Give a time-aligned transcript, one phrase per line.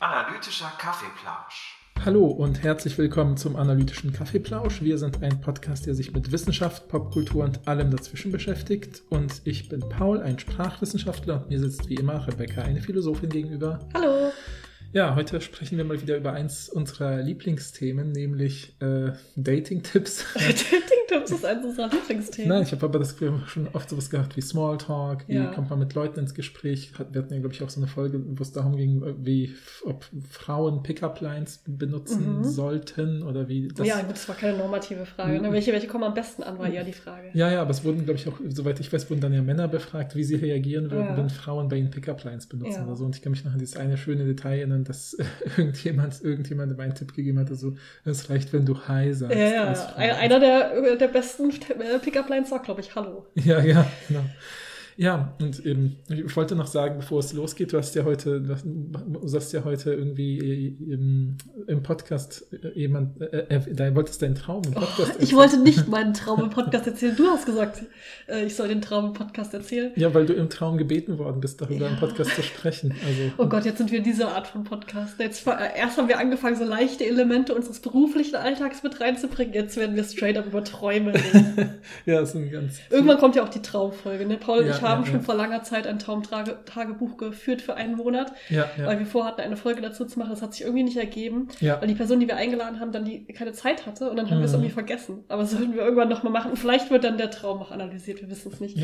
[0.00, 1.78] Analytischer Kaffeeplausch.
[2.04, 4.82] Hallo und herzlich willkommen zum Analytischen Kaffeeplausch.
[4.82, 9.02] Wir sind ein Podcast, der sich mit Wissenschaft, Popkultur und allem dazwischen beschäftigt.
[9.08, 13.78] Und ich bin Paul, ein Sprachwissenschaftler und mir sitzt wie immer Rebecca, eine Philosophin gegenüber.
[13.94, 14.32] Hallo.
[14.92, 20.26] Ja, heute sprechen wir mal wieder über eins unserer Lieblingsthemen, nämlich äh, Dating-Tipps.
[21.12, 22.48] Dating-Tipps ist eines unserer Lieblingsthemen.
[22.48, 25.46] Nein, ich habe aber das Gefühl, schon oft sowas gehabt wie Smalltalk, wie Ja.
[25.46, 26.92] kommt man mit Leuten ins Gespräch.
[27.10, 29.54] Wir hatten ja, glaube ich, auch so eine Folge, wo es darum ging, wie
[29.84, 32.44] ob Frauen Pickup-Lines benutzen Mhm.
[32.44, 33.86] sollten oder wie das.
[33.86, 35.40] ja, gut, das war keine normative Frage.
[35.40, 35.48] Ne?
[35.48, 35.52] Mhm.
[35.52, 37.28] Welche, welche kommen am besten an, war eher die Frage.
[37.34, 39.68] Ja, ja, aber es wurden, glaube ich, auch, soweit ich weiß, wurden dann ja Männer
[39.68, 41.16] befragt, wie sie reagieren würden, Ja.
[41.16, 42.86] wenn Frauen bei ihnen Pickup-Lines benutzen Ja.
[42.86, 43.04] oder so.
[43.04, 45.24] Und ich kann mich noch an dieses eine schöne Detail erinnern, dass äh,
[45.58, 49.36] irgendjemand, irgendjemandem einen Tipp gegeben hat, also es reicht, wenn du Hi sagst.
[49.36, 49.46] Ja,
[50.04, 53.26] ja, einer der, der besten äh, Pickup-Lines war, glaube ich, Hallo.
[53.34, 54.24] Ja, ja, genau.
[55.02, 58.52] Ja, und eben, ich wollte noch sagen, bevor es losgeht, du hast ja heute, du
[58.54, 60.38] hast- du ja heute irgendwie
[60.90, 61.36] im,
[61.66, 65.36] im Podcast äh, jemand, äh, äh, da wolltest deinen Traum im Podcast Oh, ich erzählen.
[65.38, 67.16] wollte nicht meinen Traum im Podcast erzählen.
[67.16, 67.82] Du hast gesagt,
[68.28, 69.90] äh, ich soll den Traum im Podcast erzählen.
[69.96, 71.98] Ja, weil du im Traum gebeten worden bist, darüber im Ja.
[71.98, 72.92] Podcast zu sprechen.
[73.04, 75.18] Also, Oh Gott, jetzt sind wir in dieser Art von Podcast.
[75.18, 79.52] Jetzt, äh, erst haben wir angefangen, so leichte Elemente unseres beruflichen Alltags mit reinzubringen.
[79.52, 81.70] Jetzt werden wir straight up über Träume reden.
[82.06, 82.78] ja, das ist ein ganz.
[82.88, 84.26] Irgendwann kommt ja auch die Traumfolge.
[84.26, 84.36] Ne?
[84.36, 87.96] Paul und Ja, ich haben ja, schon vor langer Zeit ein Traumtagebuch geführt für einen
[87.96, 88.32] Monat,
[88.76, 90.30] weil wir vorhatten, eine Folge dazu zu machen.
[90.30, 91.48] Das hat sich irgendwie nicht ergeben,
[91.80, 94.38] weil die Person, die wir eingeladen haben, dann die keine Zeit hatte und dann haben
[94.38, 94.58] wir es Mhm.
[94.58, 95.24] irgendwie vergessen.
[95.28, 96.50] Aber das sollten wir irgendwann nochmal machen.
[96.52, 98.76] Und vielleicht wird dann der Traum noch analysiert, wir wissen es nicht.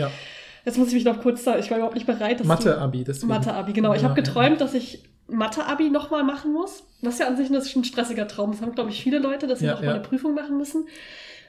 [0.65, 2.45] Jetzt muss ich mich noch kurz sagen, ich war überhaupt nicht bereit.
[2.45, 3.29] Mathe-Abi, deswegen.
[3.29, 3.95] Mathe-Abi, genau.
[3.95, 6.85] Ich habe geträumt, dass ich Mathe-Abi nochmal machen muss.
[7.03, 8.61] Was ja an sich ein stressiger Traum ist.
[8.61, 9.95] Das haben, glaube ich, viele Leute, dass sie Ja, nochmal ja.
[9.95, 10.87] eine Prüfung machen müssen.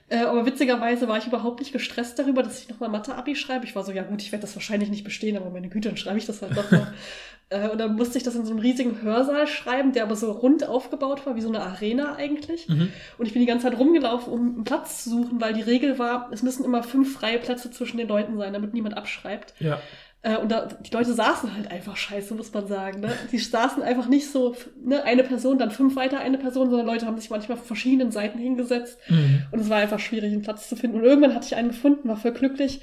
[0.09, 3.65] Äh, aber witzigerweise war ich überhaupt nicht gestresst darüber, dass ich nochmal Mathe-Abi schreibe.
[3.65, 5.97] Ich war so, ja gut, ich werde das wahrscheinlich nicht bestehen, aber meine Güte, dann
[5.97, 6.87] schreibe ich das halt doch noch.
[7.49, 10.31] äh, und dann musste ich das in so einem riesigen Hörsaal schreiben, der aber so
[10.31, 12.67] rund aufgebaut war, wie so eine Arena eigentlich.
[12.67, 12.92] Mhm.
[13.19, 15.99] Und ich bin die ganze Zeit rumgelaufen, um einen Platz zu suchen, weil die Regel
[15.99, 19.53] war, es müssen immer fünf freie Plätze zwischen den Leuten sein, damit niemand abschreibt.
[19.59, 19.80] Ja.
[20.21, 22.99] Äh, und da, die Leute saßen halt einfach scheiße, muss man sagen.
[22.99, 23.11] Ne?
[23.31, 27.05] Die saßen einfach nicht so, ne, eine Person, dann fünf weiter eine Person, sondern Leute
[27.05, 28.97] haben sich manchmal auf verschiedenen Seiten hingesetzt.
[29.07, 29.43] Mhm.
[29.52, 30.97] Und es war einfach schwierig, einen Platz zu finden.
[30.97, 32.81] Und irgendwann hatte ich einen gefunden, war voll glücklich.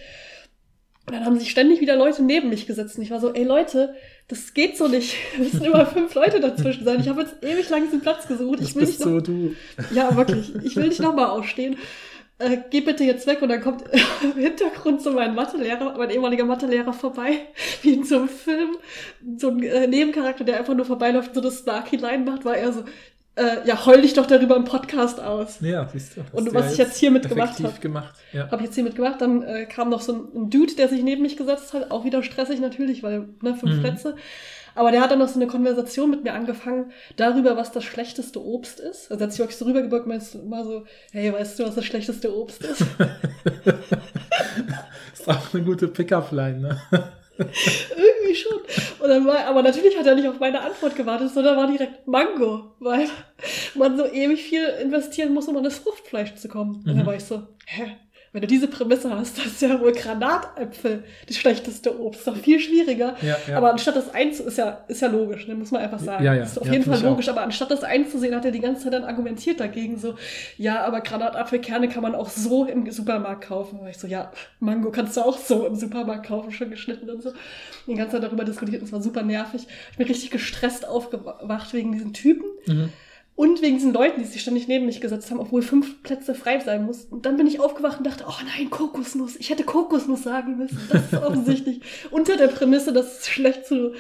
[1.06, 2.96] Und dann haben sich ständig wieder Leute neben mich gesetzt.
[2.96, 3.94] Und ich war so, ey Leute,
[4.28, 5.14] das geht so nicht.
[5.34, 7.00] Es müssen immer fünf Leute dazwischen sein.
[7.00, 8.60] Ich habe jetzt ewig lang diesen Platz gesucht.
[8.60, 9.54] Das Ich will bist nicht noch, so du.
[9.92, 10.52] ja, wirklich.
[10.64, 11.76] Ich will nicht nochmal aufstehen.
[12.38, 13.84] Äh, geh bitte jetzt weg und dann kommt
[14.22, 17.46] im Hintergrund so mein Mathelehrer, mein ehemaliger Mathelehrer vorbei,
[17.82, 18.76] wie in so einem Film,
[19.38, 22.72] so ein äh, Nebencharakter, der einfach nur vorbeiläuft und so das Snarky-Line macht, war er
[22.72, 22.84] so,
[23.36, 25.58] äh, ja, heul dich doch darüber im Podcast aus.
[25.60, 26.22] Ja, siehst du.
[26.32, 27.80] Und was ich jetzt hiermit gemacht effektiv hab.
[27.80, 28.14] gemacht.
[28.32, 28.50] Ja.
[28.50, 31.02] Habe ich jetzt hier mitgemacht, dann äh, kam noch so ein, ein Dude, der sich
[31.02, 33.80] neben mich gesetzt hat, auch wieder stressig natürlich, weil, ne, fünf Mhm.
[33.80, 34.16] Plätze.
[34.74, 38.44] Aber der hat dann noch so eine Konversation mit mir angefangen darüber, was das schlechteste
[38.44, 39.10] Obst ist.
[39.10, 42.36] Also hat sich wirklich so rübergebeugt und immer so, hey, weißt du, was das schlechteste
[42.36, 42.82] Obst ist?
[45.14, 46.78] ist auch eine gute Pickup-Line, ne?
[48.44, 49.02] Irgendwie schon.
[49.02, 52.06] Und dann war, aber natürlich hat er nicht auf meine Antwort gewartet, sondern war direkt
[52.06, 53.08] Mango, weil
[53.74, 56.76] man so ewig viel investieren muss, um an das Fruchtfleisch zu kommen.
[56.76, 56.96] Und Mhm.
[56.98, 57.96] dann war ich so, hä?
[58.32, 62.20] Wenn du diese Prämisse hast, das ist ja wohl Granatäpfel das schlechteste Obst.
[62.20, 63.16] Ist doch viel schwieriger.
[63.22, 63.56] Ja, ja.
[63.56, 65.54] Aber anstatt das eins ist ja, ist ja logisch, ne?
[65.54, 66.24] muss man einfach sagen.
[66.24, 66.42] Ja, ja.
[66.42, 69.04] Ist auf jeden Fall logisch, aber anstatt das einzusehen, hat er die ganze Zeit dann
[69.04, 70.16] argumentiert dagegen, so,
[70.58, 73.80] ja, aber Granatapfelkerne kann man auch so im Supermarkt kaufen.
[73.80, 77.22] Und ich so, ja, Mango kannst du auch so im Supermarkt kaufen, schon geschnitten und
[77.22, 77.32] so.
[77.86, 79.66] Die ganze Zeit darüber diskutiert, und es war super nervig.
[79.92, 82.46] Ich bin richtig gestresst aufgewacht wegen diesen Typen.
[82.66, 82.92] Mhm.
[83.36, 86.58] Und wegen diesen Leuten, die sich ständig neben mich gesetzt haben, obwohl fünf Plätze frei
[86.60, 87.12] sein mussten.
[87.14, 89.36] Und dann bin ich aufgewacht und dachte, oh nein, Kokosnuss.
[89.36, 90.80] Ich hätte Kokosnuss sagen müssen.
[90.90, 91.80] Das ist offensichtlich
[92.10, 93.92] unter der Prämisse, dass es schlecht zu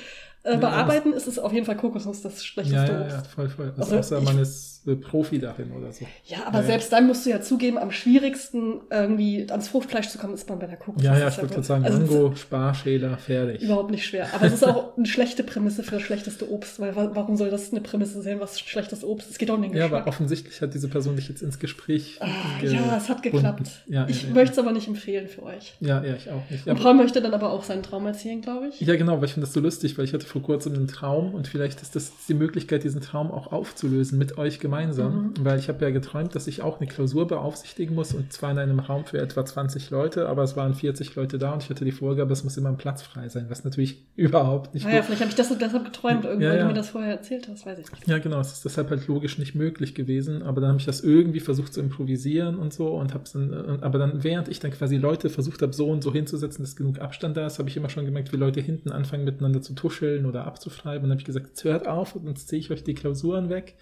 [0.42, 3.16] äh, Ja, bearbeiten ist, ist auf jeden Fall Kokosnuss das schlechteste Ja, ja, Obst.
[3.16, 3.66] ja, voll, voll.
[3.76, 6.04] Also, Also außer ich- man ist Profi darin oder so.
[6.26, 6.66] Ja, aber Ja, ja.
[6.68, 10.58] selbst dann musst du ja zugeben, am schwierigsten irgendwie ans Fruchtfleisch zu kommen, ist man
[10.60, 11.02] bei der Kokosnuss.
[11.04, 13.62] Ja, ja, ich wollte gerade wohl- sagen, also Mango, Sparschäler, fertig.
[13.62, 14.28] Überhaupt nicht schwer.
[14.34, 17.50] Aber es ist auch eine schlechte Prämisse für das schlechteste Obst, weil wa- warum soll
[17.50, 19.32] das eine Prämisse sein, was schlechtes Obst ist?
[19.32, 20.02] Es geht auch um den Ja, Geschmack.
[20.02, 22.26] aber offensichtlich hat diese Person dich jetzt ins Gespräch Ah,
[22.62, 23.82] ja, es hat geklappt.
[23.86, 24.34] Ja, ich ja, ja.
[24.34, 25.74] möchte es aber nicht empfehlen für euch.
[25.80, 26.66] Ja, ja, ich auch nicht.
[26.66, 28.80] Ja, Und Paul möchte dann aber auch seinen Traum erzählen, glaube ich.
[28.80, 31.34] ja, genau, weil ich finde das so lustig, weil ich hatte vor kurzem einen Traum
[31.34, 35.34] und vielleicht ist das die Möglichkeit, diesen Traum auch aufzulösen mit euch gemeinsam, mhm.
[35.40, 38.58] weil ich habe ja geträumt, dass ich auch eine Klausur beaufsichtigen muss und zwar in
[38.58, 41.84] einem Raum für etwa 20 Leute, aber es waren 40 Leute da und ich hatte
[41.84, 44.86] die Vorgabe, es muss immer ein Platz frei sein, was natürlich überhaupt nicht.
[44.86, 46.62] Ah, ja, vielleicht habe ich das deshalb geträumt, irgendwann, ja, ja.
[46.62, 48.06] du mir das vorher erzählt hast, weiß ich nicht.
[48.06, 51.00] Ja, genau, es ist deshalb halt logisch nicht möglich gewesen, aber dann habe ich das
[51.00, 54.70] irgendwie versucht zu improvisieren und so und habe dann, äh, aber dann während ich dann
[54.70, 57.76] quasi Leute versucht habe, so und so hinzusetzen, dass genug Abstand da ist, habe ich
[57.76, 61.04] immer schon gemerkt, wie Leute hinten anfangen miteinander zu tuscheln oder abzuschreiben.
[61.04, 63.76] Und dann habe ich gesagt, jetzt hört auf, sonst ziehe ich euch die Klausuren weg.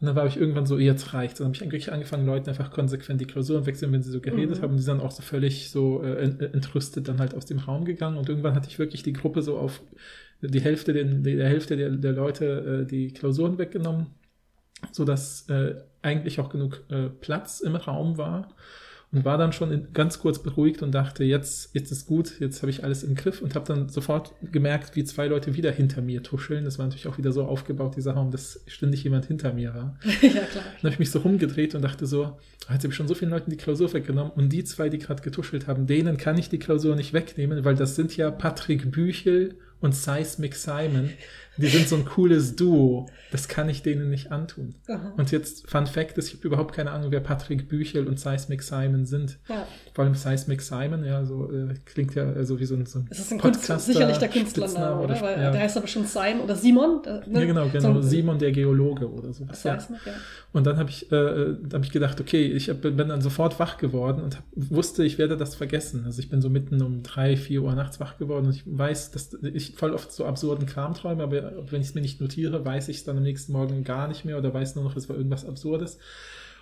[0.00, 1.38] Und dann war ich irgendwann so, jetzt reicht's.
[1.38, 4.58] Dann habe ich eigentlich angefangen, Leuten einfach konsequent die Klausuren wechseln, wenn sie so geredet
[4.58, 4.62] mhm.
[4.62, 4.70] haben.
[4.70, 6.22] Und die sind dann auch so völlig so äh,
[6.52, 8.16] entrüstet dann halt aus dem Raum gegangen.
[8.16, 9.82] Und irgendwann hatte ich wirklich die Gruppe so auf
[10.40, 14.06] die Hälfte, den, die, der Hälfte der, der Leute äh, die Klausuren weggenommen,
[14.92, 18.54] sodass äh, eigentlich auch genug äh, Platz im Raum war
[19.10, 22.60] und war dann schon in, ganz kurz beruhigt und dachte, jetzt, jetzt ist gut, jetzt
[22.60, 26.02] habe ich alles im Griff und habe dann sofort gemerkt, wie zwei Leute wieder hinter
[26.02, 26.64] mir tuscheln.
[26.64, 29.98] Das war natürlich auch wieder so aufgebaut, dieser Raum, dass ständig jemand hinter mir war.
[30.20, 30.44] ja, klar.
[30.52, 32.38] Dann habe ich mich so rumgedreht und dachte so, ah,
[32.72, 35.22] jetzt habe ich schon so vielen Leuten die Klausur weggenommen und die zwei, die gerade
[35.22, 39.56] getuschelt haben, denen kann ich die Klausur nicht wegnehmen, weil das sind ja Patrick Büchel
[39.80, 41.10] und Seismic Simon.
[41.58, 43.08] Die sind so ein cooles Duo.
[43.30, 44.74] Das kann ich denen nicht antun.
[44.88, 45.12] Aha.
[45.16, 48.62] Und jetzt, Fun Fact ist, ich habe überhaupt keine Ahnung, wer Patrick Büchel und Seismic
[48.62, 49.38] Simon sind.
[49.48, 49.66] Ja.
[49.92, 53.00] Vor allem Seismic Simon, ja, so äh, klingt ja äh, so wie so ein, so
[53.00, 55.20] ein Das ist ein Kunst, sicherlich der Künstlername, oder?
[55.20, 55.50] Weil ja.
[55.50, 57.02] der heißt aber schon Simon oder Simon.
[57.04, 57.40] Äh, ne?
[57.40, 57.94] Ja, genau, genau.
[57.94, 59.46] So, Simon der Geologe oder so.
[59.52, 60.12] Seismic, ja.
[60.52, 63.76] Und dann habe ich, äh, hab ich gedacht, okay, ich hab, bin dann sofort wach
[63.76, 66.04] geworden und hab, wusste, ich werde das vergessen.
[66.06, 69.10] Also ich bin so mitten um drei, vier Uhr nachts wach geworden und ich weiß,
[69.10, 72.64] dass ich voll oft so absurden Kram träume, aber wenn ich es mir nicht notiere,
[72.64, 75.08] weiß ich es dann am nächsten Morgen gar nicht mehr oder weiß nur noch, es
[75.08, 75.98] war irgendwas Absurdes.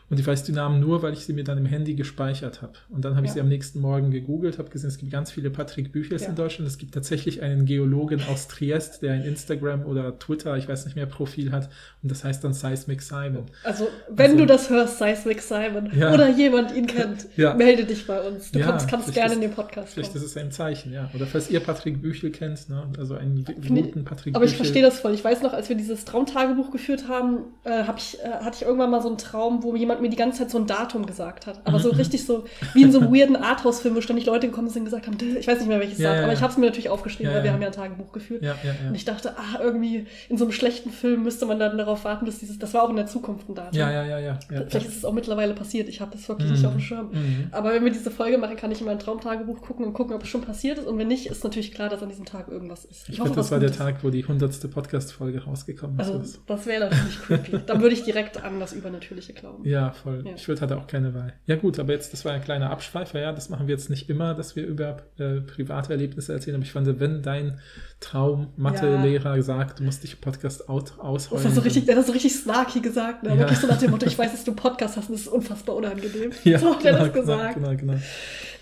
[0.08, 2.74] Und ich weiß die Namen nur, weil ich sie mir dann im Handy gespeichert habe.
[2.88, 3.30] Und dann habe ja.
[3.30, 6.28] ich sie am nächsten Morgen gegoogelt, habe gesehen, es gibt ganz viele Patrick Büchels ja.
[6.28, 6.70] in Deutschland.
[6.70, 10.94] Es gibt tatsächlich einen Geologen aus Triest, der ein Instagram oder Twitter, ich weiß nicht
[10.94, 11.68] mehr, Profil hat.
[12.02, 13.46] Und das heißt dann Seismic Simon.
[13.64, 16.14] Also, wenn also, du das hörst, Seismic Simon, ja.
[16.14, 18.52] oder jemand ihn kennt, melde dich bei uns.
[18.52, 20.24] Du kannst, kannst gerne in den Podcast Vielleicht kommen.
[20.24, 21.10] ist es ein Zeichen, ja.
[21.14, 22.88] Oder falls ihr Patrick Büchel kennt, ne?
[22.96, 24.52] also einen guten Patrick Aber Büchel.
[24.52, 25.14] ich verstehe das voll.
[25.14, 28.62] Ich weiß noch, als wir dieses Traumtagebuch geführt haben, äh, hab ich, äh, hatte ich
[28.62, 31.06] irgendwann mal so einen Traum, wo jemand jemand mir die ganze Zeit so ein Datum
[31.06, 31.60] gesagt hat.
[31.64, 31.98] Aber so mhm.
[31.98, 32.44] richtig so,
[32.74, 35.46] wie in so einem weirden Arthouse-Film, wo ständig Leute gekommen sind und gesagt haben, ich
[35.46, 37.44] weiß nicht mehr, welches ja, sagt, ja, aber ich habe es mir natürlich aufgeschrieben, weil
[37.44, 38.42] wir haben ja ein Tagebuch geführt.
[38.88, 42.26] Und ich dachte, ah, irgendwie in so einem schlechten Film müsste man dann darauf warten,
[42.26, 43.78] dass dieses, das war auch in der Zukunft ein Datum.
[43.78, 44.38] Ja, ja, ja, ja.
[44.48, 46.54] Vielleicht ist es auch mittlerweile passiert, ich habe das wirklich mhm.
[46.54, 47.10] nicht auf dem Schirm.
[47.12, 47.48] Mhm.
[47.52, 50.22] Aber wenn wir diese Folge machen, kann ich in mein Traumtagebuch gucken und gucken, ob
[50.22, 50.86] es schon passiert ist.
[50.86, 53.08] Und wenn nicht, ist natürlich klar, dass an diesem Tag irgendwas ist.
[53.08, 53.78] Ich, ich hoffe, das war der ist.
[53.78, 56.10] Tag, wo die hundertste Podcast-Folge rausgekommen ist.
[56.10, 57.60] Also, das wäre natürlich creepy.
[57.66, 59.64] Dann würde ich direkt an das Übernatürliche glauben.
[59.64, 60.22] Ja, voll.
[60.24, 60.34] Ja.
[60.34, 61.32] Ich würde hatte auch keine Wahl.
[61.46, 64.08] Ja gut, aber jetzt, das war ein kleiner Abschweifer, ja, das machen wir jetzt nicht
[64.08, 67.60] immer, dass wir über äh, private Erlebnisse erzählen, aber ich fand, wenn dein
[68.00, 69.42] Traum-Mathe-Lehrer ja.
[69.42, 71.42] sagt, du musst dich Podcast out ausheulen.
[71.42, 73.30] Das hast du richtig, der hat so richtig snarky gesagt, ne?
[73.30, 73.38] Ja.
[73.38, 75.28] wirklich so nach dem Motto, ich weiß, dass du einen Podcast hast und das ist
[75.28, 76.30] unfassbar unangenehm.
[76.44, 77.54] Ja, so hat genau, er das genau, gesagt.
[77.54, 78.02] Genau, genau, genau.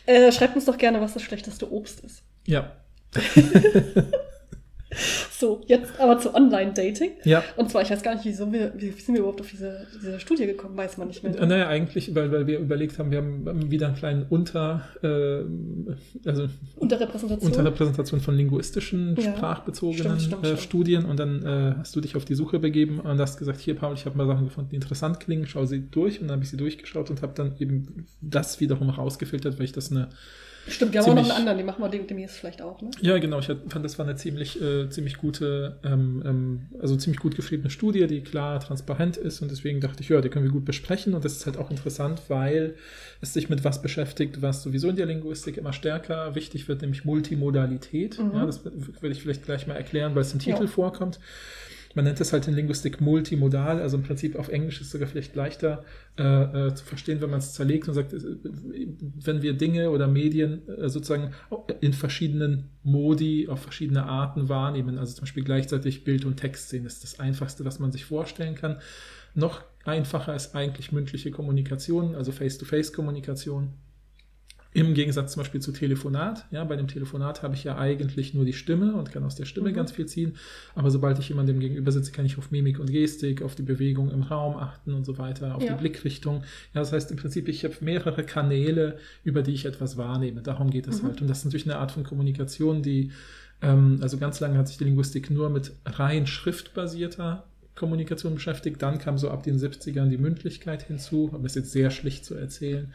[0.06, 2.23] Äh, schreibt uns doch gerne, was das schlechteste Obst ist.
[2.47, 2.73] Ja.
[5.31, 7.12] So, jetzt aber zu Online-Dating.
[7.25, 7.43] Ja.
[7.56, 10.20] Und zwar, ich weiß gar nicht, wieso wir, wie sind wir überhaupt auf diese, diese
[10.20, 11.37] Studie gekommen, weiß man nicht mehr.
[11.37, 16.29] Äh, naja, eigentlich, weil, weil wir überlegt haben, wir haben wieder einen kleinen Unter, äh,
[16.29, 17.50] also Unterrepräsentation.
[17.50, 19.37] Unterrepräsentation von linguistischen, ja.
[19.37, 23.00] sprachbezogenen stimmt, stimmt, äh, Studien und dann äh, hast du dich auf die Suche begeben
[23.00, 25.90] und hast gesagt, hier Paul, ich habe mal Sachen gefunden, die interessant klingen, schau sie
[25.90, 29.64] durch und dann habe ich sie durchgeschaut und habe dann eben das wiederum rausgefiltert, weil
[29.64, 30.08] ich das eine
[30.66, 32.90] Stimmt, wir haben auch noch einen anderen, die machen wir demnächst vielleicht auch, ne?
[33.00, 33.38] Ja, genau.
[33.38, 37.70] Ich fand, das war eine ziemlich, äh, ziemlich gute, ähm, ähm, also ziemlich gut geschriebene
[37.70, 41.14] Studie, die klar transparent ist und deswegen dachte ich, ja, die können wir gut besprechen
[41.14, 42.75] und das ist halt auch interessant, weil
[43.21, 47.04] es sich mit was beschäftigt, was sowieso in der Linguistik immer stärker wichtig wird, nämlich
[47.04, 48.18] Multimodalität.
[48.18, 48.33] Mhm.
[48.35, 50.68] Ja, das würde ich vielleicht gleich mal erklären, weil es im Titel ja.
[50.68, 51.18] vorkommt.
[51.95, 55.09] Man nennt es halt in Linguistik multimodal, also im Prinzip auf Englisch ist es sogar
[55.09, 55.85] vielleicht leichter
[56.19, 60.09] äh, äh, zu verstehen, wenn man es zerlegt und sagt, äh, wenn wir Dinge oder
[60.09, 61.33] Medien äh, sozusagen
[61.81, 66.85] in verschiedenen Modi, auf verschiedene Arten wahrnehmen, also zum Beispiel gleichzeitig Bild und Text sehen,
[66.85, 68.79] ist das Einfachste, was man sich vorstellen kann.
[69.35, 73.73] Noch einfacher ist eigentlich mündliche Kommunikation, also Face-to-Face-Kommunikation.
[74.75, 76.47] Im Gegensatz zum Beispiel zu Telefonat.
[76.50, 79.45] Ja, bei dem Telefonat habe ich ja eigentlich nur die Stimme und kann aus der
[79.45, 79.75] Stimme mhm.
[79.75, 80.35] ganz viel ziehen.
[80.75, 84.11] Aber sobald ich jemandem gegenüber sitze, kann ich auf Mimik und Gestik, auf die Bewegung
[84.11, 85.73] im Raum achten und so weiter, auf ja.
[85.73, 86.43] die Blickrichtung.
[86.75, 90.43] Ja, das heißt im Prinzip, ich habe mehrere Kanäle, über die ich etwas wahrnehme.
[90.43, 91.07] Darum geht es mhm.
[91.07, 91.23] halt.
[91.23, 93.12] Und das ist natürlich eine Art von Kommunikation, die,
[93.62, 98.83] ähm, also ganz lange hat sich die Linguistik nur mit rein schriftbasierter Kommunikation beschäftigt.
[98.83, 102.35] Dann kam so ab den 70ern die Mündlichkeit hinzu, aber ist jetzt sehr schlicht zu
[102.35, 102.93] erzählen.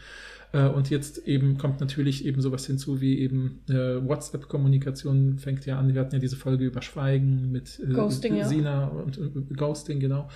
[0.52, 5.78] Äh, und jetzt eben kommt natürlich eben sowas hinzu wie eben äh, WhatsApp-Kommunikation fängt ja
[5.78, 5.94] an.
[5.94, 8.48] Wir hatten ja diese Folge über Schweigen mit äh, Ghosting, ja.
[8.48, 10.28] Sina und äh, Ghosting, genau,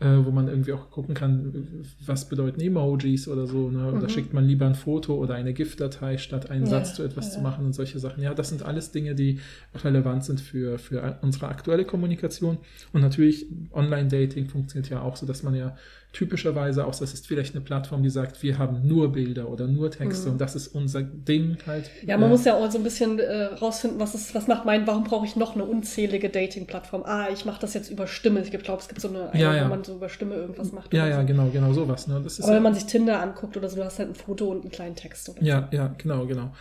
[0.00, 3.70] äh, wo man irgendwie auch gucken kann, was bedeuten Emojis oder so.
[3.70, 3.88] Ne?
[3.92, 4.08] Oder Mhm.
[4.10, 7.32] schickt man lieber ein Foto oder eine GIF-Datei, statt einen Ja, Satz zu etwas ja.
[7.34, 8.22] zu machen und solche Sachen.
[8.22, 9.38] Ja, das sind alles Dinge, die
[9.82, 12.58] relevant sind für, für unsere aktuelle Kommunikation.
[12.92, 15.76] Und natürlich, Online-Dating funktioniert ja auch so, dass man ja
[16.12, 19.90] typischerweise, auch das ist vielleicht eine Plattform, die sagt, wir haben nur Bilder oder nur
[19.90, 20.32] Texte Mhm.
[20.32, 21.90] und das ist unser Ding halt.
[22.06, 24.64] Ja, man Äh, muss ja auch so ein bisschen äh, rausfinden, was ist, was macht
[24.64, 27.02] mein, warum brauche ich noch eine unzählige Dating-Plattform?
[27.04, 28.40] Ah, ich mache das jetzt über Stimme.
[28.42, 29.64] Ich glaube, es gibt so eine, Ja, ja.
[29.64, 30.92] wo man so über Stimme irgendwas macht.
[30.92, 31.26] Ja, ja, so.
[31.26, 32.06] genau, genau sowas.
[32.08, 32.20] Ne?
[32.22, 34.14] Das ist Aber ja, wenn man sich Tinder anguckt oder so, du hast halt ein
[34.14, 35.28] Foto und einen kleinen Text.
[35.30, 36.52] Oder Ja, ja, genau, genau.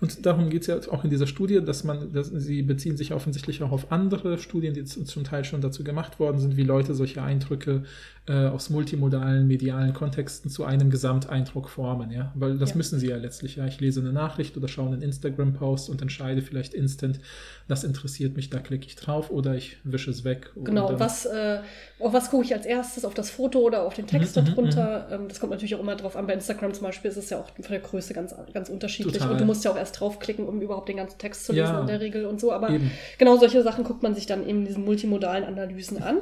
[0.00, 3.12] Und darum geht es ja auch in dieser Studie, dass man, dass sie beziehen sich
[3.14, 6.94] offensichtlich auch auf andere Studien, die zum Teil schon dazu gemacht worden sind, wie Leute
[6.94, 7.84] solche Eindrücke
[8.28, 12.32] äh, aus multimodalen, medialen Kontexten zu einem Gesamteindruck formen, ja.
[12.34, 12.76] Weil das Ja.
[12.76, 13.66] müssen sie ja letztlich, ja.
[13.66, 17.20] Ich lese eine Nachricht oder schaue einen Instagram-Post und entscheide vielleicht instant,
[17.68, 20.50] das interessiert mich, da klicke ich drauf oder ich wische es weg.
[20.56, 21.60] Genau, oder, was, äh,
[22.00, 23.04] auf was gucke ich als erstes?
[23.04, 25.08] Auf das Foto oder auf den Text Mhm, mhm, darunter?
[25.10, 26.26] Ähm, das kommt natürlich auch immer drauf an.
[26.26, 29.22] Bei Instagram zum Beispiel ist es ja auch von der Größe ganz, ganz unterschiedlich.
[29.22, 31.64] Und du musst ja auch erst draufklicken, um überhaupt den ganzen Text zu Ja.
[31.64, 32.52] lesen in der Regel und so.
[32.52, 32.90] Aber Eben.
[33.18, 36.18] genau solche Sachen guckt man sich dann eben in diesen multimodalen Analysen an.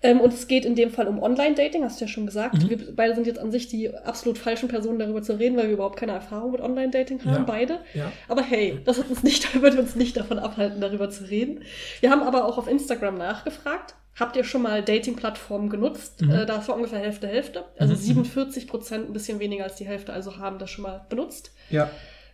[0.00, 2.54] Ähm, und es geht in dem Fall um Online-Dating, hast du ja schon gesagt.
[2.62, 2.70] Mhm.
[2.70, 5.72] Wir beide sind jetzt an sich die absolut falschen Personen, darüber zu reden, weil wir
[5.74, 7.42] überhaupt keine Erfahrung mit Online-Dating haben, Ja.
[7.44, 7.78] beide.
[7.94, 8.12] Ja.
[8.28, 11.62] Aber hey, das uns nicht, würde uns nicht davon abhalten, darüber zu reden.
[12.00, 13.94] Wir haben aber auch auf Instagram nachgefragt.
[14.14, 16.22] Habt ihr schon mal Dating-Plattformen genutzt?
[16.22, 16.30] Mhm.
[16.30, 17.64] Äh, da ist war ungefähr Hälfte, Hälfte.
[17.76, 17.98] Also Mhm.
[17.98, 21.52] 47 Prozent, ein bisschen weniger als die Hälfte, also haben das schon mal benutzt.
[21.70, 21.90] Ja,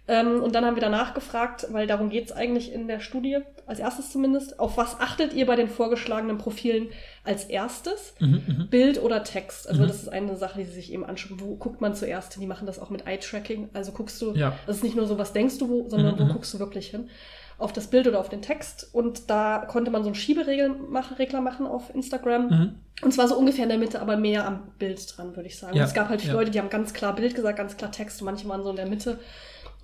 [0.06, 3.38] Ähm, und dann haben wir danach gefragt, weil darum geht es eigentlich in der Studie,
[3.66, 6.88] als erstes zumindest, auf was achtet ihr bei den vorgeschlagenen Profilen
[7.24, 8.14] als erstes?
[8.20, 8.68] mhm, mhm.
[8.68, 9.66] Bild oder Text?
[9.66, 9.86] Also Mhm.
[9.88, 11.40] das ist eine Sache, die sie sich eben anschauen.
[11.40, 12.42] Wo guckt man zuerst hin?
[12.42, 13.70] Die machen das auch mit Eye-Tracking.
[13.72, 14.52] Also guckst du, Ja.
[14.66, 16.32] das ist nicht nur so, was denkst du, wo, sondern Mhm, wo mhm.
[16.34, 17.08] guckst du wirklich hin?
[17.56, 18.90] Auf das Bild oder auf den Text.
[18.92, 22.48] Und da konnte man so einen Schieberegler machen, auf Instagram.
[22.48, 22.74] Mhm.
[23.02, 25.74] Und zwar so ungefähr in der Mitte, aber mehr am Bild dran, würde ich sagen.
[25.76, 26.38] Ja, Und es gab halt viele ja.
[26.40, 28.20] Leute, die haben ganz klar Bild gesagt, ganz klar Text.
[28.22, 29.18] Manche waren so in der Mitte.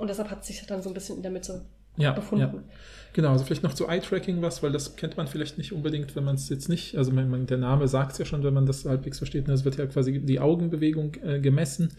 [0.00, 1.62] Und deshalb hat sich dann so ein bisschen in der Mitte
[1.96, 2.42] Ja, befunden.
[2.42, 2.62] ja.
[3.12, 6.24] Genau, also vielleicht noch zu Eye-Tracking was, weil das kennt man vielleicht nicht unbedingt, wenn
[6.24, 8.84] man es jetzt nicht, also man, der Name sagt es ja schon, wenn man das
[8.84, 11.92] halbwegs versteht, ne, es wird ja quasi die Augenbewegung äh, gemessen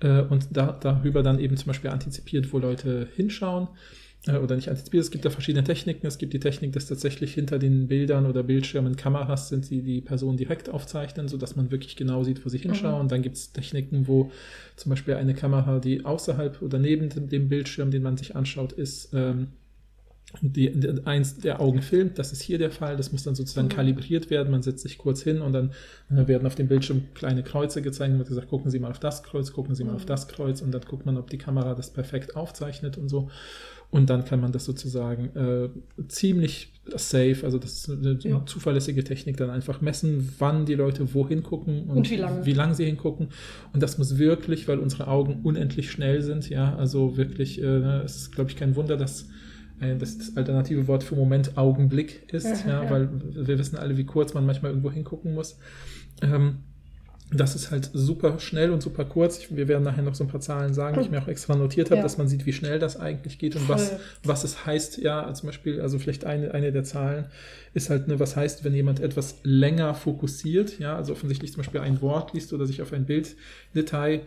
[0.00, 3.68] äh, und da, darüber dann eben zum Beispiel antizipiert, wo Leute hinschauen
[4.28, 5.04] oder nicht antizipiert.
[5.04, 6.06] Es gibt da verschiedene Techniken.
[6.06, 10.00] Es gibt die Technik, dass tatsächlich hinter den Bildern oder Bildschirmen Kameras sind, die die
[10.00, 13.08] Person direkt aufzeichnen, sodass man wirklich genau sieht, wo sie hinschauen.
[13.08, 14.32] Dann gibt es Techniken, wo
[14.74, 18.72] zum Beispiel eine Kamera, die außerhalb oder neben dem, dem Bildschirm, den man sich anschaut,
[18.72, 19.48] ist, ähm,
[20.42, 22.18] die, die, eins der Augen filmt.
[22.18, 22.96] Das ist hier der Fall.
[22.96, 23.72] Das muss dann sozusagen Mhm.
[23.72, 24.50] kalibriert werden.
[24.50, 25.70] Man setzt sich kurz hin und dann
[26.10, 28.98] äh, werden auf dem Bildschirm kleine Kreuze gezeigt und wird gesagt, gucken Sie mal auf
[28.98, 29.96] das Kreuz, gucken Sie mal Mhm.
[29.96, 33.30] auf das Kreuz und dann guckt man, ob die Kamera das perfekt aufzeichnet und so.
[33.88, 35.68] Und dann kann man das sozusagen äh,
[36.08, 38.44] ziemlich safe, also das ist eine Ja.
[38.44, 42.44] zuverlässige Technik, dann einfach messen, wann die Leute wohin gucken und, Und wie lange.
[42.44, 43.28] wie lange sie hingucken.
[43.72, 48.16] Und das muss wirklich, weil unsere Augen unendlich schnell sind, ja, also wirklich, äh, es
[48.16, 49.28] ist, glaube ich, kein Wunder, dass
[49.80, 52.90] das, das alternative Wort für Moment Augenblick ist, Ja, ja, ja.
[52.90, 53.08] weil
[53.46, 55.58] wir wissen alle, wie kurz man manchmal irgendwo hingucken muss.
[56.22, 56.58] Ähm,
[57.32, 59.38] das ist halt super schnell und super kurz.
[59.38, 61.56] Ich, wir werden nachher noch so ein paar Zahlen sagen, die ich mir auch extra
[61.56, 62.02] notiert habe, Ja.
[62.04, 63.92] dass man sieht, wie schnell das eigentlich geht und was,
[64.22, 64.98] was es heißt.
[64.98, 67.26] Ja, zum Beispiel, also vielleicht eine, eine der Zahlen
[67.74, 71.80] ist halt, ne, was heißt, wenn jemand etwas länger fokussiert, ja, also offensichtlich zum Beispiel
[71.80, 74.20] ein Wort liest oder sich auf ein Bilddetail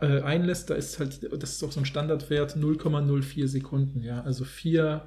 [0.00, 4.44] äh, einlässt, da ist halt, das ist auch so ein Standardwert, 0,04 Sekunden, ja, also
[4.44, 5.02] vier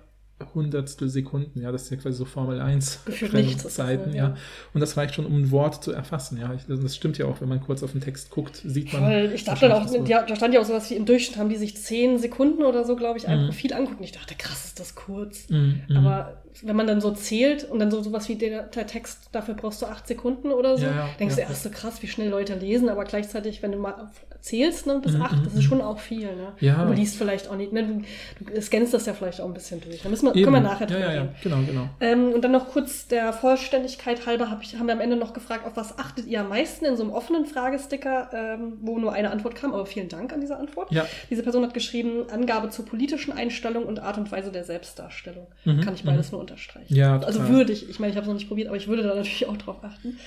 [0.53, 4.13] Hundertstel Sekunden, ja, das ist ja quasi so Formel 1 Gefühlt nichts ist das, Zeiten,
[4.13, 4.29] ja.
[4.29, 4.37] ja.
[4.73, 6.53] Und das reicht schon, um ein Wort zu erfassen, ja.
[6.53, 9.01] Ich, das stimmt ja auch, wenn man kurz auf den Text guckt, sieht man.
[9.01, 9.31] Voll.
[9.33, 11.55] Ich dachte dann auch, ja, da stand ja auch sowas wie im Durchschnitt haben die
[11.55, 13.45] sich zehn Sekunden oder so, glaube ich, ein Mhm.
[13.47, 14.03] Profil angucken.
[14.03, 15.49] Ich dachte, krass, ist das kurz.
[15.49, 15.97] Mhm, mhm.
[15.97, 19.53] Aber wenn man dann so zählt und dann so sowas wie der, der Text, dafür
[19.53, 22.07] brauchst du acht Sekunden oder so, Ja, ja, denkst ja, du, ach so krass, wie
[22.07, 24.09] schnell Leute lesen, aber gleichzeitig, wenn du mal
[24.41, 26.53] zählst, ne, bis Mhm, acht, das mhm, ist schon auch viel, ne?
[26.59, 26.85] Ja.
[26.85, 28.03] Du liest vielleicht auch nicht, ne?
[28.39, 30.01] Du, du scannst das ja vielleicht auch ein bisschen durch.
[30.01, 30.43] Da müssen wir, Eben.
[30.43, 31.35] können wir nachher ja, drüber ja, ja, reden.
[31.43, 31.89] genau, genau.
[31.99, 35.33] Ähm, und dann noch kurz der Vollständigkeit halber hab ich, haben wir am Ende noch
[35.33, 39.13] gefragt, auf was achtet ihr am meisten in so einem offenen Fragesticker, ähm, wo nur
[39.13, 40.91] eine Antwort kam, aber vielen Dank an diese Antwort.
[40.91, 41.05] Ja.
[41.29, 45.47] Diese Person hat geschrieben, Angabe zur politischen Einstellung und Art und Weise der Selbstdarstellung.
[45.65, 46.93] Mhm, Kann ich beides nur unterstreichen.
[46.93, 49.03] Ja, also würde ich, ich meine, ich habe es noch nicht probiert, aber ich würde
[49.03, 50.17] da natürlich auch drauf achten.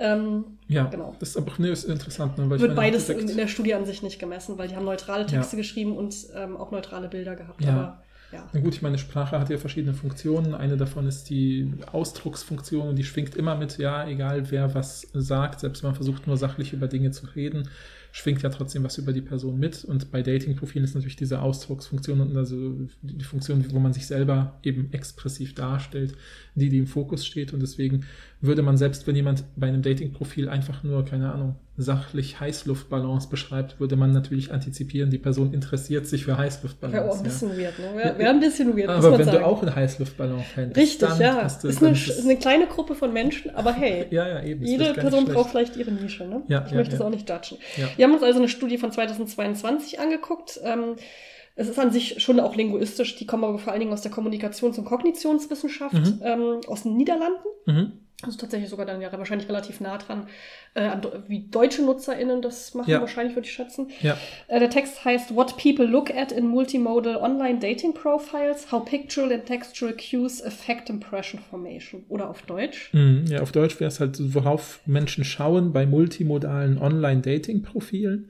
[0.00, 1.14] Ähm, Ja, Genau.
[1.20, 3.74] das ist aber ne, ist interessant, ne, weil ich wird meine, beides in, der Studie
[3.74, 7.36] an sich nicht gemessen, weil die haben neutrale Texte geschrieben und ähm, auch neutrale Bilder
[7.36, 7.62] gehabt.
[7.62, 7.70] Ja.
[7.70, 8.02] Aber
[8.32, 8.48] ja.
[8.52, 10.54] Na gut, ich meine, Sprache hat ja verschiedene Funktionen.
[10.54, 15.60] Eine davon ist die Ausdrucksfunktion und die schwingt immer mit, ja, egal wer was sagt,
[15.60, 17.68] selbst wenn man versucht nur sachlich über Dinge zu reden,
[18.12, 19.84] schwingt ja trotzdem was über die Person mit.
[19.84, 24.58] Und bei Dating-Profilen ist natürlich diese Ausdrucksfunktion und also die Funktion, wo man sich selber
[24.62, 26.14] eben expressiv darstellt,
[26.54, 27.52] die, die im Fokus steht.
[27.52, 28.04] Und deswegen
[28.40, 33.80] würde man selbst, wenn jemand bei einem Dating-Profil einfach nur, keine Ahnung, sachlich Heißluftballons beschreibt,
[33.80, 36.94] würde man natürlich antizipieren, die Person interessiert sich für Heißluftballons.
[36.94, 37.30] Wäre auch ein ja.
[37.30, 37.92] bisschen weird, ne?
[37.96, 39.38] Wäre wär ein bisschen weird, Aber wenn sagen.
[39.38, 41.42] du auch ein Heißluftballon-Fan bist, Richtig, dann ja.
[41.42, 44.28] hast du ist, eine, ist es- ist eine kleine Gruppe von Menschen, aber hey, Ja,
[44.28, 44.64] ja, eben.
[44.64, 46.42] jede Person braucht vielleicht ihre Nische, ne?
[46.48, 47.06] Ja, ich ja, möchte es ja.
[47.06, 47.56] auch nicht judgen.
[47.76, 47.88] Ja.
[47.96, 50.60] Wir haben uns also eine Studie von 2022 angeguckt.
[50.64, 50.96] Ähm,
[51.56, 54.10] es ist an sich schon auch linguistisch, die kommen aber vor allen Dingen aus der
[54.12, 56.20] Kommunikations- und Kognitionswissenschaft Mhm.
[56.22, 57.40] ähm, aus den Niederlanden.
[57.66, 57.92] Mhm.
[58.22, 60.26] Also tatsächlich sogar dann ja wahrscheinlich relativ nah dran,
[60.74, 60.90] äh,
[61.26, 63.00] wie deutsche NutzerInnen das machen, Ja.
[63.00, 63.88] wahrscheinlich würde ich schätzen.
[64.02, 64.16] Ja.
[64.48, 69.32] Äh, der Text heißt What People Look at in Multimodal Online Dating Profiles, How Pictural
[69.32, 72.04] and Textual Cues Affect Impression Formation.
[72.08, 72.90] Oder auf Deutsch.
[72.92, 73.24] Mhm.
[73.28, 78.28] Ja, auf Deutsch wäre es halt, worauf Menschen schauen bei multimodalen Online-Dating-Profilen,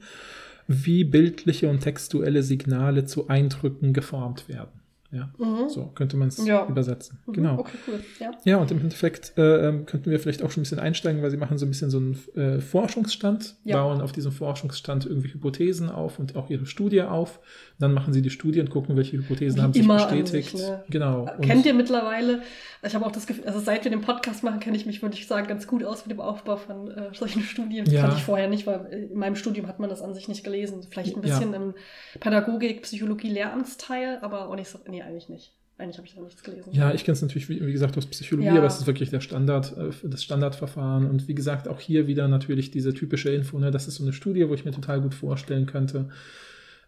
[0.67, 4.80] wie bildliche und textuelle Signale zu Eindrücken geformt werden.
[5.11, 5.67] Ja, Mhm.
[5.67, 6.65] so könnte man es Ja.
[6.67, 7.19] übersetzen.
[7.25, 7.59] Mhm, Genau.
[7.59, 7.99] Okay, cool.
[8.19, 8.31] Ja.
[8.45, 11.29] Ja, und im Endeffekt äh, ähm, könnten wir vielleicht auch schon ein bisschen einsteigen, weil
[11.31, 13.81] sie machen so ein bisschen so einen äh, Forschungsstand, Ja.
[13.83, 17.39] bauen auf diesem Forschungsstand irgendwie Hypothesen auf und auch ihre Studie auf.
[17.77, 20.51] Dann machen sie die Studie und gucken, welche Hypothesen Wie haben sich bestätigt.
[20.57, 20.83] sich, ne?
[20.89, 21.23] Genau.
[21.23, 22.41] Und- Kennt ihr mittlerweile,
[22.81, 25.15] ich habe auch das Gefühl, also seit wir den Podcast machen, kenne ich mich, würde
[25.15, 27.85] ich sagen, ganz gut aus mit dem Aufbau von äh, solchen Studien.
[27.89, 28.01] Ja.
[28.01, 30.83] Fand ich vorher nicht, weil in meinem Studium hat man das an sich nicht gelesen.
[30.89, 31.73] Vielleicht ein bisschen im
[32.19, 35.53] Pädagogik, Psychologie, Lehramtsteil, aber auch nicht so, nee, eigentlich nicht.
[35.77, 36.69] Eigentlich habe ich da nichts gelesen.
[36.73, 38.57] Ja, ich kenne es natürlich, wie, wie gesagt, aus Psychologie, Ja.
[38.57, 41.09] aber es ist wirklich der Standard, äh, das Standardverfahren.
[41.09, 43.71] Und wie gesagt, auch hier wieder natürlich diese typische Info, ne?
[43.71, 46.09] das ist so eine Studie, wo ich mir total gut vorstellen könnte.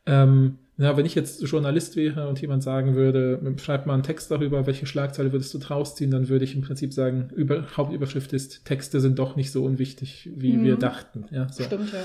[0.05, 4.32] Ähm, ja, wenn ich jetzt Journalist wäre und jemand sagen würde, schreib mal einen Text
[4.32, 8.34] darüber, welche Schlagzeile würdest du draus ziehen, dann würde ich im Prinzip sagen, über, Hauptüberschrift
[8.34, 10.63] ist, Texte sind doch nicht so unwichtig, wie Mhm.
[10.63, 11.25] wir dachten.
[11.32, 11.63] Ja, so.
[11.63, 12.00] Stimmt, ja.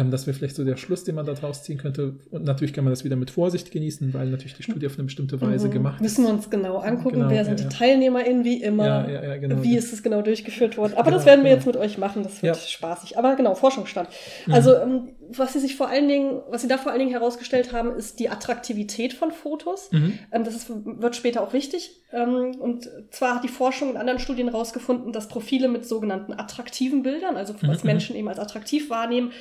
[0.00, 2.14] Ähm, das wäre vielleicht so der Schluss, den man da draus ziehen könnte.
[2.30, 5.04] Und natürlich kann man das wieder mit Vorsicht genießen, weil natürlich die Studie auf eine
[5.04, 5.72] bestimmte Weise Mhm.
[5.72, 6.28] gemacht Müssen ist.
[6.30, 7.76] wir uns genau angucken, Genau, wer sind ja, die.
[7.76, 8.86] TeilnehmerInnen, wie immer.
[8.86, 9.62] Ja, ja, genau.
[9.62, 10.92] Wie ist es genau durchgeführt worden?
[10.94, 11.56] Aber Genau, das werden wir genau.
[11.56, 13.18] jetzt mit euch machen, das wird spaßig.
[13.18, 14.08] Aber genau, Forschungsstand.
[14.46, 14.52] Mhm.
[14.54, 17.72] Also, ähm, was sie sich vor allen Dingen, was sie da vor allen Dingen herausgestellt
[17.72, 19.90] haben, ist die Attraktivität von Fotos.
[19.92, 20.18] Mhm.
[20.30, 22.02] Ähm, das ist, wird später auch wichtig.
[22.12, 27.02] Ähm, und zwar hat die Forschung in anderen Studien herausgefunden, dass Profile mit sogenannten attraktiven
[27.02, 29.32] Bildern, also was Mhm, Menschen eben als attraktiv wahrnehmen,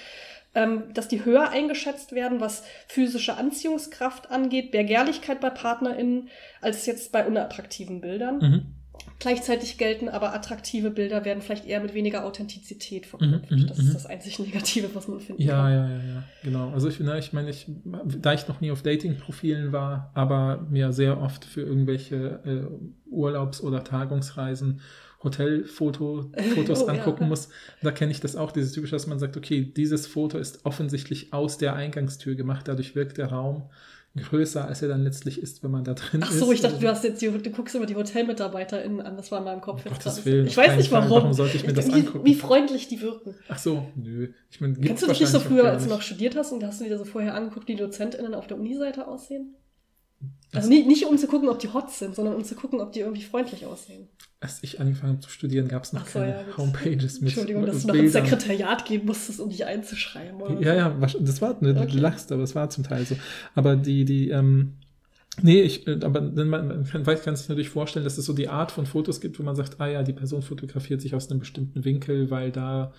[0.53, 6.29] ähm, dass die höher eingeschätzt werden, was physische Anziehungskraft angeht, Begehrlichkeit bei PartnerInnen,
[6.59, 8.37] als jetzt bei unattraktiven Bildern.
[8.39, 8.65] Mhm.
[9.21, 13.51] Gleichzeitig gelten aber attraktive Bilder werden vielleicht eher mit weniger Authentizität verknüpft.
[13.51, 13.83] Mhm, mhm, das mhm.
[13.85, 15.71] ist das einzig Negative, was man finden Ja, kann.
[15.71, 16.71] ja, ja, ja, genau.
[16.71, 17.67] Also ich, ne, ich meine, ich,
[18.19, 23.61] da ich noch nie auf Dating-Profilen war, aber mir sehr oft für irgendwelche äh, Urlaubs-
[23.61, 24.81] oder Tagungsreisen
[25.23, 26.93] Hotelfotos Oh, ja.
[26.93, 27.49] angucken muss,
[27.83, 31.31] da kenne ich das auch, dieses typische, dass man sagt, okay, dieses Foto ist offensichtlich
[31.31, 33.69] aus der Eingangstür gemacht, dadurch wirkt der Raum
[34.15, 36.39] größer, als er dann letztlich ist, wenn man da drin Ach ist.
[36.39, 39.15] so, ich dachte, Also- du hast jetzt die, du guckst immer die HotelmitarbeiterInnen an.
[39.15, 40.25] Das war in meinem Kopf jetzt Gottes.
[40.25, 41.09] Willen, Ich weiß nicht warum.
[41.09, 42.25] Warum sollte ich mir das wie, angucken?
[42.25, 43.35] Wie freundlich die wirken.
[43.47, 44.29] Ach so, nö.
[44.49, 46.63] Ich meine, gibt's Kennst du das nicht so früher, als du noch studiert hast und
[46.63, 49.55] hast du dir so vorher angeguckt, wie die DozentInnen auf der Uni-Seite aussehen?
[50.53, 52.91] Also nicht, nicht um zu gucken, ob die hot sind, sondern um zu gucken, ob
[52.91, 54.09] die irgendwie freundlich aussehen.
[54.41, 57.65] Als ich angefangen habe zu studieren, gab es noch so, keine ja, Homepages mit Entschuldigung,
[57.65, 58.13] dass du noch ins.
[58.13, 60.41] Sekretariat gehen musstest, um dich einzuschreiben.
[60.41, 61.91] Oder Ja, ja, das war, ne, Okay.
[61.91, 63.15] du lachst, aber es war zum Teil so.
[63.55, 64.73] Aber die, die, ähm,
[65.41, 68.71] nee, ich, äh, aber man, kann, kann sich natürlich vorstellen, dass es so die Art
[68.71, 71.85] von Fotos gibt, wo man sagt, ah ja, die Person fotografiert sich aus einem bestimmten
[71.85, 72.91] Winkel, weil da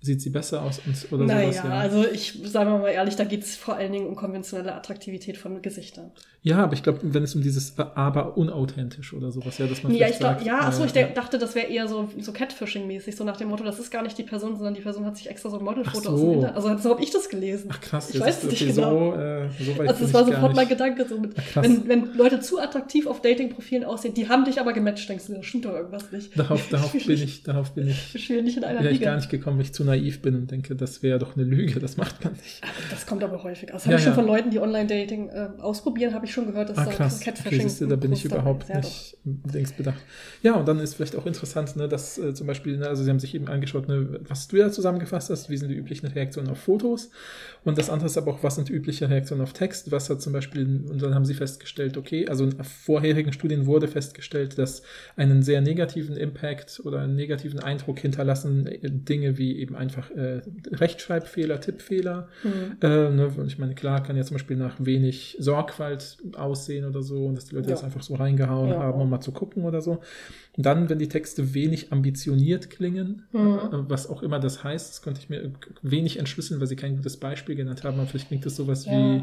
[0.00, 1.64] sieht sie besser aus und, oder naja, sowas.
[1.64, 1.78] Ja.
[1.78, 5.60] also ich sage mal ehrlich, da geht es vor allen Dingen um konventionelle Attraktivität von
[5.60, 6.12] Gesichtern.
[6.48, 9.92] Ja, aber ich glaube, wenn es um dieses aber unauthentisch oder sowas, ja, dass man
[9.94, 12.32] Ja, ich glaub, sagt, ja, achso, äh, ich denk- dachte, das wäre eher so, so
[12.32, 15.16] Catfishing-mäßig, so nach dem Motto, das ist gar nicht die Person, sondern die Person hat
[15.16, 16.10] sich extra so ein Modelfoto so.
[16.10, 16.56] aus dem Internet.
[16.56, 17.68] Also so habe ich das gelesen.
[17.72, 19.12] Ach krass, ich weiß ist es nicht okay, genau.
[19.12, 20.68] so, äh, so weit Also bin das war sofort mein.
[20.68, 24.72] Gedanke, so mit, wenn, wenn Leute zu attraktiv auf Dating-Profilen aussehen, die haben dich aber
[24.72, 26.38] gematcht, denkst du, da stimmt doch irgendwas nicht.
[26.38, 29.10] Darauf, darauf bin ich, darauf bin ich, Ich spiele nicht in einer wäre ich Liga.
[29.10, 31.80] gar nicht gekommen, weil ich zu naiv bin und denke, das wäre doch eine Lüge,
[31.80, 32.60] das macht man nicht.
[32.90, 33.72] Das kommt aber häufig.
[33.72, 34.14] Also Ja, habe ich schon ja.
[34.16, 37.16] von Leuten, die Online-Dating äh, ausprobieren, habe ich schon gehört, dass Ah, da krass.
[37.20, 39.16] Okay, Catfishing siehst du, da bin ich überhaupt nicht
[39.52, 40.00] längst bedacht.
[40.42, 43.10] Ja, und dann ist vielleicht auch interessant, ne, dass äh, zum Beispiel, ne, also Sie
[43.10, 46.48] haben sich eben angeschaut, ne, was du ja zusammengefasst hast, wie sind die üblichen Reaktionen
[46.48, 47.10] auf Fotos
[47.64, 50.22] und das andere ist aber auch, was sind die üblichen Reaktionen auf Text, was hat
[50.22, 54.82] zum Beispiel, und dann haben Sie festgestellt, okay, also in vorherigen Studien wurde festgestellt, dass
[55.16, 60.40] einen sehr negativen Impact oder einen negativen Eindruck hinterlassen äh, Dinge wie eben einfach äh,
[60.72, 62.28] Rechtschreibfehler, Tippfehler.
[62.42, 62.76] Mhm.
[62.80, 67.02] Äh, ne, und ich meine, klar, kann ja zum Beispiel nach wenig Sorgfalt aussehen oder
[67.02, 67.74] so und dass die Leute Ja.
[67.74, 68.78] das einfach so reingehauen Ja.
[68.78, 70.00] haben, um mal zu gucken oder so.
[70.56, 73.58] Und dann, wenn die Texte wenig ambitioniert klingen, Mhm.
[73.72, 75.52] äh, was auch immer das heißt, das konnte ich mir
[75.82, 77.98] wenig entschlüsseln, weil sie kein gutes Beispiel genannt haben.
[77.98, 78.92] Aber vielleicht klingt das sowas Ja.
[78.92, 79.22] wie,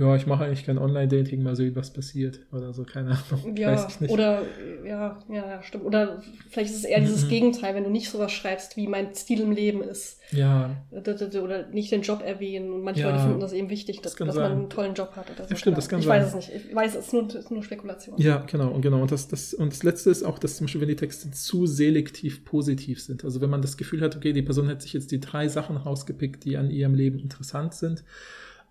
[0.00, 3.54] ja, ich mache eigentlich kein Online-Dating, mal sehen, was passiert oder so, keine Ahnung.
[3.56, 4.42] Ja, ich oder
[4.84, 5.84] ja, ja, stimmt.
[5.84, 7.28] Oder vielleicht ist es eher dieses Mhm.
[7.28, 10.18] Gegenteil, wenn du nicht sowas schreibst, wie mein Stil im Leben ist.
[10.32, 12.72] ja, Oder nicht den Job erwähnen.
[12.72, 15.12] Und manche Ja, Leute finden das eben wichtig, das dass, dass man einen tollen Job
[15.16, 15.50] hat oder so.
[15.50, 16.22] Ja, stimmt, das Keine kann ich sein.
[16.22, 16.66] weiß es nicht.
[16.70, 18.18] Ich weiß, es ist nur, es ist nur Spekulation.
[18.18, 19.02] Ja, genau, und genau.
[19.02, 21.66] Und das, das, und das letzte ist auch, dass zum Beispiel, wenn die Texte zu
[21.66, 23.24] selektiv positiv sind.
[23.24, 25.76] Also wenn man das Gefühl hat, okay, die Person hat sich jetzt die drei Sachen
[25.76, 28.02] rausgepickt, die an ihrem Leben interessant sind,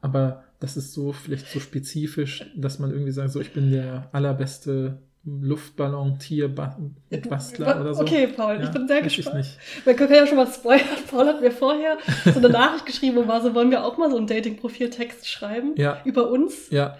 [0.01, 4.09] aber das ist so vielleicht so spezifisch, dass man irgendwie sagt, so ich bin der
[4.11, 8.01] allerbeste Luftballon-Tierbastler oder so.
[8.01, 9.37] Okay, Paul, ich Ja, bin sehr ich gespannt.
[9.37, 9.57] nicht.
[9.85, 10.85] Man kann ja schon mal spoilern.
[11.09, 14.09] Paul hat mir vorher so eine Nachricht geschrieben und war so, wollen wir auch mal
[14.09, 16.01] so einen Dating-Profil-Text schreiben Ja.
[16.05, 16.69] über uns?
[16.71, 16.97] Ja,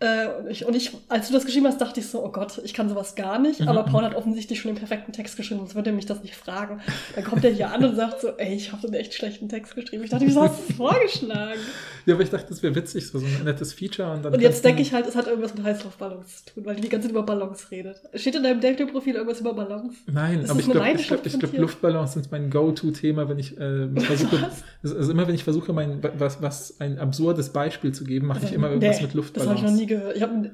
[0.00, 2.60] Äh, und, ich, und ich, als du das geschrieben hast, dachte ich so, oh Gott,
[2.62, 3.60] ich kann sowas gar nicht.
[3.60, 3.90] Mhm, Aber mhm.
[3.90, 6.80] Paul hat offensichtlich schon den perfekten Text geschrieben, sonst würde er mich das nicht fragen.
[7.16, 9.74] Dann kommt er hier an und sagt so, ey, ich habe einen echt schlechten Text
[9.74, 10.04] geschrieben.
[10.04, 11.58] Ich dachte, wieso hast du das vorgeschlagen?
[12.06, 14.12] ja, aber ich dachte, das wäre witzig, so ein nettes Feature.
[14.12, 16.76] Und, dann Und jetzt denke ich halt, es hat irgendwas mit Heißluftballons zu tun, weil
[16.76, 18.00] die die ganze Zeit über Ballons redet.
[18.14, 19.94] Steht in deinem Dating-Profil irgendwas über Ballons?
[20.06, 21.58] Nein, Ist aber das ich glaube, ich glaub, ich glaub?
[21.58, 24.48] Luftballons sind mein Go-To-Thema, wenn ich äh, versuche,
[24.84, 28.52] also immer wenn ich versuche, mein, was, was ein absurdes Beispiel zu geben, mache ich
[28.52, 29.48] immer irgendwas Nee, mit Das Luftballons.
[29.50, 30.16] habe ich noch nie gehört.
[30.16, 30.50] Ich habe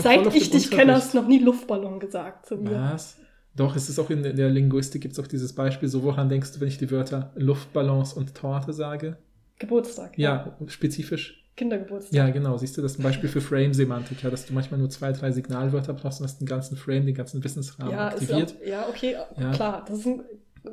[0.00, 2.72] seit ich dich kenne, hast du noch nie Luftballon gesagt zu mir.
[2.92, 3.16] Was?
[3.54, 6.52] Doch, es ist auch in der Linguistik gibt es auch dieses Beispiel, so woran denkst
[6.54, 9.18] du, wenn ich die Wörter Luftballons und Torte sage?
[9.58, 10.18] Geburtstag.
[10.18, 11.38] Ja, spezifisch.
[11.56, 12.14] Kindergeburtstag.
[12.14, 12.56] Ja, genau.
[12.56, 15.32] Siehst du, das ist ein Beispiel für Frame-Semantik, ja, dass du manchmal nur zwei, drei
[15.32, 18.56] Signalwörter brauchst und hast den ganzen Frame, den ganzen Wissensrahmen Ja, aktiviert.
[18.62, 19.50] auch, ja, okay, Ja.
[19.52, 19.84] klar.
[19.86, 20.22] Das ist, ein,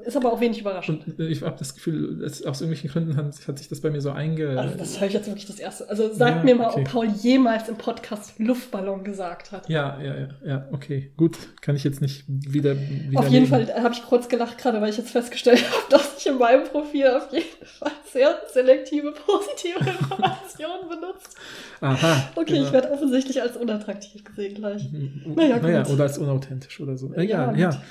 [0.05, 1.07] ist aber auch wenig überraschend.
[1.07, 3.89] Und äh, ich habe das Gefühl, dass aus irgendwelchen Gründen hat, hat sich das bei
[3.89, 4.59] mir so einge...
[4.59, 5.89] also das habe ich jetzt wirklich das erste.
[5.89, 6.81] Also sag Ja, mir mal, okay.
[6.81, 9.67] ob Paul jemals im Podcast Luftballon gesagt hat.
[9.67, 11.37] Ja, ja, ja, ja, okay, gut.
[11.61, 12.73] Kann ich jetzt nicht wieder.
[12.73, 13.47] Auf jeden widerlegen.
[13.47, 16.65] Fall habe ich kurz gelacht, gerade weil ich jetzt festgestellt habe, dass ich in meinem
[16.65, 21.35] Profil auf jeden Fall sehr selektive positive Informationen benutzt.
[21.81, 22.29] Aha.
[22.35, 22.65] Okay, genau.
[22.67, 24.87] ich werde offensichtlich als unattraktiv gesehen gleich.
[25.25, 25.93] Naja, Naja, gut.
[25.93, 27.07] oder als unauthentisch oder so.
[27.13, 27.57] Ja, Egal, gut.
[27.59, 27.81] ja.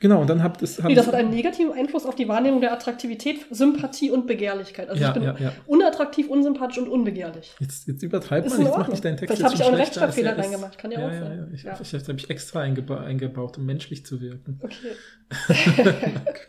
[0.00, 0.82] Genau, und dann habt es.
[0.82, 4.88] Nee, das hat einen negativen Einfluss auf die Wahrnehmung der Attraktivität, Sympathie und Begehrlichkeit.
[4.88, 5.52] Also Ja, ich bin ja, ja.
[5.66, 7.54] unattraktiv, unsympathisch und unbegehrlich.
[7.58, 8.90] Jetzt, jetzt man, in jetzt Ordnung.
[8.90, 10.78] nicht deinen Text Vielleicht habe ich auch einen er Rechtschreibfehler reingemacht.
[10.78, 11.50] Kann ja, auch sein.
[11.54, 11.62] Ich.
[11.62, 14.60] Vielleicht habe ich extra eingeba eingebaut, um menschlich zu wirken.
[14.62, 14.74] Okay.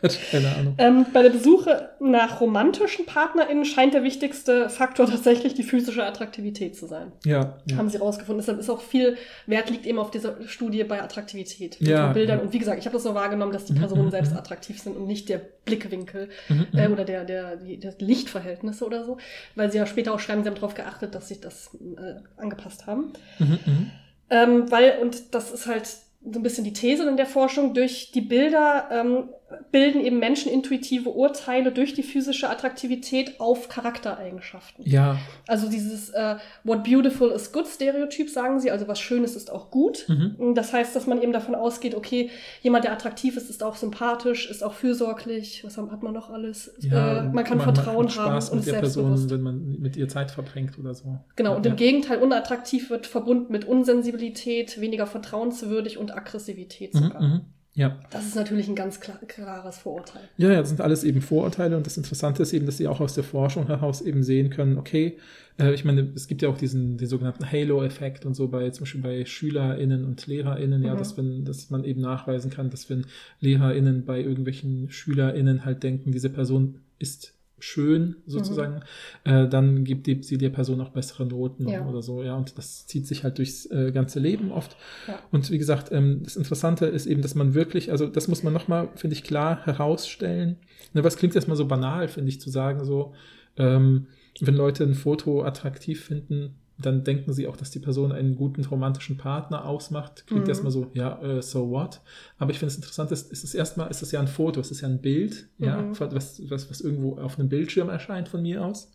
[0.00, 0.74] Quatsch, keine Ahnung.
[0.78, 6.76] Ähm, bei der Besuche nach romantischen PartnerInnen scheint der wichtigste Faktor tatsächlich die physische Attraktivität
[6.76, 7.12] zu sein.
[7.24, 7.58] Ja.
[7.76, 8.40] Haben sie rausgefunden.
[8.40, 11.76] Deshalb ist auch viel Wert liegt eben auf dieser Studie bei Attraktivität.
[11.80, 12.40] Ja, Bildern.
[12.40, 14.38] Und wie gesagt, ich habe das so wahrgenommen, dass die Mhm, Personen mhm, selbst mhm.
[14.38, 16.92] attraktiv sind und nicht der Blickwinkel Mhm, äh, mhm.
[16.92, 19.16] oder der, der, die, das Lichtverhältnisse oder so.
[19.54, 22.86] Weil sie ja später auch schreiben, sie haben darauf geachtet, dass sich das äh, angepasst
[22.86, 23.12] haben.
[23.38, 23.90] Mhm.
[24.28, 28.12] Ähm, weil, und das ist halt so ein bisschen die These in der Forschung, durch
[28.12, 29.30] die Bilder ähm,
[29.72, 34.84] bilden eben Menschen intuitive Urteile durch die physische Attraktivität auf Charaktereigenschaften.
[34.88, 39.50] Ja, Also dieses äh, What beautiful is good Stereotyp sagen sie, also was Schönes ist
[39.50, 40.06] auch gut.
[40.08, 40.54] mhm.
[40.54, 42.30] Das heißt, dass man eben davon ausgeht, okay,
[42.62, 45.62] jemand, der attraktiv ist, ist auch sympathisch, ist auch fürsorglich.
[45.64, 46.72] Was hat man noch alles?
[46.80, 49.80] ja äh, man kann macht- Vertrauen macht haben Spaß und mit der Person, wenn man
[49.80, 51.18] mit ihr Zeit verbringt oder so.
[51.36, 51.76] Genau, ja, und im ja.
[51.76, 57.22] Gegenteil, unattraktiv wird verbunden mit Unsensibilität, weniger vertrauenswürdig und Aggressivität Mhm, sogar.
[57.22, 57.40] mhm.
[57.74, 58.00] Ja.
[58.10, 60.22] Das ist natürlich ein ganz klar, klares Vorurteil.
[60.36, 63.00] Ja, ja, das sind alles eben Vorurteile und das Interessante ist eben, dass sie auch
[63.00, 65.18] aus der Forschung heraus eben sehen können, okay,
[65.58, 68.82] äh, ich meine, es gibt ja auch diesen, den sogenannten Halo-Effekt und so bei, zum
[68.82, 70.98] Beispiel bei SchülerInnen und LehrerInnen, ja, Mhm.
[70.98, 73.06] dass wenn, dass man eben nachweisen kann, dass wenn
[73.40, 78.80] LehrerInnen bei irgendwelchen SchülerInnen halt denken, diese Person ist schön sozusagen,
[79.24, 81.86] äh, dann gibt die, sie der Person auch bessere Noten Ja.
[81.86, 84.76] oder so, ja, und das zieht sich halt durchs äh, ganze Leben oft.
[85.06, 85.18] Ja.
[85.30, 88.52] Und wie gesagt, ähm, das Interessante ist eben, dass man wirklich, also das muss man
[88.52, 90.56] nochmal, finde ich, klar herausstellen.
[90.92, 93.12] Ne, was klingt erstmal so banal, finde ich, zu sagen, so,
[93.56, 94.06] ähm,
[94.40, 98.64] wenn Leute ein Foto attraktiv finden, dann denken sie auch, dass die Person einen guten
[98.64, 100.26] romantischen Partner ausmacht.
[100.26, 100.50] Klingt Mhm.
[100.50, 102.00] erstmal so, ja, äh, so what?
[102.38, 104.70] Aber ich finde es interessant, ist, ist es erstmal, ist es ja ein Foto, es
[104.70, 105.92] ist ja ein Bild, ja, Mhm.
[105.98, 108.92] was, was, was irgendwo auf einem Bildschirm erscheint von mir aus.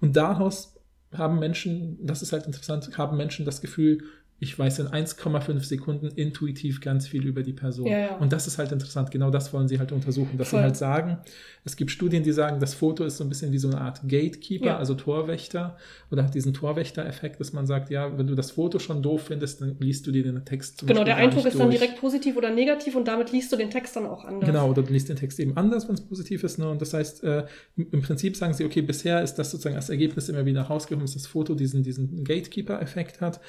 [0.00, 0.74] Und daraus
[1.12, 4.02] haben Menschen, das ist halt interessant, haben Menschen das Gefühl,
[4.40, 7.86] ich weiß in 1,5 Sekunden intuitiv ganz viel über die Person.
[7.86, 8.16] Ja, ja.
[8.16, 9.10] Und das ist halt interessant.
[9.10, 10.60] Genau das wollen sie halt untersuchen, dass Voll.
[10.60, 11.18] sie halt sagen,
[11.64, 14.02] es gibt Studien, die sagen, das Foto ist so ein bisschen wie so eine Art
[14.02, 14.76] Gatekeeper, Ja.
[14.78, 15.78] also Torwächter
[16.10, 19.60] oder hat diesen Torwächter-Effekt, dass man sagt, ja, wenn du das Foto schon doof findest,
[19.62, 21.78] dann liest du dir den Text zum Genau, Beispiel der Eindruck ist dann durch.
[21.80, 24.46] direkt positiv oder negativ und damit liest du den Text dann auch anders.
[24.46, 26.58] Genau, oder du liest den Text eben anders, wenn es positiv ist.
[26.58, 26.68] Ne?
[26.68, 29.88] Und das heißt, äh, im im Prinzip sagen sie, okay, bisher ist das sozusagen als
[29.88, 33.40] Ergebnis immer wieder rausgekommen, dass das Foto diesen, diesen Gatekeeper-Effekt hat.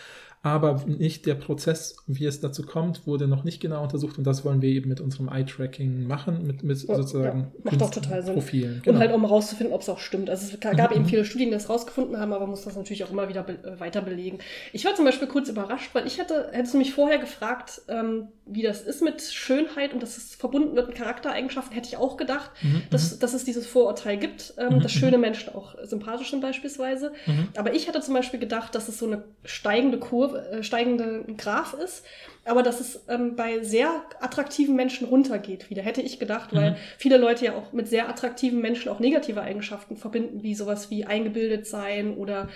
[0.45, 4.19] Aber nicht der Prozess, wie es dazu kommt, wurde noch nicht genau untersucht.
[4.19, 7.81] Und das wollen wir eben mit unserem Eye-Tracking machen, mit, mit Ja, sozusagen ja, macht
[7.81, 8.35] auch total Sinn.
[8.35, 8.81] Profilen.
[8.83, 8.93] Genau.
[8.93, 10.29] Und halt, um rauszufinden, ob es auch stimmt.
[10.29, 11.09] Also es gab Mhm, eben mhm.
[11.09, 13.53] viele Studien, die das rausgefunden haben, aber man muss das natürlich auch immer wieder be
[13.53, 14.37] äh, weiter belegen.
[14.71, 18.27] Ich war zum Beispiel kurz überrascht, weil ich hätte, hättest du mich vorher gefragt, ähm,
[18.47, 22.15] wie das ist mit Schönheit und dass es verbunden wird mit Charaktereigenschaften, hätte ich auch
[22.15, 26.29] gedacht, Mhm, dass, dass es dieses Vorurteil gibt, ähm, Mhm, dass schöne Menschen auch sympathisch
[26.29, 27.11] sind beispielsweise.
[27.25, 27.49] mhm.
[27.57, 31.73] Aber ich hätte zum Beispiel gedacht, dass es so eine steigende Kurve, äh, steigende Graph
[31.73, 32.05] ist,
[32.45, 33.89] aber dass es ähm, bei sehr
[34.21, 36.75] attraktiven Menschen runtergeht wieder, hätte ich gedacht, weil Mhm.
[36.99, 41.05] viele Leute ja auch mit sehr attraktiven Menschen auch negative Eigenschaften verbinden, wie sowas wie
[41.05, 42.47] eingebildet sein oder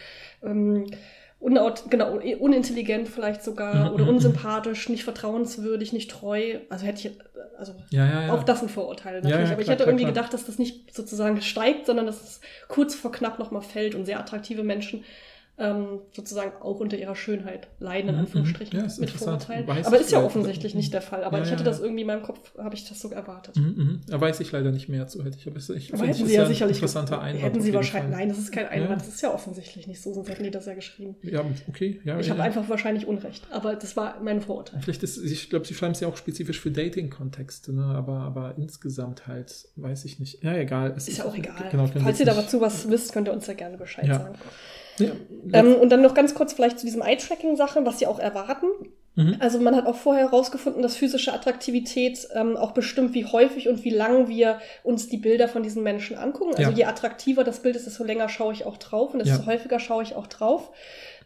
[0.44, 0.86] ähm,
[1.40, 6.60] unaut genau, unintelligent vielleicht sogar Mhm, oder mhm, unsympathisch, nicht vertrauenswürdig, nicht treu.
[6.70, 7.18] Also hätte ich,
[7.58, 8.34] also Ja, ja, ja.
[8.34, 9.52] auch das ein Vorurteil natürlich.
[9.52, 10.14] aber ich klar, hätte klar, irgendwie klar.
[10.14, 14.06] gedacht, dass das nicht sozusagen steigt, sondern dass es kurz vor knapp nochmal fällt und
[14.06, 15.04] sehr attraktive Menschen
[15.60, 18.84] ähm, sozusagen auch unter ihrer Schönheit leiden, in Mhm, Anführungsstrichen, mhm.
[18.84, 19.10] Ja, ist mit.
[19.10, 19.68] Vorurteilen.
[19.68, 21.24] Weiß aber ist ja offensichtlich nicht der Fall.
[21.26, 21.70] Aber Ja, ich ja, hatte ja.
[21.70, 23.58] das irgendwie in meinem Kopf, habe ich das so erwartet.
[23.58, 24.02] Mhm, mhm.
[24.08, 25.24] Da weiß ich leider nicht mehr zu.
[25.24, 27.44] Hätte ich, aber ich Aber hätten sie ist ja sicherlich interessanter Einwand.
[27.44, 28.10] Hätten sie wahrscheinlich.
[28.12, 28.20] Fall.
[28.20, 28.90] Nein, das ist kein Einwand.
[28.92, 28.96] Ja.
[28.98, 31.16] Das ist ja offensichtlich nicht so, sonst hätten die das ja geschrieben.
[31.24, 32.00] Ja, okay.
[32.06, 32.34] Ja, Ich ja.
[32.34, 33.46] habe einfach wahrscheinlich Unrecht.
[33.52, 34.82] Aber das war mein Vorurteil.
[34.82, 37.84] Vielleicht ist, ich glaube, sie schreiben es ja auch spezifisch für Dating-Kontexte, ne?
[37.84, 40.44] aber, aber insgesamt halt, weiß ich nicht.
[40.44, 40.94] Ja, egal.
[40.96, 41.68] Es Ist ja auch egal.
[41.72, 44.20] Genau, Falls ihr dazu was wisst, könnt ihr uns ja gerne Bescheid Ja.
[44.20, 44.36] sagen.
[45.00, 45.12] Ja,
[45.54, 48.68] Ähm, und dann noch ganz kurz vielleicht zu diesem Eye-Tracking-Sache, was sie auch erwarten.
[49.16, 49.38] mhm.
[49.40, 53.84] Also man hat auch vorher herausgefunden, dass physische Attraktivität ähm, auch bestimmt, wie häufig und
[53.84, 56.56] wie lang wir uns die Bilder von diesen Menschen angucken.
[56.56, 56.78] Also Ja.
[56.78, 59.46] je attraktiver das Bild ist, desto länger schaue ich auch drauf und desto Ja.
[59.48, 60.72] häufiger schaue ich auch drauf.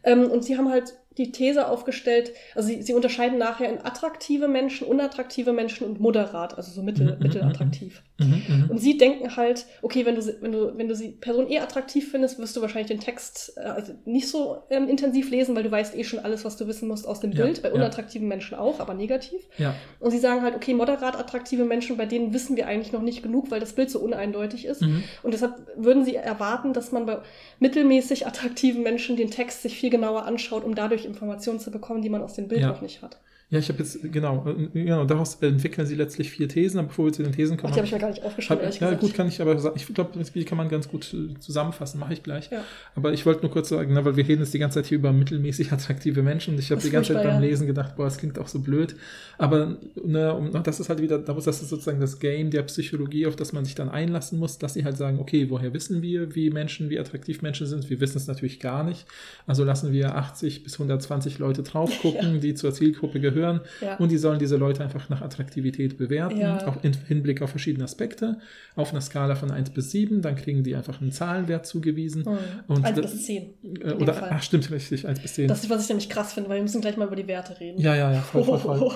[0.03, 4.47] Ähm, und sie haben halt die These aufgestellt, also sie, sie unterscheiden nachher in attraktive
[4.47, 8.01] Menschen, unattraktive Menschen und moderat, also so mittel, Mhm, mhm, mittelattraktiv.
[8.19, 8.69] Mhm, mhm.
[8.69, 12.09] Und sie denken halt, okay, wenn du, wenn du, wenn du die Person eh attraktiv
[12.11, 15.71] findest, wirst du wahrscheinlich den Text äh, also nicht so ähm, intensiv lesen, weil du
[15.71, 17.61] weißt eh schon alles, was du wissen musst aus dem Ja, Bild.
[17.61, 17.75] Bei ja.
[17.75, 19.41] unattraktiven Menschen auch, aber negativ.
[19.57, 23.01] Ja, Und sie sagen halt, okay, moderat attraktive Menschen, bei denen wissen wir eigentlich noch
[23.01, 24.81] nicht genug, weil das Bild so uneindeutig ist.
[24.81, 25.03] mhm.
[25.21, 27.19] Und deshalb würden sie erwarten, dass man bei
[27.59, 32.09] mittelmäßig attraktiven Menschen den Text sich viel genauer anschaut, um dadurch Informationen zu bekommen, die
[32.09, 32.67] man aus dem Bild Ja.
[32.69, 33.19] noch nicht hat.
[33.53, 37.13] Ja ich habe jetzt, genau, genau, daraus entwickeln sie letztlich vier Thesen, aber bevor wir
[37.13, 39.01] zu den Thesen Ach, kommen, die habe ich mir gar nicht aufgeschrieben, Hab, ja, gesagt.
[39.01, 39.75] gut, kann ich aber sagen.
[39.77, 42.49] Ich glaube, die kann man ganz gut äh, zusammenfassen, mache ich gleich.
[42.49, 42.63] Ja.
[42.95, 44.97] Aber ich wollte nur kurz sagen, ne, weil wir reden jetzt die ganze Zeit hier
[44.97, 47.39] über mittelmäßig attraktive Menschen und ich habe die ganze Zeit beim ja.
[47.39, 48.95] Lesen gedacht, boah, das klingt auch so blöd.
[49.37, 53.35] Aber ne, um, das ist halt wieder, das ist sozusagen das Game der Psychologie, auf
[53.35, 56.49] das man sich dann einlassen muss, dass sie halt sagen, okay, woher wissen wir, wie
[56.49, 57.89] Menschen, wie attraktiv Menschen sind?
[57.89, 59.05] Wir wissen es natürlich gar nicht.
[59.45, 63.42] Also lassen wir 80 bis 120 Leute drauf gucken, die zur Zielgruppe gehören
[63.81, 63.95] Ja.
[63.97, 66.67] und die sollen diese Leute einfach nach Attraktivität bewerten, Ja.
[66.67, 68.37] auch im Hinblick auf verschiedene Aspekte,
[68.75, 72.23] auf einer Skala von 1 bis 7, dann kriegen die einfach einen Zahlenwert zugewiesen.
[72.23, 72.37] Mhm.
[72.67, 73.43] Und Eins da- bis zehn.
[73.63, 75.47] Äh, in dem oder, ach stimmt, richtig, 1 bis 10.
[75.47, 77.59] Das ist, was ich nämlich krass finde, weil wir müssen gleich mal über die Werte
[77.59, 77.79] reden.
[77.81, 78.91] ja, ja, ja, voll, voll, voll.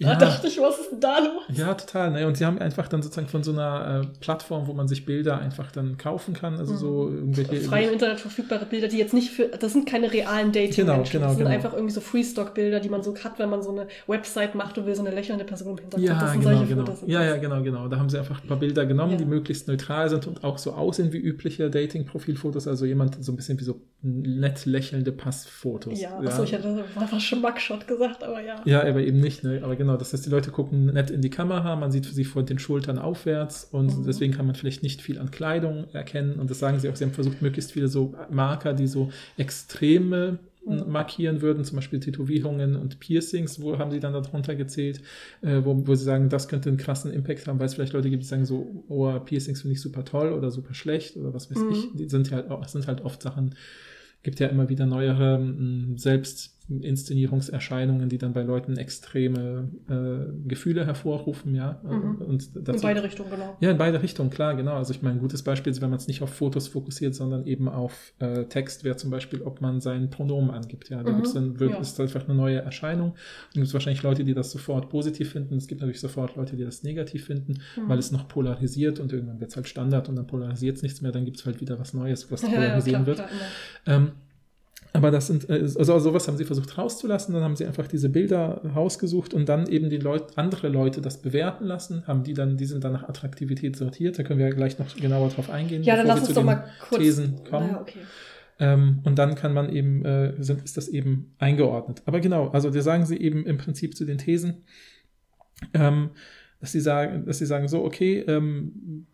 [0.00, 0.16] Da Ja.
[0.16, 1.42] dachte ich, was ist denn da los?
[1.58, 2.10] Ja, total.
[2.12, 2.26] Ne?
[2.26, 5.38] Und sie haben einfach dann sozusagen von so einer äh, Plattform, wo man sich Bilder
[5.38, 7.56] einfach dann kaufen kann, also so irgendwelche...
[7.60, 10.86] Frei im Internet verfügbare Bilder, die jetzt nicht für, das sind keine realen Dating-Menschen.
[10.86, 11.50] Genau, genau, das sind genau.
[11.50, 14.86] einfach irgendwie so Freestock-Bilder, die man so hat, wenn man so eine Website macht und
[14.86, 16.08] will so eine lächelnde Person im Hintergrund.
[16.08, 16.86] Ja, das sind genau, genau.
[16.86, 17.02] Fotos.
[17.06, 17.88] Ja, ja, genau, genau.
[17.88, 19.18] Da haben sie einfach ein paar Bilder genommen, Ja.
[19.18, 22.66] die möglichst neutral sind und auch so aussehen wie übliche Dating-Profilfotos.
[22.66, 26.00] Also jemand so ein bisschen wie so nett lächelnde Passfotos.
[26.00, 28.56] Ja, achso, ich hätte einfach schon Mugshot gesagt, aber ja.
[28.64, 29.44] Ja, aber eben nicht.
[29.44, 29.60] Ne?
[29.62, 32.44] Aber genau, das heißt, die Leute gucken nett in die Kamera, man sieht sie von
[32.46, 34.04] den Schultern aufwärts und Mhm.
[34.06, 36.38] deswegen kann man vielleicht nicht viel an Kleidung erkennen.
[36.40, 40.38] Und das sagen sie auch, sie haben versucht, möglichst viele so Marker, die so Extreme
[40.66, 40.92] Mhm.
[40.92, 45.00] markieren würden, zum Beispiel Tätowierungen und Piercings, wo haben sie dann darunter gezählt,
[45.40, 48.10] äh, wo, wo sie sagen, das könnte einen krassen Impact haben, weil es vielleicht Leute
[48.10, 51.50] gibt, die sagen so, oh, Piercings finde ich super toll oder super schlecht oder was
[51.50, 51.70] weiß Mhm.
[51.70, 51.88] ich.
[51.94, 53.54] Die sind ja halt, sind halt oft Sachen,
[54.22, 55.94] gibt ja immer wieder neuere m,
[56.70, 61.80] Selbstinszenierungserscheinungen, die dann bei Leuten extreme äh, Gefühle hervorrufen, ja.
[61.82, 62.16] Mhm.
[62.22, 63.56] Und In dazu, beide Richtungen, genau.
[63.60, 64.74] ja, in beide Richtungen, klar, genau.
[64.76, 67.46] Also ich meine, ein gutes Beispiel ist, wenn man es nicht auf Fotos fokussiert, sondern
[67.46, 70.88] eben auf äh, Text, wäre zum Beispiel, ob man sein Pronomen angibt.
[70.90, 71.78] Ja, da Mhm, gibt's dann wird, ja.
[71.78, 73.10] ist einfach eine neue Erscheinung.
[73.10, 73.16] Und
[73.54, 75.56] gibt es wahrscheinlich Leute, die das sofort positiv finden.
[75.56, 77.88] Es gibt natürlich sofort Leute, die das negativ finden, Mhm.
[77.88, 81.00] weil es noch polarisiert und irgendwann wird es halt Standard und dann polarisiert es nichts
[81.00, 83.28] mehr, dann gibt es halt wieder was Neues, was Ja, ja, polarisieren klar, wird.
[83.28, 83.40] klar.
[83.96, 84.12] Ähm,
[84.92, 88.08] Aber das sind, äh, also sowas haben sie versucht rauszulassen, dann haben sie einfach diese
[88.08, 92.56] Bilder rausgesucht und dann eben die Leute, andere Leute das bewerten lassen, haben die dann,
[92.56, 95.82] die sind dann nach Attraktivität sortiert, da können wir ja gleich noch genauer drauf eingehen.
[95.82, 97.00] Ja, dann lass uns doch mal kurz.
[97.00, 97.70] Thesen kommen.
[97.70, 98.00] Ja, okay.
[98.58, 102.02] Ähm, und dann kann man eben, äh, sind, ist das eben eingeordnet.
[102.04, 104.64] Aber genau, also da sagen sie eben im Prinzip zu den Thesen,
[105.72, 106.10] ähm,
[106.60, 109.06] dass sie sagen, dass sie sagen, so, okay, ähm,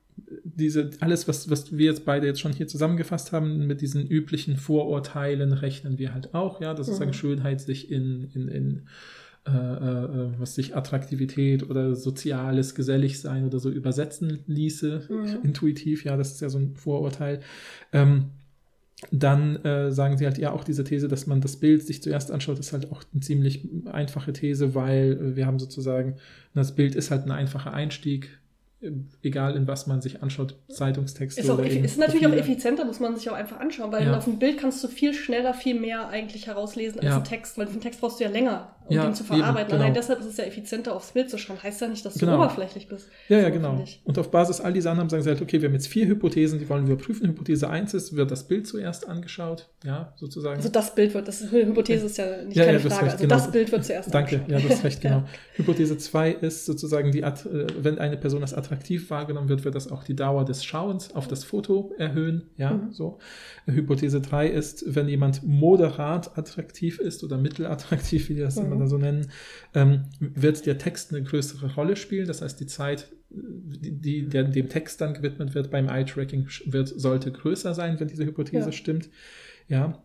[0.45, 4.57] diese, alles, was, was wir jetzt beide jetzt schon hier zusammengefasst haben, mit diesen üblichen
[4.57, 6.93] Vorurteilen rechnen wir halt auch, ja, dass Mhm.
[6.93, 8.83] sozusagen Schönheit sich in, in, in
[9.47, 15.39] äh, äh, was sich Attraktivität oder soziales, gesellig sein oder so übersetzen ließe, Mhm.
[15.45, 17.41] intuitiv, ja, das ist ja so ein Vorurteil.
[17.93, 18.31] Ähm,
[19.13, 22.31] dann äh, sagen sie halt ja auch diese These, dass man das Bild sich zuerst
[22.31, 26.17] anschaut, ist halt auch eine ziemlich einfache These, weil äh, wir haben sozusagen,
[26.55, 28.46] das Bild ist halt ein einfacher Einstieg, äh,
[29.23, 32.43] egal in was man sich anschaut, Zeitungstexte Ist, auch, eben ist natürlich auch Profile.
[32.53, 34.17] effizienter, muss man sich auch einfach anschauen, weil Ja.
[34.19, 37.17] auf dem Bild kannst du viel schneller, viel mehr eigentlich herauslesen als Ja.
[37.17, 39.71] im Text, weil den Text brauchst du ja länger, um Ja, den zu eben, verarbeiten.
[39.71, 39.83] genau.
[39.83, 41.61] Allein deshalb ist es ja effizienter, aufs Bild zu schauen.
[41.63, 42.37] Heißt ja nicht, dass du Genau.
[42.37, 43.09] oberflächlich bist.
[43.29, 43.83] Ja, ja, So, genau.
[44.05, 46.59] Und auf Basis all dieser Annahmen sagen sie halt, okay, wir haben jetzt vier Hypothesen,
[46.59, 47.27] die wollen wir prüfen.
[47.29, 50.57] Hypothese 1 ist, wird das Bild zuerst angeschaut, ja, sozusagen.
[50.57, 52.95] Also das Bild wird, das ist, Hypothese ist ja nicht keine Frage.
[52.95, 53.35] recht, also genau.
[53.35, 54.63] das Bild wird zuerst Danke, angeschaut.
[54.63, 55.23] ja, du hast recht, genau.
[55.55, 59.75] Hypothese 2 ist sozusagen, die Art, äh, wenn eine Person als attraktiv wahrgenommen wird, wird
[59.75, 62.43] das auch die Dauer des Schauens auf das Foto erhöhen.
[62.57, 62.93] Ja, Mhm.
[62.93, 63.19] so.
[63.67, 68.67] Hypothese 3 ist, wenn jemand moderat attraktiv ist oder mittelattraktiv, wie die das Mhm.
[68.67, 69.29] immer da so nennen,
[69.75, 72.27] ähm, wird der Text eine größere Rolle spielen.
[72.27, 76.89] Das heißt, die Zeit, die, die der, dem Text dann gewidmet wird beim Eye-Tracking, wird,
[76.89, 78.73] sollte größer sein, wenn diese Hypothese Ja.
[78.73, 79.11] stimmt.
[79.69, 80.03] Ja,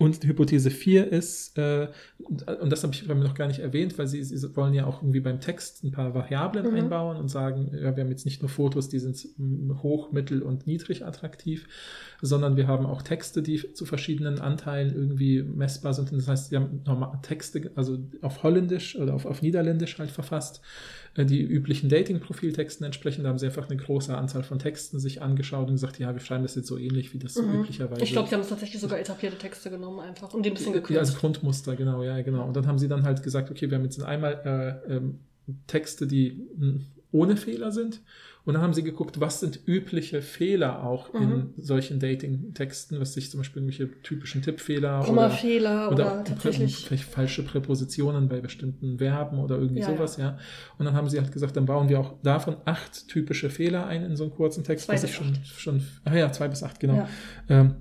[0.00, 4.06] und die Hypothese 4 ist, äh, und das habe ich noch gar nicht erwähnt, weil
[4.06, 6.74] sie, sie wollen ja auch irgendwie beim Text ein paar Variablen Mhm.
[6.74, 9.28] einbauen und sagen, ja, wir haben jetzt nicht nur Fotos, die sind
[9.82, 11.68] hoch, mittel und niedrig attraktiv,
[12.22, 16.12] sondern wir haben auch Texte, die zu verschiedenen Anteilen irgendwie messbar sind.
[16.12, 20.10] Und das heißt, sie haben normal Texte, also auf Holländisch oder auf, auf Niederländisch halt
[20.10, 20.60] verfasst,
[21.14, 23.24] äh, die üblichen Dating-Profiltexten entsprechend.
[23.24, 26.20] Da haben sie einfach eine große Anzahl von Texten sich angeschaut und gesagt, ja, wir
[26.20, 27.60] schreiben das jetzt so ähnlich, wie das so Mhm.
[27.62, 30.74] üblicherweise Ich glaube, sie haben tatsächlich sogar etablierte Texte genommen einfach und die ein bisschen
[30.74, 30.98] ja, gekürzt.
[30.98, 32.46] als Grundmuster, genau, ja, genau.
[32.46, 35.20] Und dann haben sie dann halt gesagt, okay, wir haben jetzt einmal äh, ähm,
[35.66, 36.80] Texte, die mh,
[37.12, 38.00] ohne Fehler sind.
[38.46, 41.54] Und dann haben sie geguckt, was sind übliche Fehler auch in Mhm.
[41.58, 46.76] solchen Dating-Texten, was sich zum Beispiel irgendwelche typischen Tippfehler oder, Kommafehler oder, oder tatsächlich.
[46.86, 50.38] vielleicht falsche Präpositionen bei bestimmten Verben oder irgendwie Ja, sowas, ja.
[50.78, 54.04] Und dann haben sie halt gesagt, dann bauen wir auch davon acht typische Fehler ein
[54.04, 56.80] in so einen kurzen Text, Zwei was ich schon, schon, ah ja, zwei bis acht,
[56.80, 56.94] genau.
[56.96, 57.08] Ja.
[57.48, 57.74] Ähm,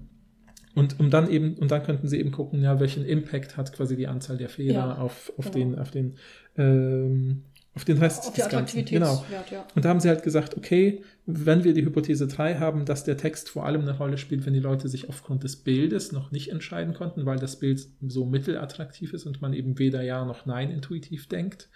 [0.75, 3.95] und um dann eben, und dann könnten sie eben gucken, ja, welchen Impact hat quasi
[3.95, 5.71] die Anzahl der Fehler Ja, auf, auf genau.
[5.71, 6.15] den, auf den,
[6.57, 7.43] ähm,
[7.75, 8.83] auf den Rest Auf die des Ganzen.
[8.85, 9.23] Genau.
[9.31, 9.65] Ja.
[9.75, 13.15] Und da haben sie halt gesagt, okay, wenn wir die Hypothese 3 haben, dass der
[13.15, 16.49] Text vor allem eine Rolle spielt, wenn die Leute sich aufgrund des Bildes noch nicht
[16.49, 20.71] entscheiden konnten, weil das Bild so mittelattraktiv ist und man eben weder Ja noch Nein
[20.71, 21.69] intuitiv denkt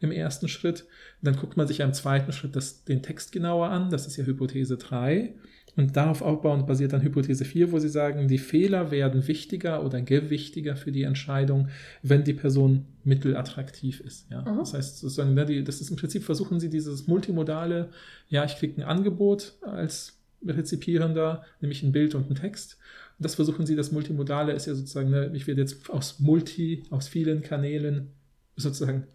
[0.00, 0.86] im ersten Schritt,
[1.22, 4.16] dann guckt man sich ja im zweiten Schritt das, den Text genauer an, das ist
[4.16, 5.34] ja Hypothese 3.
[5.76, 10.00] Und darauf aufbauend basiert dann Hypothese 4, wo sie sagen, die Fehler werden wichtiger oder
[10.00, 11.68] gewichtiger für die Entscheidung,
[12.02, 14.30] wenn die Person mittelattraktiv ist.
[14.30, 14.40] Ja?
[14.40, 14.58] Mhm.
[14.58, 17.90] Das heißt, sozusagen, ne, das ist im Prinzip, versuchen sie dieses multimodale,
[18.28, 22.78] ja, ich kriege ein Angebot als Rezipierender, nämlich ein Bild und ein Text.
[23.18, 26.84] Und das versuchen sie, das Multimodale ist ja sozusagen, ne, ich werde jetzt aus Multi,
[26.88, 28.12] aus vielen Kanälen
[28.56, 29.06] sozusagen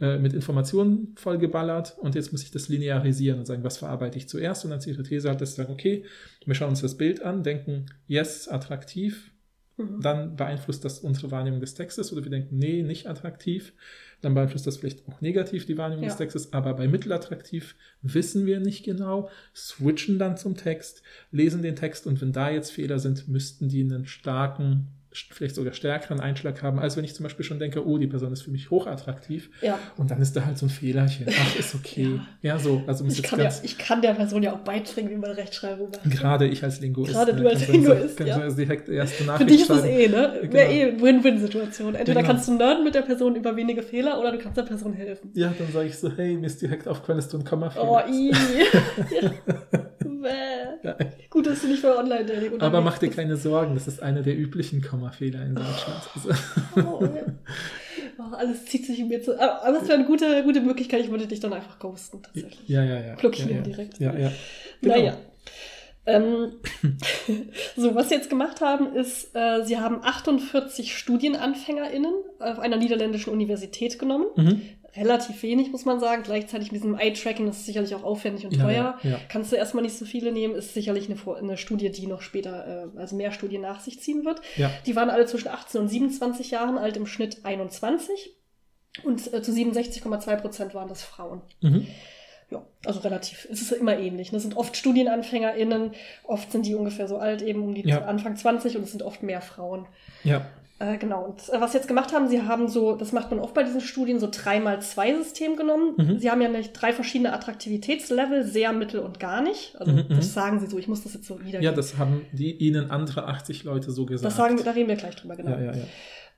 [0.00, 4.28] äh, mit Informationen vollgeballert und jetzt muss ich das linearisieren und sagen, was verarbeite ich
[4.28, 6.04] zuerst und dann ist ihre These halt, dass sie sagen, okay,
[6.44, 9.32] wir schauen uns das Bild an, denken, yes, attraktiv,
[9.78, 10.00] Mhm.
[10.00, 13.74] dann beeinflusst das unsere Wahrnehmung des Textes oder wir denken, nee, nicht attraktiv,
[14.22, 16.08] dann beeinflusst das vielleicht auch negativ die Wahrnehmung Ja.
[16.08, 21.76] des Textes, aber bei mittelattraktiv wissen wir nicht genau, switchen dann zum Text, lesen den
[21.76, 26.62] Text und wenn da jetzt Fehler sind, müssten die einen starken, vielleicht sogar stärkeren Einschlag
[26.62, 29.50] haben, als wenn ich zum Beispiel schon denke, oh, die Person ist für mich hochattraktiv
[29.62, 29.78] Ja.
[29.96, 31.26] und dann ist da halt so ein Fehlerchen.
[31.28, 32.20] Ach, ist okay.
[32.42, 32.58] ja.
[32.58, 35.90] so, also Ich kann, ja, ich kann der Person ja auch beibringen, wie man Rechtschreibung
[35.90, 36.10] macht.
[36.10, 37.12] gerade ich als Linguist.
[37.12, 38.38] Gerade ne, du als Linguist, kannst ja.
[38.38, 39.86] also direkt erste Nachricht Für dich ist schreiben.
[39.88, 40.38] eh, ne?
[40.42, 40.52] Genau.
[40.52, 41.94] Wäre eh Win-Win-Situation.
[41.94, 42.32] Entweder genau.
[42.32, 45.30] kannst du nerden mit der Person über wenige Fehler oder du kannst der Person helfen.
[45.34, 47.98] Ja, dann sage ich so, hey, mir ist direkt aufgefallen, dass du ein Komma Oh,
[48.10, 48.30] i.
[48.30, 49.30] Ja.
[51.30, 54.36] Gut, dass du nicht für Online-Dating Aber mach dir keine Sorgen, das ist einer der
[54.36, 56.02] üblichen Kommafehler in Deutschland.
[56.14, 56.30] Also,
[56.76, 57.22] Oh, ja.
[58.18, 59.40] oh, alles zieht sich in mir zu.
[59.40, 61.00] Aber aber das wäre eine gute, gute Möglichkeit.
[61.00, 62.68] Ich würde dich dann einfach ghosten, tatsächlich.
[62.68, 63.14] ja, ja, ja.
[63.14, 63.62] Blockieren ja, ja.
[63.62, 63.98] direkt.
[64.00, 64.32] Ja, ja.
[64.80, 64.94] Genau.
[64.96, 65.16] Naja.
[66.06, 66.52] Ähm,
[67.76, 73.32] so, was sie jetzt gemacht haben, ist, äh, sie haben 48 StudienanfängerInnen auf einer niederländischen
[73.32, 74.26] Universität genommen.
[74.36, 74.62] Mhm.
[74.96, 76.22] Relativ wenig, muss man sagen.
[76.22, 78.98] Gleichzeitig mit diesem Eye-Tracking, das ist sicherlich auch aufwendig und Ja, teuer.
[79.02, 79.20] ja, ja.
[79.28, 82.90] Kannst du erstmal nicht so viele nehmen, ist sicherlich eine, eine Studie, die noch später,
[82.94, 84.40] äh, also mehr Studien nach sich ziehen wird.
[84.86, 88.34] Die waren alle zwischen 18 und 27 Jahren alt, im Schnitt 21.
[89.04, 91.42] Und äh, zu 67,2 Prozent waren das Frauen.
[91.60, 91.86] Mhm.
[92.50, 93.46] Ja, also relativ.
[93.50, 94.30] Es ist immer ähnlich.
[94.30, 95.92] Das sind oft StudienanfängerInnen,
[96.24, 97.92] oft sind die ungefähr so alt, eben um die.
[97.92, 99.86] Anfang 20 und es sind oft mehr Frauen.
[100.22, 100.46] Ja.
[100.78, 101.24] Äh, genau.
[101.24, 103.62] Und äh, was sie jetzt gemacht haben, sie haben so, das macht man oft bei
[103.62, 105.94] diesen Studien, so 3x2-System genommen.
[105.96, 106.18] Mhm.
[106.18, 109.74] Sie haben ja nicht drei verschiedene Attraktivitätslevel, sehr, mittel und gar nicht.
[109.78, 110.16] Also Mhm, mhm.
[110.16, 111.62] das sagen sie so, ich muss das jetzt so wiedergeben.
[111.62, 114.26] Ja, das haben die ihnen andere 80 Leute so gesagt.
[114.26, 115.52] das sagen wir, da reden wir gleich drüber, genau.
[115.52, 115.84] Ja, ja, ja.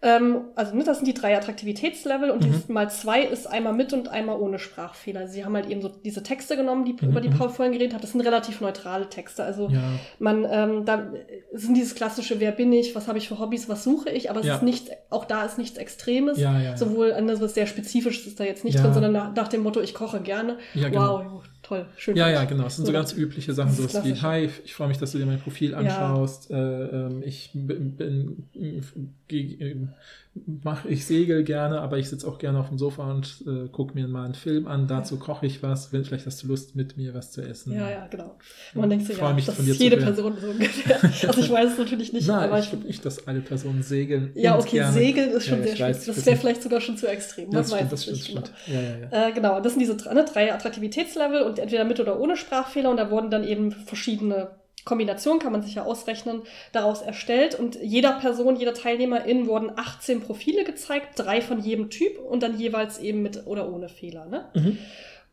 [0.00, 2.44] Ähm, also ne, das sind die drei Attraktivitätslevel und Mhm.
[2.44, 5.26] dieses mal zwei ist einmal mit und einmal ohne Sprachfehler.
[5.26, 7.36] Sie haben halt eben so diese Texte genommen, die, Mhm, über die mhm.
[7.36, 8.04] Paul vorhin geredet hat.
[8.04, 9.42] Das sind relativ neutrale Texte.
[9.42, 9.82] Also Ja,
[10.20, 11.10] man, ähm, da
[11.52, 14.38] sind dieses klassische, wer bin ich, was habe ich für Hobbys, was suche ich, aber
[14.40, 14.54] es Ja.
[14.56, 16.38] ist nicht, auch da ist nichts Extremes.
[16.38, 16.76] ja, ja.
[16.76, 19.94] Sowohl anderes sehr Spezifisches ist da jetzt nicht drin, sondern nach, nach dem Motto, ich
[19.94, 20.58] koche gerne.
[20.74, 21.18] genau.
[21.24, 22.16] Wow, toll, schön.
[22.16, 22.66] Ja, ja, genau.
[22.66, 22.98] Es sind so Ja.
[22.98, 24.22] ganz übliche Sachen, Das sowas wie, klassisch.
[24.22, 25.78] hi, ich freue mich, dass du dir mein Profil Ja.
[25.78, 26.50] anschaust.
[26.50, 28.46] Äh, ähm, ich bin, bin
[29.30, 29.74] äh,
[30.62, 33.94] mach, ich segel gerne, aber ich sitze auch gerne auf dem Sofa und äh, gucke
[33.94, 34.86] mir mal einen Film an.
[34.86, 35.92] Dazu koche ich was.
[35.92, 37.72] Wenn, vielleicht hast du Lust, mit mir was zu essen.
[37.74, 38.36] Ja, ja, genau.
[38.74, 39.96] Man denkt sich, ja, mich, das von dir ist jede.
[39.98, 40.98] Person so ungefähr.
[41.28, 44.30] Also ich weiß es natürlich nicht, Nein, aber ich glaube nicht, dass alle Personen segeln.
[44.34, 44.92] Ja, okay, gerne.
[44.92, 45.90] Segeln ist schon Ja, sehr schwierig.
[45.96, 47.50] weiß, Das wäre weiß vielleicht sogar schon zu extrem.
[47.50, 48.52] Das Man stimmt, weiß das es stimmt, nicht stimmt.
[48.68, 49.28] Ja, ja, ja.
[49.28, 52.90] Äh, genau, das sind diese drei, ne, drei Attraktivitätslevel und entweder mit oder ohne Sprachfehler
[52.90, 54.50] und da wurden dann eben verschiedene
[54.84, 56.42] Kombinationen, kann man sich ja ausrechnen,
[56.72, 62.18] daraus erstellt und jeder Person, jeder Teilnehmerin wurden 18 Profile gezeigt, drei von jedem Typ
[62.18, 64.26] und dann jeweils eben mit oder ohne Fehler.
[64.26, 64.46] Ne?
[64.54, 64.78] Mhm.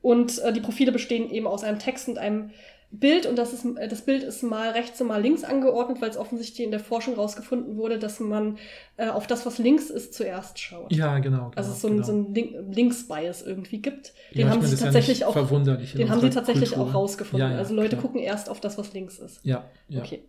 [0.01, 2.51] Und äh, die Profile bestehen eben aus einem Text und einem
[2.91, 6.17] Bild und das, ist, das Bild ist mal rechts und mal links angeordnet, weil es
[6.17, 8.57] offensichtlich in der Forschung rausgefunden wurde, dass man
[8.97, 10.93] äh, auf das, was links ist, zuerst schaut.
[10.93, 11.49] Ja, genau.
[11.49, 12.05] genau Also es so ein, genau.
[12.05, 14.13] so ein Link Links-Bias irgendwie gibt.
[14.33, 16.89] Den Ja, haben meine, sie ja tatsächlich nicht auch, den haben sie tatsächlich Kultur.
[16.89, 17.49] auch rausgefunden.
[17.49, 18.01] Ja, ja, also Leute klar.
[18.01, 19.39] gucken erst auf das, was links ist.
[19.43, 20.01] Ja, ja.
[20.01, 20.23] Okay.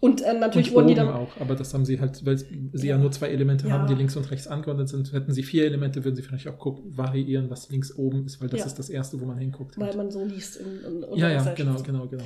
[0.00, 1.08] Und äh, natürlich und wurden die dann.
[1.08, 2.98] auch, aber das haben sie halt, weil sie ja, Ja.
[2.98, 3.74] nur zwei Elemente Ja.
[3.74, 5.12] haben, die links und rechts angeordnet sind.
[5.12, 8.48] Hätten sie vier Elemente, würden sie vielleicht auch gucken, variieren, was links oben ist, weil
[8.48, 8.66] das Ja.
[8.66, 9.76] ist das erste, wo man hinguckt.
[9.78, 12.24] Weil man so liest in, in, ja, ja, genau, genau, genau.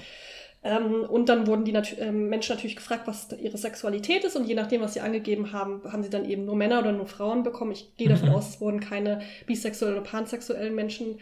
[0.64, 4.37] Ähm, und dann wurden die natu- ähm, Menschen natürlich gefragt, was ihre Sexualität ist.
[4.37, 7.07] Und je nachdem, was sie angegeben haben, haben sie dann eben nur Männer oder nur
[7.07, 7.73] Frauen bekommen.
[7.73, 8.35] Ich gehe davon Mhm.
[8.37, 11.16] aus, es wurden keine bisexuellen oder pansexuellen Menschen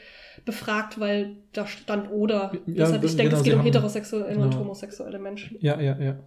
[0.45, 2.53] befragt, weil da stand oder.
[2.67, 4.59] Ja, Deshalb, ich denke, genau, es geht um heterosexuelle und genau.
[4.59, 5.57] homosexuelle Menschen.
[5.61, 6.19] Ja, ja, ja.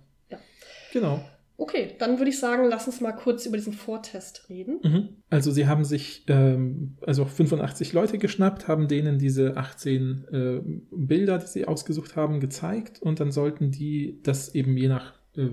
[0.94, 1.24] Genau.
[1.58, 4.80] Okay, dann würde ich sagen, lass uns mal kurz über diesen Vortest reden.
[4.84, 5.10] Mhm.
[5.30, 11.40] Also sie haben sich ähm, also 85 Leute geschnappt, haben denen diese 18 äh, Bilder,
[11.40, 15.50] die sie ausgesucht haben, gezeigt und dann sollten die das eben je nach äh,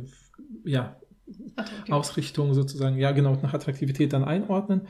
[0.64, 0.96] ja.
[1.90, 4.88] Ausrichtung sozusagen, ja genau, nach Attraktivität dann einordnen.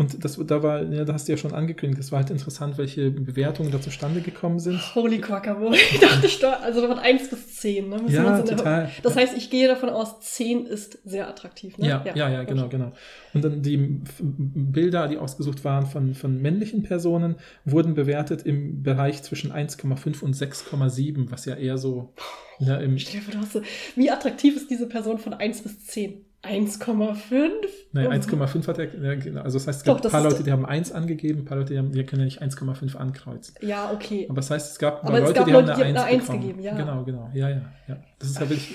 [0.00, 2.78] Und das, da war, ja, da hast du ja schon angekündigt, das war halt interessant,
[2.78, 4.80] welche Bewertungen da zustande gekommen sind.
[4.94, 5.76] Holy Quackerboy.
[5.92, 7.90] Ich dachte, ich da, also von 1 bis 10.
[7.90, 7.96] Ne?
[8.08, 8.90] Ja, in der- total.
[9.02, 11.76] Das heißt, ich gehe davon aus, 10 ist sehr attraktiv.
[11.76, 11.86] Ne?
[11.86, 12.78] Ja, ja, ja, genau, Okay.
[12.78, 12.92] genau.
[13.34, 13.76] Und dann die
[14.20, 17.36] Bilder, die ausgesucht waren von, von männlichen Personen,
[17.66, 22.14] wurden bewertet im Bereich zwischen 1,5 und 6,7, was ja eher so
[22.58, 23.62] ja, im, Stell dir vor, du hast so,
[23.96, 26.24] wie attraktiv ist diese Person von 1 bis 10?
[26.42, 27.50] 1,5?
[27.92, 28.10] Nein, Oh.
[28.10, 29.42] 1,5 hat er, genau.
[29.42, 31.44] Also das heißt, es Doch, gab ein das paar Leute, die haben 1 angegeben, ein
[31.44, 33.54] paar Leute, die, haben, die können ja nicht 1,5 ankreuzen.
[33.60, 34.26] Ja, okay.
[34.28, 36.06] Aber das heißt, es gab Aber es Leute, gab die Leute, haben die eine haben
[36.06, 36.40] 1 eine 1 bekommen.
[36.40, 36.76] gegeben, ja.
[36.76, 37.30] Genau, genau.
[37.34, 37.96] Ja, ja, ja.
[38.18, 38.74] Das ist ja wirklich,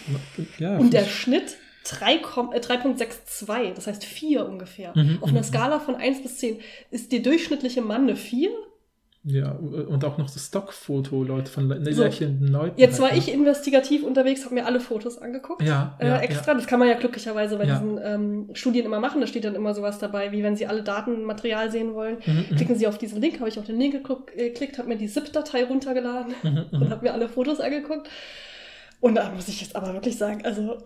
[0.60, 0.78] ja.
[0.78, 4.92] Und der Schnitt 3, Kom- äh, 3,62, das heißt 4 ungefähr.
[4.96, 5.44] Mhm, Auf einer mhm.
[5.46, 6.58] Skala von 1 bis 10
[6.92, 8.50] ist der durchschnittliche Mann eine 4.
[9.28, 12.80] Ja, und auch noch das Stockfoto, Leute, von le- lächelnden Leuten.
[12.80, 15.64] Jetzt war halt, ich investigativ unterwegs, habe mir alle Fotos angeguckt.
[15.64, 16.54] Ja, Äh, ja, extra.
[16.54, 17.80] Das kann man ja glücklicherweise bei Ja.
[17.80, 19.22] diesen ähm, Studien immer machen.
[19.22, 22.18] Da steht dann immer sowas dabei, wie wenn Sie alle Datenmaterial sehen wollen.
[22.24, 22.34] Ja.
[22.34, 24.90] Mhm, mhm, Klicken Sie auf diesen Link, habe ich auf den Link äh, geklickt, habe
[24.90, 26.90] mir die ZIP-Datei runtergeladen mhm, und mhm.
[26.92, 28.08] habe mir alle Fotos angeguckt.
[29.02, 30.78] Und da muss ich jetzt aber wirklich sagen, also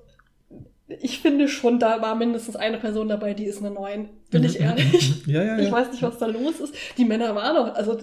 [1.01, 4.09] ich finde schon, da war mindestens eine Person dabei, die ist eine 9.
[4.31, 5.13] Bin ich Mhm, ehrlich.
[5.27, 5.59] Ja, ja, ja.
[5.65, 6.73] Ich weiß nicht, was da los ist.
[6.97, 7.97] Die Männer waren doch, also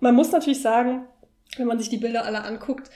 [0.00, 1.06] man muss natürlich sagen,
[1.56, 2.90] wenn man sich die Bilder alle anguckt,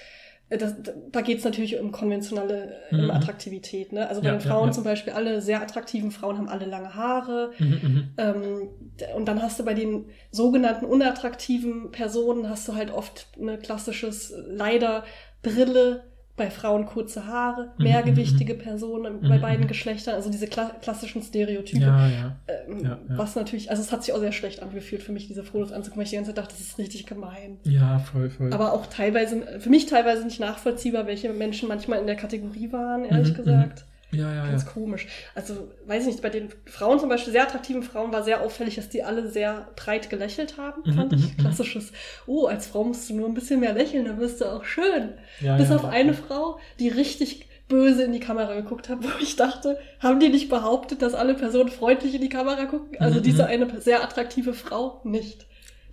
[0.50, 0.74] äh, das,
[1.12, 3.10] da geht es natürlich um konventionelle äh, Mhm.
[3.10, 3.92] Attraktivität.
[3.92, 4.06] Ne?
[4.08, 4.72] Also bei Ja, den ja, Frauen ja.
[4.72, 7.52] zum Beispiel, alle sehr attraktiven Frauen haben alle lange Haare.
[7.58, 8.08] Mhm, mhm.
[8.18, 8.68] Ähm,
[9.16, 14.30] und dann hast du bei den sogenannten unattraktiven Personen hast du halt oft ein klassisches,
[14.32, 15.04] äh, leider
[15.42, 16.04] Brille,
[16.40, 19.68] bei Frauen kurze Haare, Mhm, mehrgewichtige Personen bei Mhm, beiden mhm.
[19.68, 21.84] Geschlechtern, also diese kla klassischen Stereotype.
[21.84, 22.36] Ja, ja.
[22.48, 22.98] Ähm, ja.
[23.08, 25.98] Was natürlich, also es hat sich auch sehr schlecht angefühlt für mich, diese Fotos anzugucken,
[25.98, 27.58] weil ich die ganze Zeit dachte, das ist richtig gemein.
[27.64, 28.52] Ja, voll, voll.
[28.52, 33.04] Aber auch teilweise, für mich teilweise nicht nachvollziehbar, welche Menschen manchmal in der Kategorie waren,
[33.04, 33.84] ehrlich Mhm, gesagt.
[34.12, 34.70] Ja, ja, Ganz ja.
[34.72, 35.06] komisch.
[35.34, 38.76] Also, weiß ich nicht, bei den Frauen zum Beispiel, sehr attraktiven Frauen, war sehr auffällig,
[38.76, 41.36] dass die alle sehr breit gelächelt haben, Mhm, fand mhm, ich.
[41.36, 41.36] mhm.
[41.36, 41.92] Klassisches,
[42.26, 45.14] oh, als Frau musst du nur ein bisschen mehr lächeln, dann wirst du auch schön.
[45.38, 49.08] ja Bis ja, auf eine Frau, die richtig böse in die Kamera geguckt hat, wo
[49.20, 52.98] ich dachte, haben die nicht behauptet, dass alle Personen freundlich in die Kamera gucken?
[53.00, 53.48] Also Mhm, diese mhm.
[53.48, 55.46] eine sehr attraktive Frau nicht.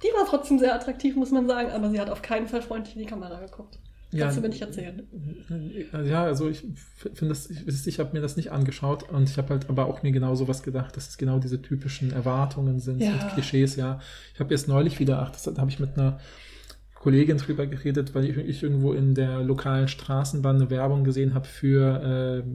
[0.03, 2.95] Die war trotzdem sehr attraktiv, muss man sagen, aber sie hat auf keinen Fall freundlich
[2.95, 3.79] in die Kamera geguckt.
[4.15, 5.01] Kannst du mir nicht erzählen.
[6.05, 6.59] Ja, also ich
[6.95, 10.01] finde das, ich, ich habe mir das nicht angeschaut und ich habe halt aber auch
[10.03, 13.11] mir genau sowas gedacht, dass es genau diese typischen Erwartungen sind Ja.
[13.13, 13.99] und Klischees, ja.
[14.33, 16.19] Ich habe erst neulich wieder, ach, das da habe ich mit einer
[16.95, 21.45] Kollegin drüber geredet, weil ich, ich irgendwo in der lokalen Straßenbahn eine Werbung gesehen habe
[21.45, 22.49] für äh,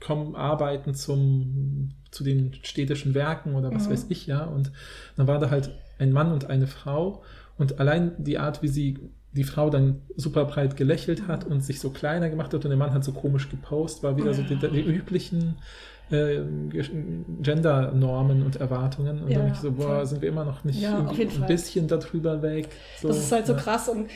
[0.00, 3.92] komm arbeiten zum zu den städtischen Werken oder was Mhm.
[3.92, 4.44] weiß ich, ja.
[4.44, 4.70] Und
[5.16, 7.22] dann war da halt ein Mann und eine Frau
[7.58, 8.98] und allein die Art, wie sie
[9.32, 12.76] die Frau dann super breit gelächelt hat und sich so kleiner gemacht hat und der
[12.76, 15.56] Mann hat so komisch gepostet, war wieder so die, die üblichen
[16.10, 16.40] äh,
[17.40, 19.22] Gender-Normen und Erwartungen.
[19.22, 21.88] Und Ja, dann bin ich so, boah, sind wir immer noch nicht Ja, ein bisschen
[21.88, 22.68] darüber weg.
[23.00, 23.58] So, Das ist halt so ja.
[23.58, 23.88] krass.
[23.88, 24.08] Und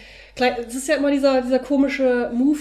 [0.66, 2.58] es ist ja immer dieser, dieser komische Move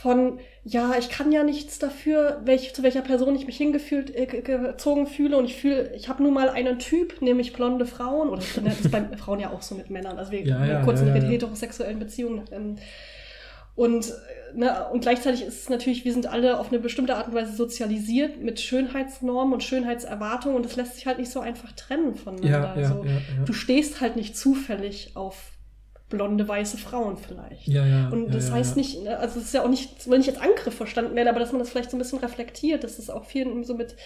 [0.00, 0.38] von,
[0.68, 4.42] ja, ich kann ja nichts dafür, welch, zu welcher Person ich mich hingefühlt, äh, ge-
[4.42, 5.36] gezogen fühle.
[5.38, 8.28] Und ich fühle, ich habe nun mal einen Typ, nämlich blonde Frauen.
[8.28, 10.18] Oder das ist bei Frauen ja auch so mit Männern.
[10.18, 12.42] Also wir Ja, ja, kurz ja, mit ja, heterosexuellen Beziehungen.
[12.52, 12.76] Ähm,
[13.76, 17.28] und, äh, ne, und gleichzeitig ist es natürlich, wir sind alle auf eine bestimmte Art
[17.28, 21.70] und Weise sozialisiert mit Schönheitsnormen und Schönheitserwartungen und das lässt sich halt nicht so einfach
[21.72, 22.74] trennen voneinander.
[22.74, 23.44] Ja, ja, so, ja, ja.
[23.44, 25.52] Du stehst halt nicht zufällig auf
[26.08, 27.68] blonde, weiße Frauen vielleicht.
[27.68, 28.08] Ja, ja.
[28.08, 30.40] Und das ja, heißt nicht, ne, also es ist ja auch nicht, soll nicht als
[30.40, 33.24] Angriff verstanden werden, aber dass man das vielleicht so ein bisschen reflektiert, dass das auch
[33.24, 33.96] viel so mit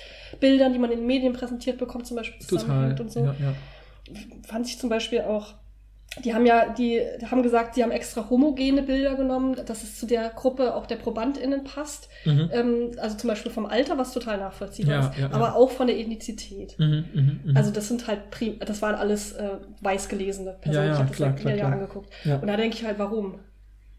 [0.40, 2.59] Bildern, die man in den Medien präsentiert bekommt, zum Beispiel Total.
[2.59, 3.34] zusammenhängt und so
[4.46, 5.55] fand ich zum Beispiel auch,
[6.20, 7.00] die haben ja, die
[7.30, 10.96] haben gesagt, sie haben extra homogene Bilder genommen, dass es zu der Gruppe auch der
[10.96, 12.08] ProbandInnen passt.
[12.24, 12.50] Mhm.
[12.52, 15.32] Ähm, also zum Beispiel vom Alter, was total nachvollziehbar Ja, ist, ja, ja.
[15.32, 16.78] aber auch von der Ethnizität.
[16.78, 17.56] Mhm, mhm, mhm.
[17.56, 19.50] Also das sind halt, prim das waren alles äh,
[19.80, 20.86] weiß gelesene Personen.
[20.86, 21.72] Ja, ja, ich habe das klar, ja, klar, ja klar.
[21.72, 22.10] angeguckt.
[22.24, 22.36] Ja.
[22.36, 23.40] Und da denke ich halt, warum?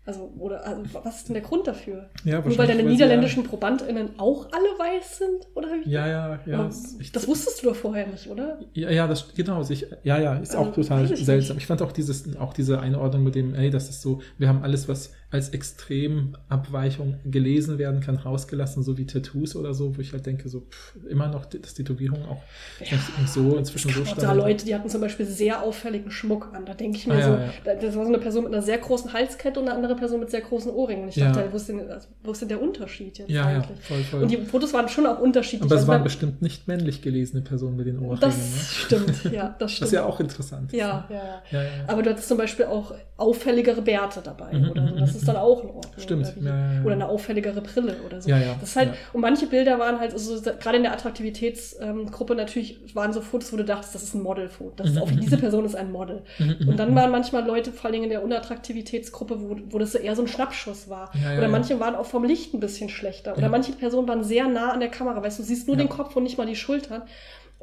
[0.06, 2.10] Also, oder also, was ist denn der Grund dafür?
[2.26, 5.47] Ja, Nur weil deine niederländischen ProbandInnen auch alle weiß sind?
[5.56, 5.89] Oder wie?
[5.89, 6.60] Ja, ja, ja.
[6.60, 8.60] Aber ich- das wusstest du doch vorher nicht, oder?
[8.74, 9.64] Ja, ja, das genau.
[9.64, 11.58] Sich, ja, ja, ist auch Also, total weiß ich seltsam.
[11.58, 14.62] Ich fand auch dieses, auch diese Einordnung mit dem, ey, das ist so, wir haben
[14.62, 20.14] alles, was als Extremabweichung gelesen werden kann, rausgelassen, so wie Tattoos oder so, wo ich
[20.14, 22.44] halt denke, so pff, immer noch, dass Tätowierungen auch
[22.80, 24.32] Ja, so inzwischen so gab da.
[24.34, 26.66] Leute, die hatten zum Beispiel sehr auffälligen Schmuck an.
[26.66, 27.54] Da denke ich mir Ah, ja, so, ja.
[27.66, 30.20] da- das war so eine Person mit einer sehr großen Halskette und eine andere Person
[30.20, 31.04] mit sehr großen Ohrringen.
[31.04, 31.32] Und ich Ja.
[31.32, 33.80] dachte, wo ist, denn, also, wo ist denn der Unterschied jetzt Ja, ja, eigentlich?
[33.80, 34.22] voll, voll.
[34.24, 35.64] Und die Fotos waren schon auch unterschiedlich.
[35.64, 38.20] Aber es Also waren bestimmt nicht männlich gelesene Personen mit den Ohrringen.
[38.20, 38.60] Das ne?
[38.72, 39.88] stimmt, ja, das Das stimmt.
[39.88, 40.72] ist ja auch interessant.
[40.74, 41.42] ja, ja, ja.
[41.52, 41.70] ja, ja.
[41.88, 44.94] Aber du hattest zum Beispiel auch auffälligere Bärte dabei Mhm, oder so.
[44.96, 45.94] mhm, Das mhm, ist dann auch in Ordnung.
[45.98, 48.30] Stimmt, Oder, ja, ja, oder eine auffälligere Brille oder so.
[48.30, 50.94] Ja, ja, Das ist halt, und manche Bilder waren halt, also so- gerade in der
[50.94, 54.74] Attraktivitätsgruppe natürlich, waren so Fotos, wo du dachtest, das ist ein Modelfoto.
[54.76, 56.24] Das ist Mhm, auch, mhm, diese Person ist ein Model.
[56.38, 56.96] Mhm, mhm, Und dann mhm.
[56.96, 60.28] waren manchmal Leute, vor allen Dingen in der Unattraktivitätsgruppe, wo, wo das eher so ein
[60.28, 61.12] Schnappschuss war.
[61.38, 63.38] Oder manche waren auch vom Licht ein bisschen schlechter.
[63.38, 65.22] Oder manche Personen waren sehr nah an der Kamera.
[65.24, 67.04] Weißt du, du siehst nur den Kopf und nicht mal die Schultern.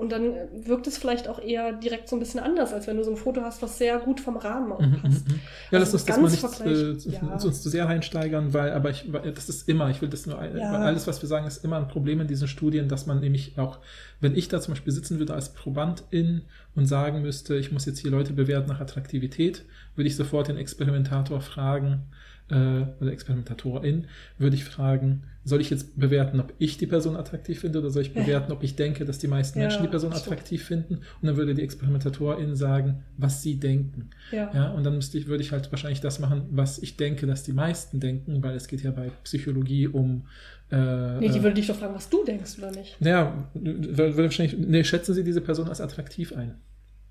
[0.00, 2.96] Und dann äh, wirkt es vielleicht auch eher direkt so ein bisschen anders, als wenn
[2.96, 5.28] du so ein Foto hast, was sehr gut vom Rahmen auch Mhm, passt.
[5.28, 5.40] mhm, mhm.
[5.70, 7.20] Ja, lass Also uns das mal nicht äh, ja.
[7.34, 10.56] uns, zu sehr reinsteigern, weil, aber ich, das ist immer, ich will das nur, ein-
[10.56, 10.70] Ja.
[10.70, 13.80] alles, was wir sagen, ist immer ein Problem in diesen Studien, dass man nämlich auch,
[14.20, 16.42] wenn ich da zum Beispiel sitzen würde als Probandin
[16.74, 20.56] und sagen müsste, ich muss jetzt hier Leute bewerten nach Attraktivität, würde ich sofort den
[20.56, 22.04] Experimentator fragen,
[22.50, 24.06] äh, oder Experimentatorin,
[24.38, 28.02] würde ich fragen, soll ich jetzt bewerten, ob ich die Person attraktiv finde oder soll
[28.02, 30.26] ich bewerten, ob ich denke, dass die meisten Ja, Menschen die Person stimmt.
[30.26, 30.94] attraktiv finden?
[30.96, 34.10] Und dann würde die Experimentatorin sagen, was sie denken.
[34.32, 34.50] Ja.
[34.52, 37.42] Ja, und dann müsste ich, würde ich halt wahrscheinlich das machen, was ich denke, dass
[37.42, 40.26] die meisten denken, weil es geht ja bei Psychologie um.
[40.70, 42.96] Äh, Nee, die äh, würde dich doch fragen, was du denkst, oder nicht?
[43.00, 46.56] ja, würde wahrscheinlich, nee, schätzen Sie diese Person als attraktiv ein?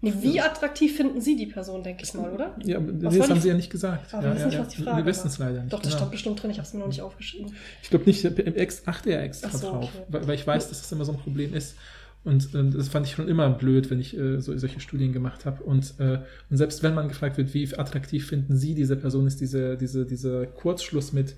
[0.01, 2.55] Nee, wie attraktiv finden Sie die Person, denke ich mal, oder?
[2.63, 4.13] Ja, Was das haben die- Sie ja nicht gesagt.
[4.13, 5.73] Aber ja, wir wissen ja, nicht, was die Frage Wir wissen es leider nicht.
[5.73, 5.97] Doch, das genau.
[5.97, 7.53] stand bestimmt drin, ich habe es mir noch nicht aufgeschrieben.
[7.83, 10.03] Ich glaube nicht, im Ex achte ja extra so, drauf, okay.
[10.07, 11.75] weil, weil ich weiß, dass das immer so ein Problem ist.
[12.23, 15.45] Und ähm, das fand ich schon immer blöd, wenn ich äh, so, solche Studien gemacht
[15.45, 15.63] habe.
[15.63, 16.19] Und, äh,
[16.49, 20.05] und selbst wenn man gefragt wird, wie attraktiv finden Sie diese Person, ist diese, diese,
[20.05, 21.35] dieser Kurzschluss mit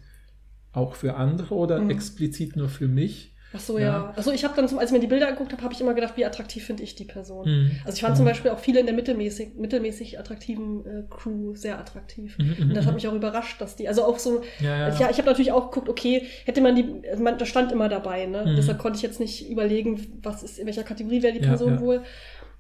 [0.72, 1.90] auch für andere oder Mhm.
[1.92, 3.34] explizit nur für mich?
[3.54, 3.86] Ach so, ja.
[3.86, 4.14] Ja.
[4.16, 5.94] Also ich habe dann, zum, als ich mir die Bilder angeguckt habe, habe ich immer
[5.94, 7.50] gedacht, wie attraktiv finde ich die Person.
[7.50, 7.72] Mhm.
[7.86, 8.18] Also ich fand Mhm.
[8.18, 12.38] zum Beispiel auch viele in der mittelmäßig, mittelmäßig attraktiven äh, Crew sehr attraktiv.
[12.38, 12.96] Mhm, mhm, Und das hat mhm.
[12.96, 14.96] mich auch überrascht, dass die, also auch so, Ja, ja.
[15.00, 17.90] ja, ich habe natürlich auch geguckt, okay, hätte man die, also man, da stand immer
[17.90, 18.46] dabei, ne?
[18.46, 18.56] Mhm.
[18.56, 21.74] Deshalb konnte ich jetzt nicht überlegen, was ist, in welcher Kategorie wäre die Ja, Person
[21.74, 21.80] ja.
[21.82, 22.02] wohl.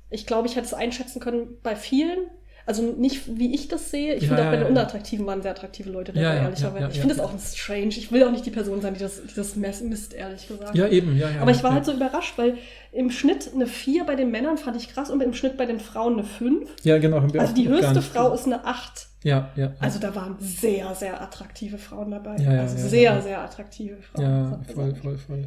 [0.09, 2.19] Ich glaube, ich hätte es einschätzen können bei vielen,
[2.65, 4.13] Also nicht, wie ich das sehe.
[4.15, 4.69] Ich Ja, finde auch bei den ja.
[4.69, 6.89] Unattraktiven waren sehr attraktive Leute dabei, ehrlicherweise.
[6.91, 7.87] ich finde das auch strange.
[7.89, 10.75] Ich will auch nicht die Person sein, die das, die das mess- misst, ehrlich gesagt.
[10.75, 11.41] Ja, eben, ja, ja.
[11.41, 12.57] Aber ich war halt so überrascht, weil
[12.91, 15.79] im Schnitt eine 4 bei den Männern fand ich krass und im Schnitt bei den
[15.79, 16.69] Frauen eine 5.
[16.83, 17.17] Ja, genau.
[17.37, 19.07] Also die höchste Frau ist eine 8.
[19.23, 19.73] Ja, ja.
[19.79, 22.37] Also da waren sehr, sehr attraktive Frauen dabei.
[22.37, 24.23] Ja, ja, also sehr, sehr attraktive Frauen.
[24.25, 25.45] Ja, voll, voll, voll.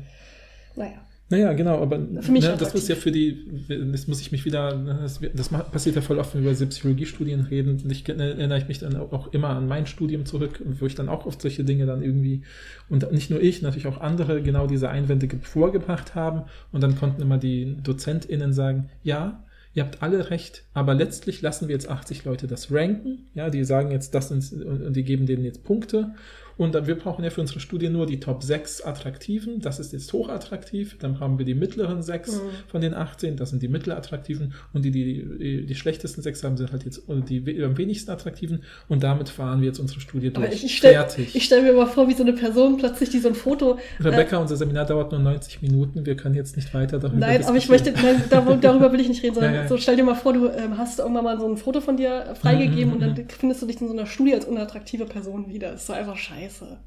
[0.76, 0.98] Naja.
[1.30, 3.46] Naja, genau, aber Für mich ne, das ist ja für die,
[3.92, 7.40] das muss ich mich wieder, das, das passiert ja voll oft, wenn wir über Psychologiestudien
[7.40, 7.82] reden.
[7.90, 11.24] Ich erinnere ich mich dann auch immer an mein Studium zurück, wo ich dann auch
[11.24, 12.42] oft solche Dinge dann irgendwie,
[12.90, 16.42] und nicht nur ich, natürlich auch andere genau diese Einwände ge- vorgebracht haben.
[16.72, 21.68] Und dann konnten immer die DozentInnen sagen, ja, ihr habt alle recht, aber letztlich lassen
[21.68, 23.30] wir jetzt 80 Leute das ranken.
[23.34, 26.14] Ja, die sagen jetzt das sind, und, und die geben denen jetzt Punkte.
[26.56, 29.60] Und dann, wir brauchen ja für unsere Studie nur die Top 6 Attraktiven.
[29.60, 30.96] Das ist jetzt hochattraktiv.
[31.00, 32.38] Dann haben wir die mittleren 6 Mhm.
[32.68, 33.36] von den 18.
[33.36, 34.54] Das sind die mittelattraktiven.
[34.72, 38.62] Und die, die, die, schlechtesten 6 haben, sind halt jetzt die am wenigsten attraktiven.
[38.88, 40.54] Und damit fahren wir jetzt unsere Studie Aber durch.
[40.54, 41.42] ich, ich stelle Fertig.
[41.44, 43.78] stell mir mal vor, wie so eine Person plötzlich, die so ein Foto.
[44.00, 46.06] Rebecca, unser Seminar dauert nur 90 Minuten.
[46.06, 49.08] Wir können jetzt nicht weiter darüber Nein, aber ich möchte, nein, darüber, darüber will ich
[49.08, 49.68] nicht reden, sondern Ja, ja.
[49.68, 52.26] so stell dir mal vor, du ähm, hast irgendwann mal so ein Foto von dir
[52.30, 53.28] äh, freigegeben Mhm, und dann mhm.
[53.28, 55.72] findest du dich in so einer Studie als unattraktive Person wieder.
[55.72, 56.43] Das ist doch einfach scheiße.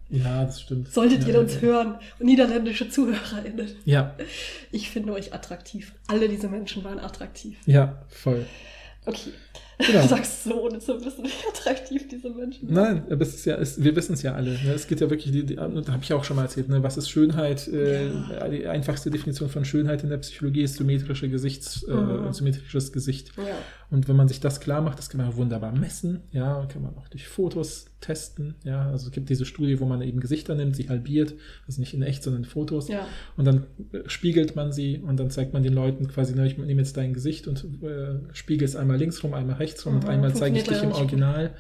[0.10, 0.92] Ja, das stimmt.
[0.92, 1.62] Solltet ja, ihr uns ja.
[1.62, 3.70] hören und niederländische ZuhörerInnen.
[3.86, 4.16] Ja,
[4.72, 5.94] Ich finde euch attraktiv.
[6.08, 7.58] Alle diese Menschen waren attraktiv.
[7.66, 8.46] ja, voll.
[9.06, 9.32] Okay.
[9.80, 10.02] Genau.
[10.02, 12.76] Du sagst so, ohne zu wissen, wie attraktiv diese Menschen sind.
[12.76, 14.52] Nein, aber es ist ja, es, wir wissen es ja alle.
[14.54, 14.72] Ne?
[14.74, 16.82] Es geht ja wirklich, die, die, und da habe ich auch schon mal erzählt, ne?
[16.82, 17.68] was ist Schönheit?
[17.68, 18.48] Äh, Ja.
[18.50, 22.28] Die einfachste Definition von Schönheit in der Psychologie ist symmetrische Gesichts, Mhm.
[22.30, 23.32] äh, symmetrisches Gesicht.
[23.38, 23.44] Ja.
[23.90, 26.96] Und wenn man sich das klar macht, das kann man wunderbar messen, ja, kann man
[26.98, 30.76] auch durch Fotos testen, ja, also es gibt diese Studie, wo man eben Gesichter nimmt,
[30.76, 31.34] sie halbiert,
[31.66, 33.08] also nicht in echt, sondern in Fotos, Ja.
[33.38, 36.58] und dann äh, spiegelt man sie und dann zeigt man den Leuten quasi, ne, ich
[36.58, 40.04] nehme jetzt dein Gesicht und äh, spiegel es einmal links rum, einmal rechts rum und
[40.04, 41.52] Mhm, einmal zeige ich dich im Original.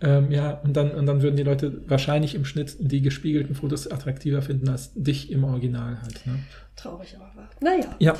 [0.00, 3.86] Ähm, ja, und dann, und dann würden die Leute wahrscheinlich im Schnitt die gespiegelten Fotos
[3.86, 6.26] attraktiver finden als dich im Original halt.
[6.26, 6.40] Ne?
[6.82, 7.48] Traurig, aber wahr.
[7.60, 7.94] Naja.
[7.98, 8.14] Ja,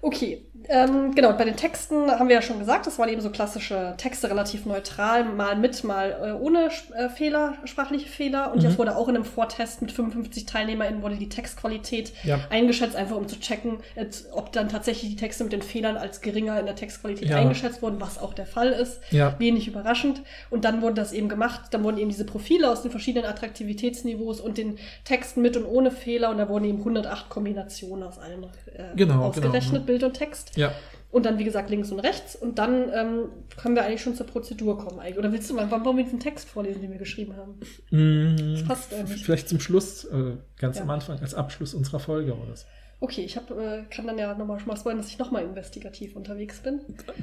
[0.00, 3.30] Okay, ähm, genau, bei den Texten haben wir ja schon gesagt, das waren eben so
[3.30, 8.52] klassische Texte, relativ neutral, mal mit, mal äh, ohne äh, Fehler, sprachliche Fehler.
[8.52, 8.68] Und Mhm.
[8.68, 12.38] jetzt wurde auch in einem Vortest mit 55 TeilnehmerInnen wurde die Textqualität Ja.
[12.48, 16.20] eingeschätzt, einfach um zu checken, jetzt, ob dann tatsächlich die Texte mit den Fehlern als
[16.20, 17.36] geringer in der Textqualität Ja.
[17.38, 19.00] eingeschätzt wurden, was auch der Fall ist.
[19.10, 19.34] Ja.
[19.40, 20.22] Wenig überraschend.
[20.48, 24.40] Und dann wurde das eben gemacht, dann wurden eben diese Profile aus den verschiedenen Attraktivitätsniveaus
[24.40, 28.44] und den Texten mit und ohne Fehler und da wurden eben 108 Kombinationen aus allem
[28.44, 29.84] äh, Genau, ausgerechnet, genau.
[29.86, 30.56] Bild und Text.
[30.56, 30.72] ja.
[31.10, 32.36] Und dann, wie gesagt, links und rechts.
[32.36, 34.98] Und dann ähm, können wir eigentlich schon zur Prozedur kommen.
[35.00, 35.16] eigentlich.
[35.18, 37.54] Oder willst du mal, wann wollen wir diesen Text vorlesen, den wir geschrieben haben?
[37.90, 39.24] Mm, passt eigentlich.
[39.24, 40.82] Vielleicht zum Schluss, äh, ganz Ja.
[40.82, 42.66] am Anfang, als Abschluss unserer Folge oder so.
[43.00, 46.16] Okay, ich hab, äh, kann dann ja nochmal schon mal spoilern, dass ich nochmal investigativ
[46.16, 46.80] unterwegs bin.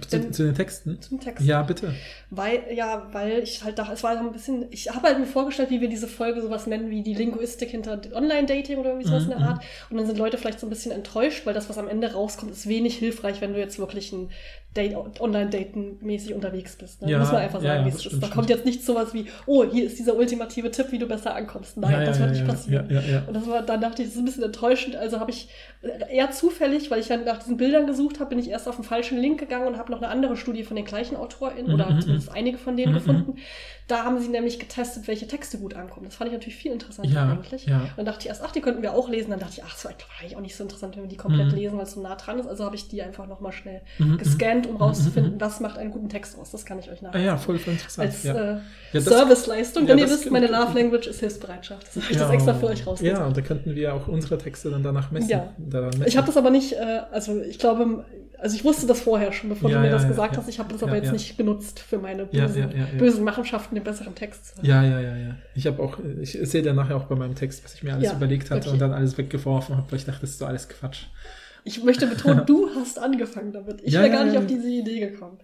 [0.08, 1.02] Zu, Denn- zu den Texten?
[1.02, 1.46] Zum Text.
[1.46, 1.94] Ja, bitte.
[2.30, 5.26] Weil, ja, weil ich halt dachte, es war so ein bisschen, ich habe halt mir
[5.26, 9.24] vorgestellt, wie wir diese Folge sowas nennen wie die Linguistik hinter Online-Dating oder irgendwie sowas
[9.24, 9.64] in der Mhm, Art.
[9.90, 12.54] Und dann sind Leute vielleicht so ein bisschen enttäuscht, weil das, was am Ende rauskommt,
[12.54, 14.30] ist wenig hilfreich, wenn du jetzt wirklich ein
[14.78, 17.02] Online-Daten-mäßig unterwegs bist.
[17.02, 17.12] Ne?
[17.12, 18.06] Ja, Muss man einfach sagen, ja, wie es ist.
[18.06, 18.32] Da stimmt.
[18.32, 21.78] kommt jetzt nicht sowas wie, oh, hier ist dieser ultimative Tipp, wie du besser ankommst.
[21.78, 22.88] Nein, ja, das wird nicht passieren.
[23.28, 24.96] Und das war, dann dachte ich, das ist ein bisschen enttäuschend.
[24.96, 25.50] Also habe ich
[26.10, 28.84] eher zufällig, weil ich dann nach diesen Bildern gesucht habe, bin ich erst auf den
[28.84, 32.02] falschen Link gegangen und habe noch eine andere Studie von den gleichen AutorInnen oder Mhm,
[32.02, 33.36] zumindest einige von denen Mhm, gefunden.
[33.88, 36.08] Da haben sie nämlich getestet, welche Texte gut ankommen.
[36.08, 37.68] Das fand ich natürlich viel interessanter Ja, eigentlich.
[37.68, 37.82] ja.
[37.84, 39.30] Und dann dachte ich erst, ach, die könnten wir auch lesen.
[39.30, 41.52] Dann dachte ich, ach, das war eigentlich auch nicht so interessant, wenn wir die komplett
[41.52, 41.56] Mhm.
[41.58, 42.48] lesen, weil es so nah dran ist.
[42.48, 45.42] Also habe ich die einfach nochmal schnell Mhm, gescannt, um rauszufinden, mhm.
[45.42, 46.50] was macht einen guten Text aus.
[46.52, 48.08] Das kann ich euch Ah nachher ja, voll, voll interessant.
[48.10, 48.54] als ja.
[48.54, 48.60] äh,
[49.00, 49.86] Serviceleistung.
[49.86, 51.88] Denn ihr wisst, meine Love Language ist Hilfsbereitschaft.
[51.88, 53.18] Das habe ich das extra für euch rausgesucht.
[53.20, 55.30] Ja, und da könnten wir auch unsere Texte dann danach messen.
[55.30, 55.54] Ja.
[55.76, 56.04] Daran.
[56.06, 58.06] Ich habe das aber nicht, äh, also ich glaube,
[58.40, 60.42] also ich wusste das vorher schon, bevor Ja, du mir ja, das gesagt ja.
[60.42, 60.50] hast.
[60.50, 64.48] Ich habe das aber jetzt nicht genutzt für meine bösen, bösen Machenschaften, den besseren Text
[64.48, 64.66] zu haben.
[64.66, 65.36] Ja, ja, ja, ja.
[65.54, 68.12] Ich habe auch, ich sehe dann nachher auch bei meinem Text, was ich mir alles
[68.14, 68.70] überlegt hatte okay.
[68.72, 71.06] und dann alles weggeworfen habe, weil ich dachte, das ist so alles Quatsch.
[71.64, 73.82] Ich möchte betonen, du hast angefangen damit.
[73.84, 75.40] Ich wäre gar nicht auf diese Idee gekommen.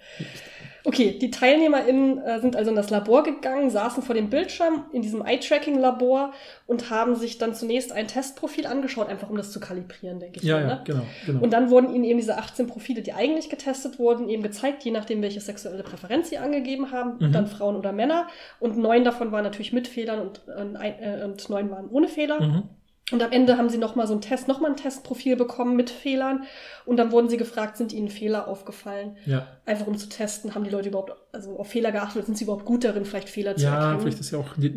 [0.83, 5.01] Okay, die TeilnehmerInnen äh, sind also in das Labor gegangen, saßen vor dem Bildschirm in
[5.01, 6.33] diesem Eye-Tracking-Labor
[6.67, 10.43] und haben sich dann zunächst ein Testprofil angeschaut, einfach um das zu kalibrieren, denke ich.
[10.43, 10.81] Ja, mal, ja, ne?
[10.83, 11.41] genau, genau.
[11.41, 14.91] Und dann wurden ihnen eben diese 18 Profile, die eigentlich getestet wurden, eben gezeigt, je
[14.91, 17.31] nachdem, welche sexuelle Präferenz sie angegeben haben, Mhm.
[17.31, 18.27] dann Frauen oder Männer.
[18.59, 22.41] Und neun davon waren natürlich mit Fehlern und, äh, äh, und neun waren ohne Fehler.
[22.41, 22.63] mhm.
[23.11, 26.43] Und am Ende haben sie nochmal so ein Test, nochmal ein Testprofil bekommen mit Fehlern.
[26.85, 29.17] Und dann wurden sie gefragt, sind ihnen Fehler aufgefallen?
[29.25, 32.37] Ja, Einfach um zu testen, haben die Leute überhaupt also auf Fehler geachtet wird, sind
[32.37, 34.01] sie überhaupt gut darin, vielleicht Fehler zu Ja, erkennen.
[34.01, 34.69] vielleicht ist ja auch Ni-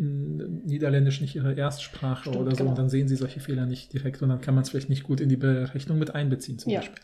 [0.65, 2.69] Niederländisch nicht ihre Erstsprache Stimmt, oder so genau.
[2.71, 5.03] und dann sehen sie solche Fehler nicht direkt und dann kann man es vielleicht nicht
[5.03, 6.79] gut in die Berechnung mit einbeziehen zum Ja.
[6.79, 6.99] Beispiel.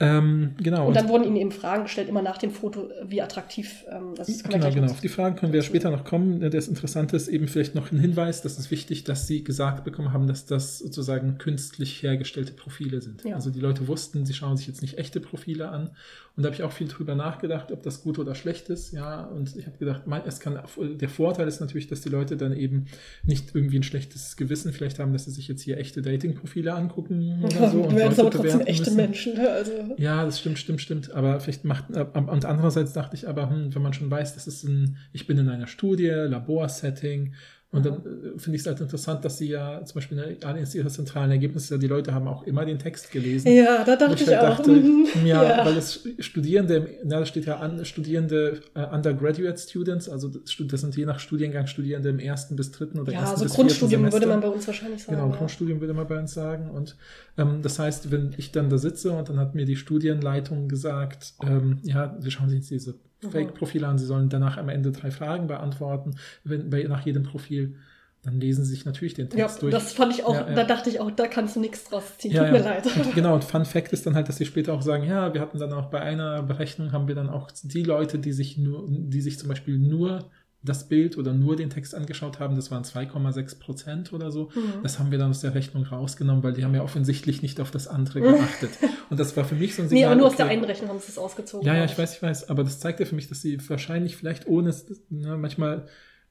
[0.00, 0.88] Ähm, genau.
[0.88, 4.28] Und dann wurden ihnen eben Fragen gestellt, immer nach dem Foto, wie attraktiv ähm, das
[4.28, 4.90] wir Genau, genau.
[4.90, 6.40] Auf die Fragen können wir später noch kommen.
[6.50, 10.12] Das Interessante ist eben vielleicht noch ein Hinweis, das ist wichtig, dass Sie gesagt bekommen
[10.12, 13.24] haben, dass das sozusagen künstlich hergestellte Profile sind.
[13.24, 13.36] Ja.
[13.36, 15.90] Also die Leute wussten, sie schauen sich jetzt nicht echte Profile an.
[16.36, 18.90] Und da habe ich auch viel drüber nachgedacht, ob das gut oder schlecht ist.
[18.92, 20.58] Ja, und ich habe gedacht, mein- es kann,
[20.98, 22.86] der Vorteil ist natürlich, dass die Leute dann eben
[23.22, 27.40] nicht irgendwie ein schlechtes Gewissen vielleicht haben, dass sie sich jetzt hier echte Dating-Profile angucken
[27.44, 27.82] oder so.
[27.82, 28.96] Und Leute aber trotzdem echte müssen.
[28.96, 29.34] Menschen.
[29.34, 29.48] ne?
[29.48, 31.12] Also, Ja, das stimmt, stimmt, stimmt.
[31.12, 34.48] Aber vielleicht macht, äh, und andererseits dachte ich aber, hm, wenn man schon weiß, das
[34.48, 37.34] ist ein, ich bin in einer Studie, Laborsetting,
[37.74, 40.88] und dann äh, finde ich es halt interessant, dass sie ja zum Beispiel eines ihrer
[40.88, 43.52] zentralen Ergebnisse, ja, die Leute haben auch immer den Text gelesen.
[43.52, 44.56] ja, da dachte ich, halt auch.
[44.58, 50.08] dachte, mhm, ja, weil es Studierende, na, da steht ja an, Studierende, äh, Undergraduate Students,
[50.08, 53.44] also das sind je nach Studiengang Studierende im ersten bis dritten oder ja, ersten so
[53.44, 54.28] bis vierten Grundstudium würde Semester.
[54.28, 55.18] man bei uns wahrscheinlich sagen.
[55.18, 55.36] Genau, ja.
[55.36, 56.70] Grundstudium würde man bei uns sagen.
[56.70, 56.96] Und
[57.36, 61.34] ähm, das heißt, wenn ich dann da sitze und dann hat mir die Studienleitung gesagt,
[61.42, 62.94] ähm, ja, Sie schauen sich jetzt diese.
[63.30, 67.76] Fake-Profile an, Sie sollen danach am Ende drei Fragen beantworten, wenn, bei, nach jedem Profil.
[68.22, 69.70] Dann lesen Sie sich natürlich den Ja, Text durch.
[69.70, 70.54] das fand ich auch, Ja, ja.
[70.54, 72.32] da dachte ich auch, da kannst du nichts draus ziehen.
[72.32, 72.64] Ja, Tut mir ja.
[72.64, 72.86] leid.
[72.96, 75.42] Und genau, und Fun Fact ist dann halt, dass sie später auch sagen, ja, wir
[75.42, 78.86] hatten dann auch bei einer Berechnung, haben wir dann auch die Leute, die sich nur,
[78.88, 80.30] die sich zum Beispiel nur
[80.64, 84.50] das Bild oder nur den Text angeschaut haben, das waren 2,6 Prozent oder so.
[84.54, 84.82] Mhm.
[84.82, 87.70] Das haben wir dann aus der Rechnung rausgenommen, weil die haben ja offensichtlich nicht auf
[87.70, 88.70] das andere geachtet.
[89.10, 90.12] Und das war für mich so ein Nee, Signal.
[90.12, 91.66] aber nur aus der okay, einen Rechnung haben sie es ausgezogen.
[91.66, 94.16] ja, ja, ich weiß, ich weiß, aber das zeigt ja für mich, dass sie wahrscheinlich
[94.16, 95.86] vielleicht ohne es, ne, manchmal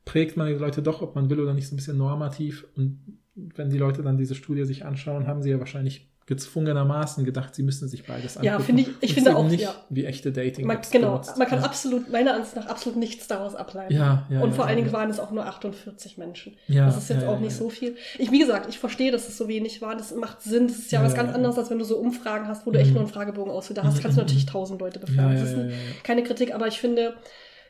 [0.05, 2.65] prägt man die Leute doch, ob man will oder nicht, so ein bisschen normativ.
[2.75, 2.99] Und
[3.35, 7.63] wenn die Leute dann diese Studie sich anschauen, haben sie ja wahrscheinlich gezwungenermaßen gedacht, sie
[7.63, 8.45] müssen sich beides angucken.
[8.45, 9.75] Ja, finde ich- ich finde auch, nicht ja.
[9.89, 11.37] wie echte dating Man, genau, benutzt.
[11.37, 11.65] man kann ja.
[11.65, 13.93] absolut, meiner Ansicht nach, absolut nichts daraus ableiten.
[13.93, 16.55] Ja, ja, Und vor allen Dingen waren es auch nur 48 Menschen.
[16.67, 17.95] Ja, das ist jetzt auch nicht so viel.
[18.17, 19.95] Ich, wie gesagt, ich verstehe, dass es so wenig war.
[19.95, 20.67] Das macht Sinn.
[20.67, 22.89] Das ist ja, was ganz anderes, als wenn du so Umfragen hast, wo du echt
[22.89, 22.93] Mhm.
[22.95, 23.97] nur einen Fragebogen ausfüllt hast.
[23.97, 25.33] Mhm, Kannst du mhm, natürlich tausend Leute befragen.
[25.35, 25.81] das ist ja, ein- ja, ja.
[26.03, 27.13] keine Kritik, aber ich finde,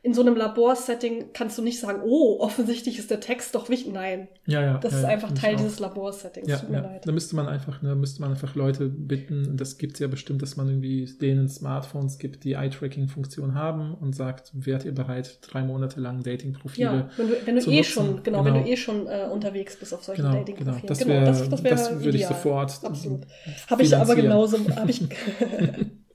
[0.05, 3.93] in so einem Laborsetting kannst du nicht sagen, oh, offensichtlich ist der Text doch wichtig.
[3.93, 5.59] Nein, Ja, ja, das ja, ist ja, einfach Teil auch.
[5.59, 6.45] dieses Laborsettings.
[6.49, 6.83] Ja, Tut mir ja.
[6.83, 7.07] leid.
[7.07, 10.41] Da müsste man einfach, ne, müsste man einfach Leute bitten, das gibt es ja bestimmt,
[10.41, 15.63] dass man irgendwie denen Smartphones gibt, die Eye-Tracking-Funktion haben und sagt, wärt ihr bereit, drei
[15.63, 17.91] Monate lang Dating-Profile Ja, wenn du, wenn du zu eh nutzen.
[17.93, 18.55] schon, genau, Genau.
[18.57, 20.75] wenn du eh schon äh, unterwegs bist auf solchen Genau, Dating-Profilen.
[20.81, 20.87] genau.
[20.87, 23.21] Das, Genau, wär, das, das, wär das würde ich sofort Absolut.
[23.69, 25.01] Habe ich aber genauso, habe ich,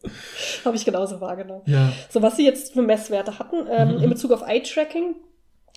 [0.64, 1.62] habe ich genauso wahrgenommen.
[1.66, 4.02] Ja, So, was Sie jetzt für Messwerte hatten, ähm, Mhm.
[4.04, 5.14] in Bezug auf Eye-Tracking,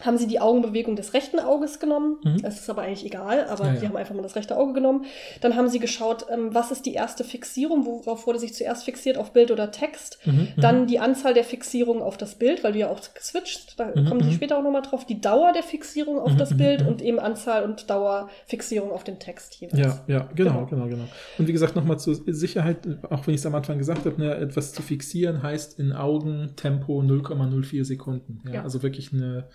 [0.02, 2.18] haben Sie die Augenbewegung des rechten Auges genommen.
[2.24, 2.42] Mhm.
[2.44, 3.90] Es ist aber eigentlich egal, aber Ja, die ja.
[3.90, 5.06] haben einfach mal das rechte Auge genommen.
[5.42, 9.18] Dann haben Sie geschaut, ähm, was ist die erste Fixierung, worauf wurde sich zuerst fixiert,
[9.18, 10.20] auf Bild oder Text.
[10.26, 13.88] Mhm, Dann die Anzahl der Fixierungen auf das Bild, weil du ja auch switcht, da
[13.96, 14.34] Mhm, kommen Sie mhm.
[14.34, 15.06] später auch nochmal drauf.
[15.06, 16.88] Die Dauer der Fixierung auf Mhm, das mhm, Bild mhm.
[16.88, 19.80] und eben Anzahl und Dauer Fixierung auf den Text jeweils.
[19.80, 20.66] Ja, ja, genau, Genau.
[20.66, 21.04] genau, genau.
[21.38, 22.78] Und wie gesagt, nochmal zur Sicherheit,
[23.10, 27.02] auch wenn ich es am Anfang gesagt habe, ne, etwas zu fixieren heißt in Augentempo
[27.02, 28.42] 0,04 Sekunden.
[28.46, 28.64] Ja, Ja.
[28.64, 29.48] Also wirklich eine,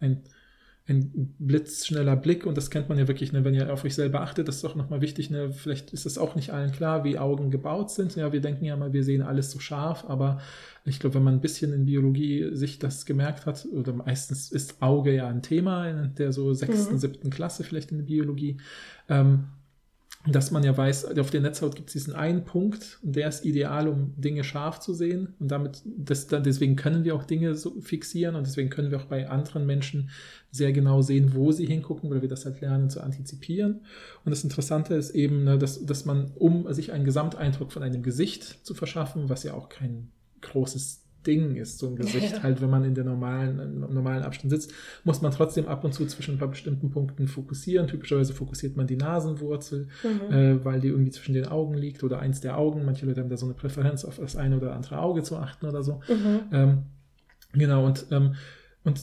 [0.00, 0.22] ein,
[0.88, 4.22] ein blitzschneller Blick und das kennt man ja wirklich, ne, wenn ihr auf euch selber
[4.22, 7.18] achtet, das ist auch nochmal wichtig, ne, vielleicht ist das auch nicht allen klar, wie
[7.18, 8.16] Augen gebaut sind.
[8.16, 10.40] Ja, wir denken ja mal, wir sehen alles so scharf, aber
[10.86, 14.80] ich glaube, wenn man ein bisschen in Biologie sich das gemerkt hat, oder meistens ist
[14.82, 16.98] Auge ja ein Thema in der so sechsten, Mhm.
[16.98, 18.56] siebten Klasse vielleicht in der Biologie,
[19.10, 19.48] ähm,
[20.26, 23.44] dass man ja weiß, auf der Netzhaut gibt es diesen einen Punkt, und der ist
[23.44, 25.34] ideal, um Dinge scharf zu sehen.
[25.38, 29.04] Und damit, das, deswegen können wir auch Dinge so fixieren und deswegen können wir auch
[29.04, 30.10] bei anderen Menschen
[30.50, 33.80] sehr genau sehen, wo sie hingucken, weil wir das halt lernen zu antizipieren.
[34.24, 38.02] Und das Interessante ist eben, ne, dass, dass man, um sich einen Gesamteindruck von einem
[38.02, 40.10] Gesicht zu verschaffen, was ja auch kein
[40.40, 42.42] großes Ding ist, so ein Gesicht, Ja.
[42.42, 44.72] halt, wenn man in der normalen, im normalen Abstand sitzt,
[45.04, 47.86] muss man trotzdem ab und zu zwischen ein paar bestimmten Punkten fokussieren.
[47.86, 50.32] Typischerweise fokussiert man die Nasenwurzel, Mhm.
[50.34, 52.84] äh, weil die irgendwie zwischen den Augen liegt oder eins der Augen.
[52.86, 55.66] Manche Leute haben da so eine Präferenz, auf das eine oder andere Auge zu achten
[55.66, 56.00] oder so.
[56.08, 56.40] Mhm.
[56.52, 56.78] Ähm,
[57.52, 58.34] genau, und, ähm,
[58.84, 59.00] und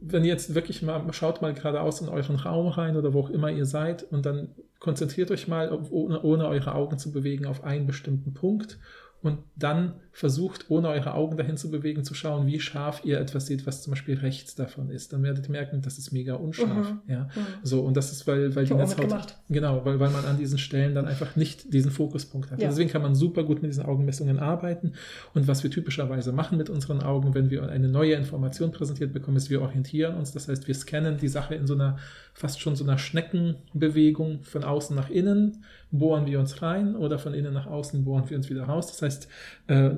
[0.00, 3.30] wenn ihr jetzt wirklich mal, schaut mal geradeaus in euren Raum rein oder wo auch
[3.30, 4.48] immer ihr seid und dann
[4.80, 8.78] konzentriert euch mal, ohne, ohne eure Augen zu bewegen, auf einen bestimmten Punkt
[9.22, 13.46] und dann versucht, ohne eure Augen dahin zu bewegen, zu schauen, wie scharf ihr etwas
[13.46, 15.12] seht, was zum Beispiel rechts davon ist.
[15.12, 16.92] Dann werdet ihr merken, das ist mega unscharf.
[16.92, 17.00] Mhm.
[17.06, 17.24] Ja.
[17.24, 17.40] Mhm.
[17.62, 19.38] So, und das ist, weil, weil Ich die Netzhaut, mitgemacht.
[19.50, 22.62] genau, weil, weil man an diesen Stellen dann einfach nicht diesen Fokuspunkt hat.
[22.62, 22.68] Ja.
[22.68, 24.92] Deswegen kann man super gut mit diesen Augenmessungen arbeiten.
[25.34, 29.36] Und was wir typischerweise machen mit unseren Augen, wenn wir eine neue Information präsentiert bekommen,
[29.36, 30.32] ist, wir orientieren uns.
[30.32, 31.98] Das heißt, wir scannen die Sache in so einer,
[32.32, 35.64] fast schon so einer Schneckenbewegung von außen nach innen,
[35.98, 38.86] bohren wir uns rein oder von innen nach außen bohren wir uns wieder raus.
[38.88, 39.28] Das heißt,
[39.68, 39.90] äh,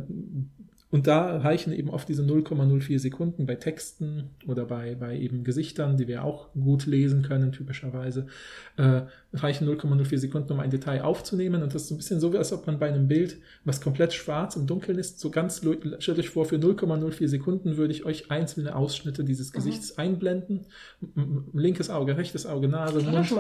[0.90, 5.98] und da reichen eben oft diese 0,04 Sekunden bei Texten oder bei, bei eben Gesichtern,
[5.98, 8.26] die wir auch gut lesen können, typischerweise,
[8.78, 9.02] äh,
[9.34, 11.62] reichen 0,04 Sekunden, um ein Detail aufzunehmen.
[11.62, 14.14] Und das ist so ein bisschen so, als ob man bei einem Bild, was komplett
[14.14, 15.60] schwarz im Dunkeln ist, so ganz,
[15.98, 20.02] stellt euch vor, für 0,04 Sekunden würde ich euch einzelne Ausschnitte dieses Gesichts mhm.
[20.02, 20.66] einblenden.
[21.52, 23.30] Linkes Auge, rechtes Auge, Nase, Mund.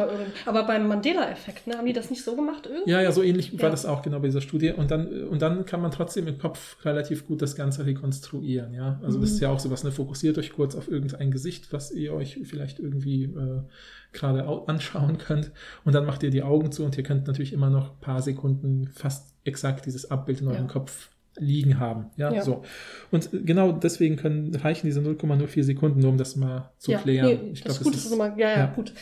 [0.44, 2.90] Aber beim Mandela-Effekt, ne, haben die das nicht so gemacht irgendwie?
[2.90, 3.62] Ja, ja, so ähnlich ja.
[3.62, 4.72] war das auch genau bei dieser Studie.
[4.72, 9.00] Und dann, und dann kann man trotzdem im Kopf relativ gut das Ganze rekonstruieren, ja.
[9.02, 9.22] Also mhm.
[9.22, 12.40] das ist ja auch sowas, ne, fokussiert euch kurz auf irgendein Gesicht, was ihr euch
[12.44, 13.62] vielleicht irgendwie äh,
[14.12, 15.50] gerade anschauen könnt.
[15.88, 18.20] Und dann macht ihr die Augen zu und ihr könnt natürlich immer noch ein paar
[18.20, 20.70] Sekunden fast exakt dieses Abbild in eurem ja.
[20.70, 21.08] Kopf
[21.38, 22.10] liegen haben.
[22.16, 22.62] Ja, ja, so.
[23.10, 27.28] Und genau deswegen können reichen diese 0,04 Sekunden, nur um das mal zu ja, klären.
[27.28, 28.92] Nee, ich glaube, das, das ist, ist mal, ja, ja, ja, gut.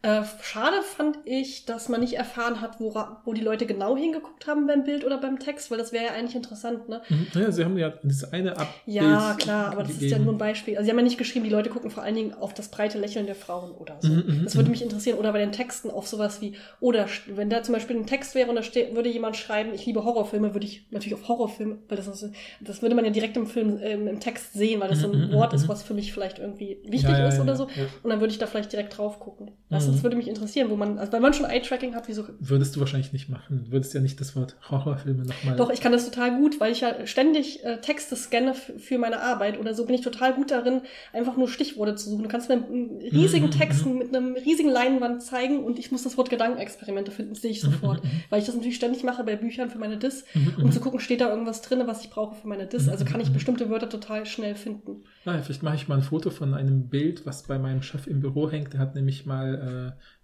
[0.00, 2.94] Äh, schade fand ich, dass man nicht erfahren hat, wo,
[3.24, 6.10] wo die Leute genau hingeguckt haben beim Bild oder beim Text, weil das wäre ja
[6.12, 7.02] eigentlich interessant, ne?
[7.08, 7.26] Mhm.
[7.34, 10.06] Ja, sie haben ja das eine Abbild Ja, klar, aber das gegeben.
[10.06, 10.76] ist ja nur ein Beispiel.
[10.76, 12.96] Also sie haben ja nicht geschrieben, die Leute gucken vor allen Dingen auf das breite
[12.96, 14.08] Lächeln der Frauen oder so.
[14.08, 14.70] Mhm, mhm das würde mhm.
[14.70, 15.18] mich interessieren.
[15.18, 18.48] Oder bei den Texten auf sowas wie, oder wenn da zum Beispiel ein Text wäre
[18.50, 21.96] und da steht, würde jemand schreiben, ich liebe Horrorfilme, würde ich natürlich auf Horrorfilme, weil
[21.96, 22.30] das, ist,
[22.60, 25.32] das würde man ja direkt im Film, ähm, im Text sehen, weil das so ein
[25.32, 27.64] Wort ist, was für mich vielleicht irgendwie wichtig ja, ja, ist oder so.
[28.04, 29.50] Und dann würde ich da vielleicht direkt drauf gucken.
[29.68, 32.24] Das, das würde mich interessieren wo man, also wenn man schon Eye-Tracking hat, wieso.
[32.40, 33.64] Würdest du wahrscheinlich nicht machen.
[33.66, 35.56] Du würdest ja nicht das Wort Horrorfilme nochmal.
[35.56, 39.20] Doch, ich kann das total gut, weil ich ja ständig äh, Texte scanne für meine
[39.20, 40.82] Arbeit oder so bin ich total gut darin,
[41.12, 42.22] einfach nur Stichworte zu suchen.
[42.22, 43.98] Du kannst mir einen riesigen mhm, Text mhm.
[43.98, 48.02] mit einem riesigen Leinwand zeigen und ich muss das Wort Gedankenexperimente finden, sehe ich sofort.
[48.04, 50.24] Mhm, weil ich das natürlich ständig mache bei Büchern für meine Dis,
[50.60, 52.88] um zu gucken, steht da irgendwas drin, was ich brauche für meine Dis.
[52.88, 55.04] Also kann ich bestimmte Wörter total schnell finden.
[55.24, 58.20] Ja, vielleicht mache ich mal ein Foto von einem Bild, was bei meinem Chef im
[58.20, 58.72] Büro hängt.
[58.72, 59.77] Der hat nämlich mal äh,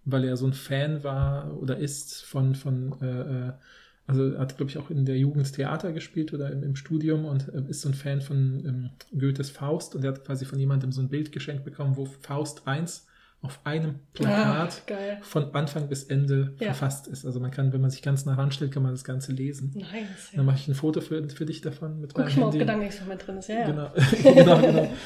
[0.05, 3.53] weil er so ein Fan war oder ist von, von äh, äh
[4.07, 7.49] also hat, glaube ich, auch in der Jugend Theater gespielt oder im, im Studium und
[7.49, 10.93] äh, ist so ein Fan von ähm, Goethes Faust und er hat quasi von jemandem
[10.93, 13.07] so ein Bild geschenkt bekommen, wo Faust 1
[13.45, 16.69] auf einem Plakat ah, von Anfang bis Ende ja.
[16.69, 17.27] verfasst ist.
[17.27, 19.73] Also man kann, wenn man sich ganz nah ranstellt, kann man das Ganze lesen.
[19.75, 20.37] Nice, ja.
[20.37, 22.59] Dann mache ich ein Foto für, für dich davon mit Guck meinem ich mal, ob
[22.59, 23.49] Gedankenexperiment drin ist.
[23.49, 23.67] Ja, ja.
[23.67, 23.91] Genau,
[24.23, 24.91] genau, genau.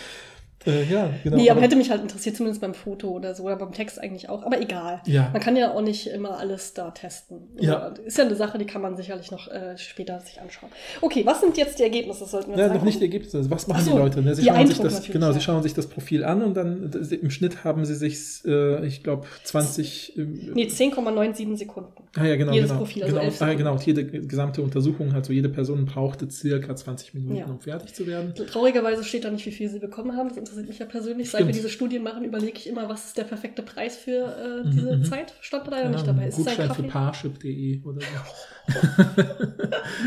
[0.67, 1.37] Äh, ja, genau.
[1.37, 4.29] Nee, aber hätte mich halt interessiert, zumindest beim Foto oder so, oder beim Text eigentlich
[4.29, 4.45] auch.
[4.45, 5.01] Aber egal.
[5.07, 5.31] Ja.
[5.33, 7.49] Man kann ja auch nicht immer alles da testen.
[7.59, 7.89] Ja.
[8.05, 10.71] Ist ja eine Sache, die kann man sicherlich noch äh, später sich anschauen.
[11.01, 12.27] Okay, was sind jetzt die Ergebnisse?
[12.27, 13.39] sollten wir ja, noch nicht die Ergebnisse.
[13.39, 14.23] Also, was machen so, die Leute?
[14.23, 14.35] Ne?
[14.35, 15.33] Sie, die schauen sich das, genau, ja.
[15.33, 19.03] sie schauen sich das Profil an und dann im Schnitt haben sie sich, äh, ich
[19.03, 20.19] glaube, 20.
[20.19, 21.93] Äh, nee, 10,97 Sekunden.
[22.17, 22.53] Ah ja, genau.
[22.53, 23.73] Jedes genau, Profil, also genau, ah, genau.
[23.73, 27.47] Und jede gesamte Untersuchung, also jede Person brauchte circa 20 Minuten, ja.
[27.47, 28.35] um fertig zu werden.
[28.35, 30.31] Traurigerweise steht da nicht, wie viel sie bekommen haben.
[30.35, 33.19] Das interessiert mich ja persönlich seit wir diese Studien machen, überlege ich immer, was ist
[33.19, 35.05] der perfekte Preis für äh, diese mhm.
[35.05, 35.35] Zeit.
[35.41, 36.29] Stand leider genau, nicht dabei.
[36.29, 39.05] Ist Gutschein für Parship.de oder so.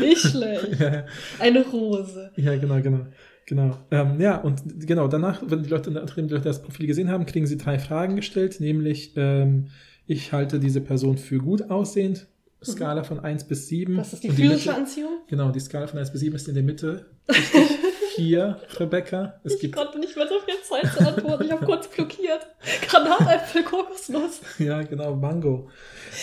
[0.00, 0.80] nicht schlecht.
[0.80, 1.04] ja.
[1.38, 2.30] Eine Rose.
[2.36, 3.06] Ja, genau, genau.
[3.46, 3.76] Genau.
[3.90, 7.26] Ähm, ja, und genau, danach, wenn die Leute, nachdem die Leute das Profil gesehen haben,
[7.26, 9.68] kriegen sie drei Fragen gestellt, nämlich ähm,
[10.06, 12.28] ich halte diese Person für gut aussehend,
[12.64, 13.96] Skala von 1 bis 7.
[13.96, 15.18] Das ist die physische Anziehung?
[15.26, 17.06] Genau, die Skala von 1 bis 7 ist in der Mitte.
[17.28, 17.81] Richtig
[18.16, 19.40] hier, Rebecca.
[19.44, 21.44] Es ich gibt konnte nicht mehr so viel Zeit zu antworten.
[21.44, 22.46] Ich habe kurz blockiert.
[22.88, 24.40] Granatäpfel, Kokosnuss.
[24.58, 25.70] Ja, genau, Mango.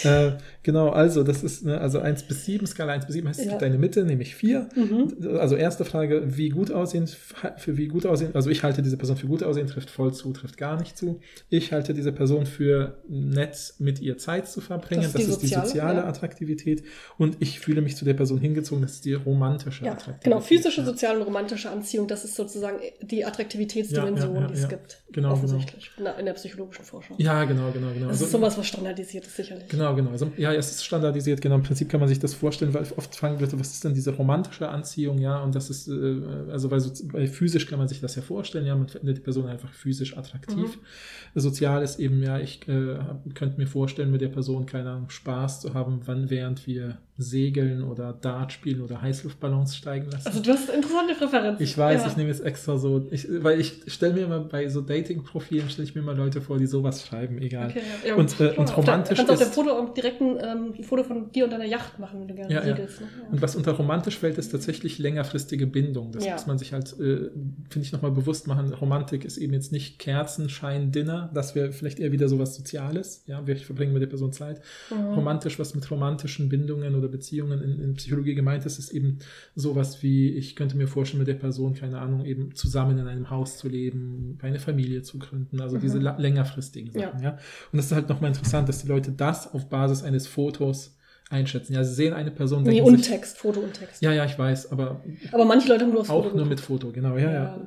[0.03, 0.31] Äh,
[0.63, 3.45] genau, also das ist ne, also 1 bis 7, Skala 1 bis 7 heißt, es
[3.45, 3.51] ja.
[3.51, 4.69] gibt eine Mitte, nämlich 4.
[4.75, 5.37] Mhm.
[5.39, 9.17] Also erste Frage, wie gut aussehen, für wie gut aussehen, also ich halte diese Person
[9.17, 11.19] für gut aussehen, trifft voll zu, trifft gar nicht zu.
[11.49, 15.45] Ich halte diese Person für nett, mit ihr Zeit zu verbringen, das ist, das die,
[15.45, 16.07] ist soziale, die soziale ja.
[16.07, 16.83] Attraktivität.
[17.17, 20.23] Und ich fühle mich zu der Person hingezogen, das ist die romantische ja, Attraktivität.
[20.23, 25.01] Genau, physische, soziale und romantische Anziehung, das ist sozusagen die Attraktivitätsdimension, die es gibt.
[25.11, 25.33] Genau, genau.
[25.33, 25.91] offensichtlich.
[25.97, 26.17] Genau.
[26.17, 27.15] In der psychologischen Forschung.
[27.19, 28.07] Ja, genau, genau, genau.
[28.07, 29.67] Das ist also sowas, was standardisiert ist, sicherlich.
[29.67, 30.11] Genau, genau.
[30.11, 31.55] Also, ja, es ist standardisiert, genau.
[31.55, 34.15] Im Prinzip kann man sich das vorstellen, weil oft fragen Leute, was ist denn diese
[34.15, 35.41] romantische Anziehung, ja?
[35.41, 36.21] Und das ist, äh,
[36.51, 39.21] also weil, so, weil physisch kann man sich das ja vorstellen, ja, man findet die
[39.21, 40.77] Person einfach physisch attraktiv.
[40.77, 41.39] Mhm.
[41.39, 42.97] Sozial ist eben, ja, ich äh,
[43.33, 47.83] könnte mir vorstellen, mit der Person, keine Ahnung, Spaß zu haben, wann während wir segeln
[47.83, 50.25] oder Dart spielen oder Heißluftballons steigen lassen.
[50.25, 51.61] Also du hast interessante Präferenzen.
[51.61, 52.07] Ich weiß, ja.
[52.07, 55.85] ich nehme jetzt extra so, ich, weil ich stelle mir immer bei so Dating-Profilen, stelle
[55.85, 57.71] ich mir immer Leute vor, die sowas schreiben, egal.
[57.71, 58.15] Okay, ja.
[58.15, 61.31] und, äh, und romantisch Du kannst auf dem Foto direkt ein, ähm, ein Foto von
[61.31, 63.01] dir und deiner Yacht machen, wenn du gerne ja, segelst.
[63.01, 63.07] Ne?
[63.31, 66.11] Und was unter romantisch fällt, ist tatsächlich längerfristige Bindung.
[66.11, 67.29] Das muss man sich halt, äh,
[67.69, 68.73] finde ich, nochmal bewusst machen.
[68.73, 73.45] Romantik ist eben jetzt nicht Kerzenschein, Dinner, das wäre vielleicht eher wieder sowas Soziales, ja,
[73.45, 74.61] wir verbringen mit der Person Zeit.
[74.89, 75.13] Mhm.
[75.13, 79.19] Romantisch, was mit romantischen Bindungen oder Beziehungen in, in, Psychologie gemeint ist, ist eben
[79.55, 83.29] sowas wie, ich könnte mir vorstellen, mit der Person, keine Ahnung, eben zusammen in einem
[83.29, 85.81] Haus zu leben, eine Familie zu gründen, also mhm.
[85.81, 87.21] diese längerfristigen Sachen.
[87.21, 87.31] Ja.
[87.31, 87.37] ja.
[87.71, 90.95] Und das ist halt nochmal interessant, dass die Leute das auf Basis eines Fotos
[91.31, 91.73] einschätzen.
[91.75, 92.63] Ja, sie sehen eine Person.
[92.63, 94.01] Nee, und sich, Text, Foto und Text.
[94.01, 96.59] Ja, ja, ich weiß, aber Aber manche Leute haben nur aufs auch Foto nur mit
[96.59, 97.17] Foto, genau.
[97.17, 97.65] Ja, ja, Ja.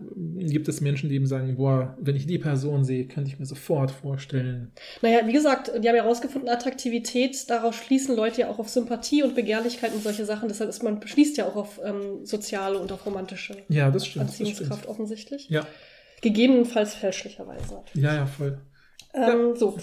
[0.49, 3.47] Gibt es Menschen, die eben sagen, boah, wenn ich die Person sehe, könnte ich mir
[3.47, 4.73] sofort vorstellen.
[5.01, 9.23] Naja, wie gesagt, die haben ja herausgefunden, Attraktivität, daraus schließen Leute ja auch auf Sympathie
[9.23, 10.49] und Begehrlichkeit und solche Sachen.
[10.49, 14.25] Deshalb ist man schließt ja auch auf ähm, soziale und auf romantische Ja, das stimmt.
[14.25, 14.87] Das Anziehungskraft stimmt.
[14.89, 15.49] offensichtlich.
[15.49, 15.65] Ja,
[16.21, 17.83] Gegebenenfalls fälschlicherweise.
[17.95, 18.59] ja, ja, voll.
[19.15, 19.77] Ähm, So,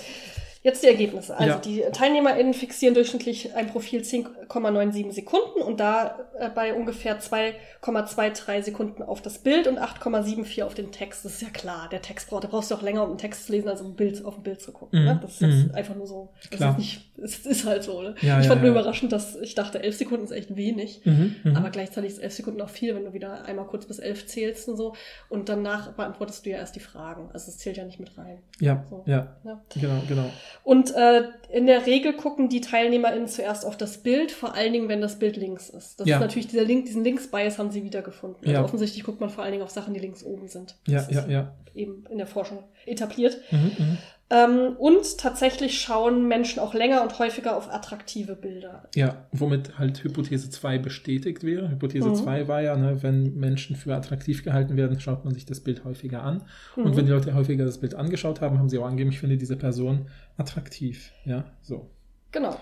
[0.62, 1.38] jetzt die Ergebnisse.
[1.38, 1.57] Also Ja.
[1.60, 9.03] die TeilnehmerInnen fixieren durchschnittlich ein Profil 10,97 Sekunden und da äh, bei ungefähr 2,23 Sekunden
[9.03, 11.24] auf das Bild und 8,74 auf den Text.
[11.26, 13.45] Das ist ja klar, der Text braucht, da brauchst du auch länger, um einen Text
[13.45, 14.99] zu lesen, als um ein Bild, auf ein Bild zu gucken.
[14.99, 15.20] Mhm, Ne?
[15.22, 15.76] Das ist jetzt mhm.
[15.76, 16.34] einfach nur so.
[16.41, 16.72] Das Klar.
[16.72, 18.01] ist nicht, es ist halt so.
[18.01, 18.15] Ne?
[18.22, 18.80] Ja, ich ja, fand nur ja.
[18.80, 21.01] überraschend, dass ich dachte, 11 Sekunden ist echt wenig.
[21.05, 21.55] Mhm, mhm.
[21.55, 24.67] Aber gleichzeitig ist 11 Sekunden auch viel, wenn du wieder einmal kurz bis 11 zählst
[24.70, 24.93] und so.
[25.30, 27.30] Und danach beantwortest du ja erst die Fragen.
[27.34, 28.39] Also es zählt ja nicht mit rein.
[28.59, 29.03] ja, so.
[29.05, 29.61] ja, Ja.
[29.74, 30.30] genau, genau.
[30.63, 34.88] Und äh, in der Regel gucken die TeilnehmerInnen zuerst auf das Bild, vor allen Dingen,
[34.89, 35.99] wenn das Bild links ist.
[35.99, 36.17] Das Ja.
[36.17, 38.38] ist natürlich dieser Link, diesen Links-Bias haben sie wiedergefunden.
[38.41, 38.63] Also Ja.
[38.63, 40.76] offensichtlich guckt man vor allen Dingen auf Sachen, die links oben sind.
[40.88, 41.55] Ja, Das ja, ja.
[41.76, 43.38] Eben in der Forschung etabliert.
[43.51, 43.97] Mhm, mhm.
[44.32, 48.88] Ähm, und tatsächlich schauen Menschen auch länger und häufiger auf attraktive Bilder.
[48.93, 51.69] Ja, womit halt Hypothese 2 bestätigt wäre.
[51.71, 52.15] Hypothese Mhm.
[52.15, 55.84] 2 war ja, ne, wenn Menschen für attraktiv gehalten werden, schaut man sich das Bild
[55.84, 56.43] häufiger an.
[56.75, 56.95] Und Mhm.
[56.97, 59.55] wenn die Leute häufiger das Bild angeschaut haben, haben sie auch angegeben, ich finde diese
[59.55, 60.05] Person
[60.38, 61.11] attraktiv.
[61.25, 61.89] Ja, so.
[62.32, 62.55] Genau.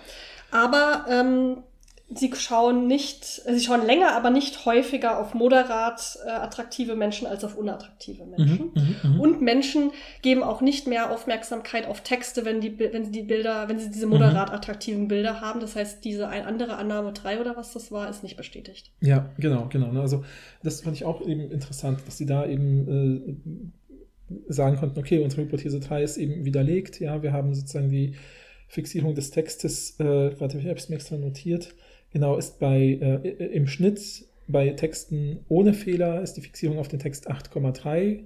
[0.51, 1.57] Aber ähm,
[2.09, 7.43] sie schauen nicht, sie schauen länger, aber nicht häufiger auf moderat äh, attraktive Menschen als
[7.43, 8.71] auf unattraktive Menschen.
[8.73, 9.19] Mhm, mhm, mhm.
[9.19, 9.91] Und Menschen
[10.21, 13.91] geben auch nicht mehr Aufmerksamkeit auf Texte, wenn die, wenn sie die Bilder, wenn sie
[13.91, 15.59] diese moderat attraktiven Bilder haben.
[15.59, 18.91] Das heißt, diese ein andere Annahme 3 oder was das war, ist nicht bestätigt.
[19.01, 19.91] Ja, genau, genau.
[19.91, 19.99] ne.
[19.99, 20.23] Also
[20.63, 23.41] das fand ich auch eben interessant, dass sie da eben
[24.29, 27.01] äh, sagen konnten, okay, unsere Hypothese 3 ist eben widerlegt.
[27.01, 28.15] Ja, wir haben sozusagen die
[28.67, 31.73] Fixierung des Textes, äh, warte, ich habe es mir extra notiert,
[32.11, 36.99] genau, ist bei äh, im Schnitt bei Texten ohne Fehler ist die Fixierung auf den
[36.99, 38.23] Text 8,3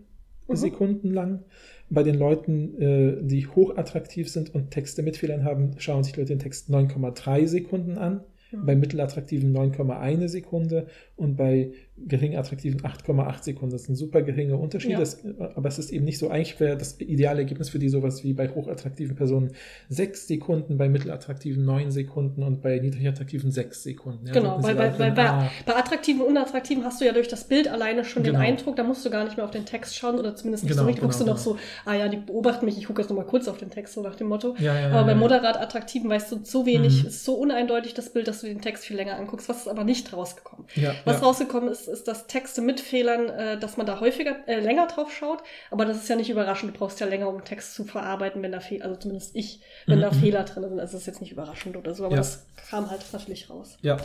[0.51, 0.55] Mhm.
[0.55, 1.43] Sekunden lang.
[1.89, 6.29] Bei den Leuten, äh, die hochattraktiv sind und Texte mit Fehlern haben, schauen sich Leute
[6.29, 8.21] den Text 9,3 Sekunden an.
[8.51, 8.65] Mhm.
[8.65, 10.87] Bei mittelattraktiven 9,1 Sekunde
[11.22, 11.72] und bei
[12.07, 13.72] gering attraktiven 8,8 Sekunden.
[13.74, 14.99] Das ist ein super geringer Unterschied, Ja.
[14.99, 15.24] das,
[15.55, 16.30] aber es ist eben nicht so.
[16.30, 19.51] Eigentlich wäre das ideale Ergebnis für die sowas wie bei hochattraktiven Personen
[19.89, 24.26] 6 Sekunden, bei mittelattraktiven 9 Sekunden und bei niedrigattraktiven 6 Sekunden.
[24.28, 27.47] Ja, Genau, weil bei, bei, bei, bei attraktiven und unattraktiven hast du ja durch das
[27.47, 28.39] Bild alleine schon Genau.
[28.39, 30.72] den Eindruck, da musst du gar nicht mehr auf den Text schauen oder zumindest nicht
[30.72, 31.03] Genau, so richtig.
[31.03, 33.26] guckst genau, du noch so, ah ja, die beobachten mich, ich gucke jetzt noch mal
[33.26, 34.55] kurz auf den Text, so nach dem Motto.
[34.59, 37.09] ja, ja, Aber bei moderat attraktiven weißt du so wenig, Mhm.
[37.09, 39.47] ist so uneindeutig das Bild, dass du den Text viel länger anguckst.
[39.49, 40.65] Was ist aber nicht rausgekommen?
[40.76, 41.28] ja, Was ja.
[41.28, 45.12] rausgekommen ist, ist, dass Texte mit Fehlern, äh, dass man da häufiger, äh, länger drauf
[45.14, 45.39] schaut.
[45.70, 46.74] Aber das ist ja nicht überraschend.
[46.74, 49.62] Du brauchst ja länger, um einen Text zu verarbeiten, wenn da Fehler, also zumindest ich,
[49.88, 50.16] wenn Mhm, da mhm.
[50.20, 50.80] Fehler drin sind.
[50.80, 52.22] Also das ist jetzt nicht überraschend oder so, aber Ja.
[52.22, 53.78] das kam halt natürlich raus.
[53.82, 53.97] ja.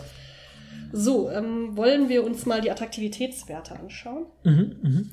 [0.92, 4.26] So, ähm, wollen wir uns mal die Attraktivitätswerte anschauen?
[4.44, 5.10] Mhm, mhm.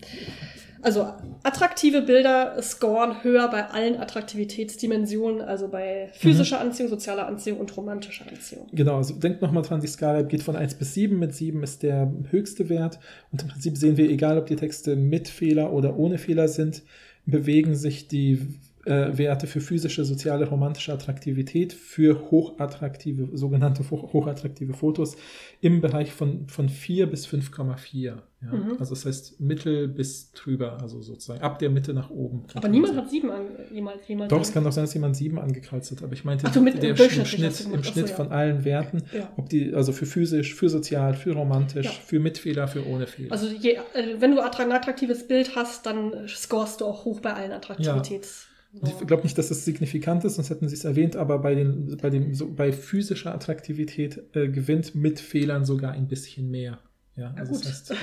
[0.84, 1.08] Also
[1.44, 8.26] attraktive Bilder scoren höher bei allen Attraktivitätsdimensionen, also bei physischer Anziehung, sozialer Anziehung und romantischer
[8.30, 8.68] Anziehung.
[8.74, 11.18] Genau, also denkt nochmal dran, die Skala geht von 1 bis 7.
[11.18, 13.00] Mit 7 ist der höchste Wert.
[13.32, 16.84] Und im Prinzip sehen wir, egal ob die Texte mit Fehler oder ohne Fehler sind,
[17.26, 18.40] bewegen sich die
[18.86, 25.16] äh, Werte für physische, soziale, romantische Attraktivität für hochattraktive, sogenannte ho- hochattraktive Fotos
[25.62, 28.16] im Bereich von, von 4 bis 5,4.
[28.44, 28.52] Ja?
[28.58, 28.76] Mhm.
[28.80, 32.44] Also das heißt mittel bis drüber, also sozusagen ab der Mitte nach oben.
[32.54, 34.30] Aber niemand hat sieben an, jemals, jemals.
[34.30, 36.62] Doch, es kann doch sein, dass jemand sieben angekreuzt hat, aber ich meinte Ach so,
[36.62, 37.80] mit- der im Schnitt, im gemeint.
[37.80, 38.16] Ach so, Schnitt ja.
[38.16, 39.32] von allen Werten, Ja.
[39.38, 43.32] ob die, also für physisch, für sozial, für romantisch, für mit Fehler, für ohne Fehler.
[43.32, 47.34] Also je, äh, wenn du ein attraktives Bild hast, dann scorest du auch hoch bei
[47.34, 48.48] allen Attraktivitäts.
[48.84, 51.96] ich glaube nicht, dass das signifikant ist, sonst hätten sie es erwähnt, aber bei den,
[52.02, 56.80] bei dem, so, bei physischer Attraktivität äh, gewinnt mit Fehlern sogar ein bisschen mehr.
[57.16, 57.62] Ja, also gut.
[57.62, 57.96] das heißt, äh,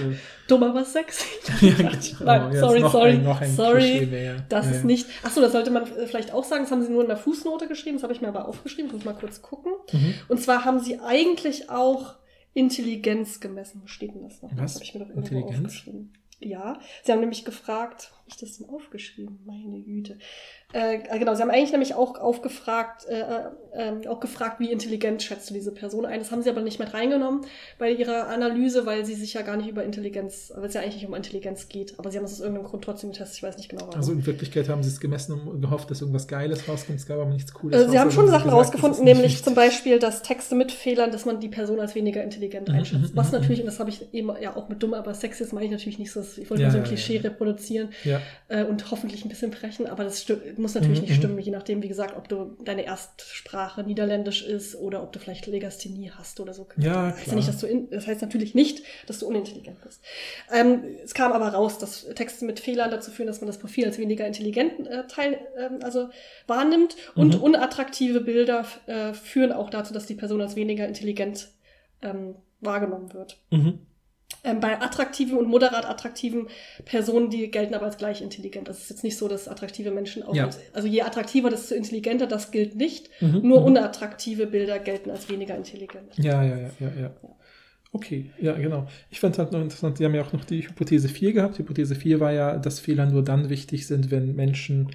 [0.47, 1.27] Dumm, aber sexy.
[1.63, 4.09] ja, genau, Nein, ja, sorry, sorry, ein, ein sorry.
[4.49, 5.07] Das ja, ist nicht.
[5.25, 6.63] Achso, das sollte man äh, vielleicht auch sagen.
[6.63, 7.97] Das haben sie nur in der Fußnote geschrieben.
[7.97, 8.87] Das habe ich mir aber aufgeschrieben.
[8.87, 9.73] Ich muss mal kurz gucken.
[9.93, 10.15] Mhm.
[10.29, 12.15] Und zwar haben sie eigentlich auch
[12.55, 13.81] Intelligenz gemessen.
[13.83, 14.51] Wo steht denn das noch?
[14.53, 14.75] Was?
[14.75, 15.67] Das habe ich mir doch irgendwo Intelligenz?
[15.67, 16.13] aufgeschrieben.
[16.43, 19.41] Ja, sie haben nämlich gefragt, habe ich das denn aufgeschrieben?
[19.45, 20.19] Meine Güte.
[20.73, 23.41] Äh, genau, sie haben eigentlich nämlich auch aufgefragt, äh, äh,
[23.75, 26.19] ähm, auch gefragt, wie intelligent schätzt du diese Person ein.
[26.21, 27.41] Das haben sie aber nicht mit reingenommen
[27.79, 30.97] bei ihrer Analyse, weil sie sich ja gar nicht über Intelligenz, weil es ja eigentlich
[30.97, 31.99] nicht um Intelligenz geht.
[31.99, 33.37] Aber sie haben es aus irgendeinem Grund trotzdem getestet.
[33.39, 33.97] Ich weiß nicht genau warum.
[33.97, 36.99] Also in Wirklichkeit haben sie es gemessen und gehofft, dass irgendwas Geiles rauskommt.
[37.01, 37.77] Es gab aber nichts Cooles.
[37.77, 39.45] Also sie raus, haben schon sie Sachen gesagt, rausgefunden, nämlich wichtig.
[39.45, 43.13] zum Beispiel, dass Texte mit Fehlern, dass man die Person als weniger intelligent Mhm, einschätzt.
[43.13, 45.43] mhm, Was mhm, natürlich, und das habe ich eben ja auch mit dumm, aber sexy,
[45.43, 47.23] das meine ich natürlich nicht so, ich wollte Ja, nur so ein Klischee ja.
[47.23, 47.89] reproduzieren.
[48.05, 48.21] Ja, Ja.
[48.49, 51.21] äh, und hoffentlich ein bisschen brechen, aber das sti- muss natürlich Mhm, nicht mhm.
[51.23, 55.47] stimmen, je nachdem, wie gesagt, ob du deine Erstsprache Niederländisch ist oder ob du vielleicht
[55.47, 56.67] Legasthenie hast oder so.
[56.77, 57.37] Ja, das, heißt klar.
[57.37, 60.03] nicht, dass du in, das heißt natürlich nicht, dass du unintelligent bist.
[60.53, 63.85] Ähm, es kam aber raus, dass Texte mit Fehlern dazu führen, dass man das Profil
[63.87, 66.11] als weniger intelligent äh, teil, ähm, also
[66.47, 67.43] wahrnimmt und Mhm.
[67.43, 71.49] unattraktive Bilder äh, führen auch dazu, dass die Person als weniger intelligent
[72.03, 73.39] ähm, wahrgenommen wird.
[73.51, 73.81] Mhm.
[74.43, 76.47] Ähm, bei attraktiven und moderat attraktiven
[76.87, 78.69] Personen, die gelten aber als gleich intelligent.
[78.69, 80.47] Das ist jetzt nicht so, dass attraktive Menschen auch, Ja.
[80.47, 83.11] als, also je attraktiver, desto intelligenter, das gilt nicht.
[83.21, 83.41] Mhm.
[83.43, 83.67] Nur Mhm.
[83.67, 86.17] unattraktive Bilder gelten als weniger intelligent.
[86.17, 87.11] Ja, ja, ja, ja, ja.
[87.93, 88.87] Okay, ja, genau.
[89.11, 91.59] Ich fand halt noch interessant, die haben ja auch noch die Hypothese 4 gehabt.
[91.59, 94.91] Hypothese 4 war ja, dass Fehler nur dann wichtig sind, wenn Menschen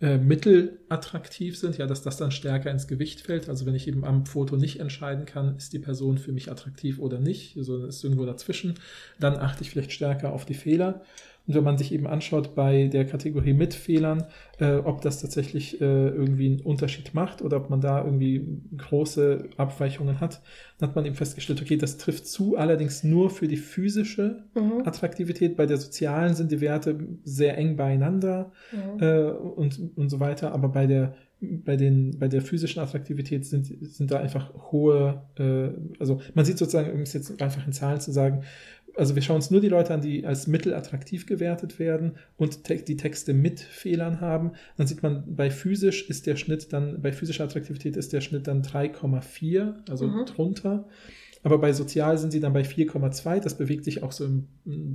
[0.00, 3.48] äh, mittelattraktiv sind, ja, dass das dann stärker ins Gewicht fällt.
[3.48, 6.98] Also wenn ich eben am Foto nicht entscheiden kann, ist die Person für mich attraktiv
[6.98, 8.74] oder nicht, also ist irgendwo dazwischen,
[9.18, 11.02] dann achte ich vielleicht stärker auf die Fehler.
[11.50, 14.22] Und wenn man sich eben anschaut bei der Kategorie mit Fehlern,
[14.60, 18.46] äh, ob das tatsächlich äh, irgendwie einen Unterschied macht oder ob man da irgendwie
[18.76, 20.42] große Abweichungen hat,
[20.78, 24.82] dann hat man eben festgestellt, okay, das trifft zu, allerdings nur für die physische Mhm.
[24.86, 25.56] Attraktivität.
[25.56, 29.02] Bei der sozialen sind die Werte sehr eng beieinander Mhm.
[29.02, 33.64] äh, und, und so weiter, aber bei der bei, den, bei der physischen Attraktivität sind,
[33.64, 37.98] sind da einfach hohe, äh, also man sieht sozusagen, um es jetzt einfach in Zahlen
[37.98, 38.42] zu sagen,
[38.96, 42.76] also wir schauen uns nur die Leute an, die als mittelattraktiv gewertet werden und te
[42.76, 44.52] die Texte mit Fehlern haben.
[44.76, 48.46] Dann sieht man, bei physisch ist der Schnitt dann, bei physischer Attraktivität ist der Schnitt
[48.46, 50.26] dann 3,4, also Mhm.
[50.26, 50.88] drunter.
[51.42, 53.40] Aber bei sozial sind sie dann bei 4,2.
[53.40, 54.46] Das bewegt sich auch so im,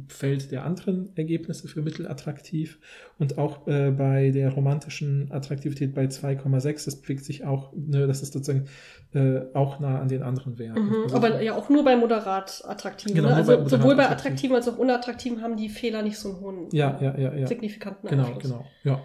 [0.07, 2.77] Feld der anderen Ergebnisse für mittelattraktiv.
[3.17, 6.85] Und auch äh, bei der romantischen Attraktivität bei 2,6.
[6.85, 8.65] Das bewegt sich auch, ne, das ist sozusagen
[9.13, 10.85] äh, auch nah an den anderen Werten.
[10.85, 11.03] Mhm.
[11.05, 13.15] Also- Aber ja auch nur bei moderat attraktiven.
[13.15, 13.35] Genau, ne?
[13.35, 14.55] Also bei sowohl bei attraktiven.
[14.55, 17.47] als auch unattraktiven haben die Fehler nicht so einen hohen, ja, ja, ja, ja.
[17.47, 18.43] signifikanten Genau, Einfluss.
[18.43, 18.65] genau.
[18.83, 19.01] Ja.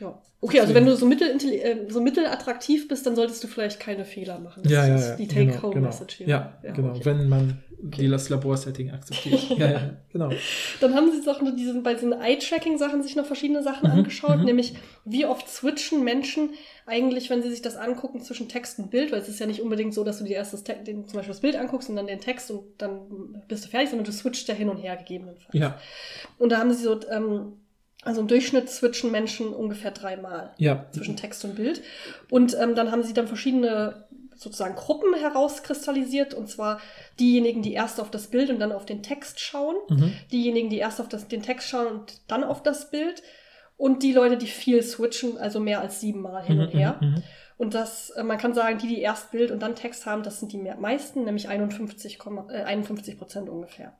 [0.00, 0.18] Ja.
[0.40, 4.04] Okay, also wenn du so, mittel, äh, so mittelattraktiv bist, dann solltest du vielleicht keine
[4.04, 4.62] Fehler machen.
[4.62, 5.16] Das Ja, ja, ist ja.
[5.16, 6.26] die genau, Take-Home-Message genau.
[6.26, 6.68] hier.
[6.70, 6.90] Ja, genau.
[6.90, 7.00] okay.
[7.04, 9.50] Wenn man die, das Laborsetting akzeptiert.
[9.58, 10.30] ja, ja, genau.
[10.80, 14.38] Dann haben sie auch noch diesen, bei diesen Eye-Tracking-Sachen sich noch verschiedene Sachen Mhm, angeschaut,
[14.38, 14.44] mhm.
[14.44, 14.74] nämlich
[15.04, 16.50] wie oft switchen Menschen
[16.86, 19.60] eigentlich, wenn sie sich das angucken, zwischen Text und Bild, weil es ist ja nicht
[19.60, 22.06] unbedingt so, dass du dir erst das, den, zum Beispiel das Bild anguckst und dann
[22.06, 25.52] den Text und dann bist du fertig, sondern du switchst ja hin und her gegebenenfalls.
[25.52, 25.78] Ja,
[26.38, 27.54] Und da haben sie so, ähm,
[28.08, 30.86] also im Durchschnitt switchen Menschen ungefähr dreimal ja.
[30.92, 31.82] zwischen Text und Bild.
[32.30, 36.80] Und ähm, dann haben sie dann verschiedene sozusagen Gruppen herauskristallisiert, und zwar
[37.20, 40.12] diejenigen, die erst auf das Bild und dann auf den Text schauen, Mhm.
[40.32, 43.22] diejenigen, die erst auf das, den Text schauen und dann auf das Bild
[43.76, 46.96] und die Leute, die viel switchen, also mehr als siebenmal hin und Mhm, her.
[47.00, 47.22] mhm, mhm.
[47.58, 50.38] Und das, äh, man kann sagen, die, die erst Bild und dann Text haben, das
[50.40, 52.18] sind die meisten, nämlich 51,
[52.50, 53.92] äh, 51 Prozent ungefähr.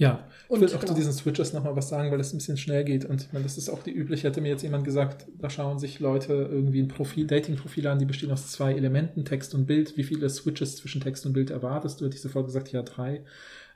[0.00, 0.86] Ja, ich Und will auch genau.
[0.86, 3.04] zu diesen Switches nochmal was sagen, weil das ein bisschen schnell geht.
[3.04, 4.28] Und ich meine, das ist auch die übliche.
[4.28, 8.06] Hätte mir jetzt jemand gesagt, da schauen sich Leute irgendwie ein Profil, Dating-Profil an, die
[8.06, 9.98] bestehen aus zwei Elementen, Text und Bild.
[9.98, 12.06] Wie viele Switches zwischen Text und Bild erwartest du?
[12.06, 13.24] Hätte ich sofort gesagt, ja, drei.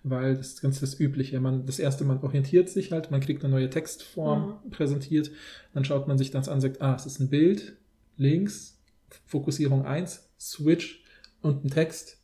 [0.02, 1.38] Weil das ist ganz das Übliche.
[1.40, 5.30] Man, das erste, man orientiert sich halt, man kriegt eine neue Textform präsentiert,
[5.74, 7.76] dann schaut man sich das an, sagt, ah, es ist ein Bild,
[8.16, 8.78] links,
[9.26, 11.04] Fokussierung 1, Switch
[11.42, 12.16] und ein Text,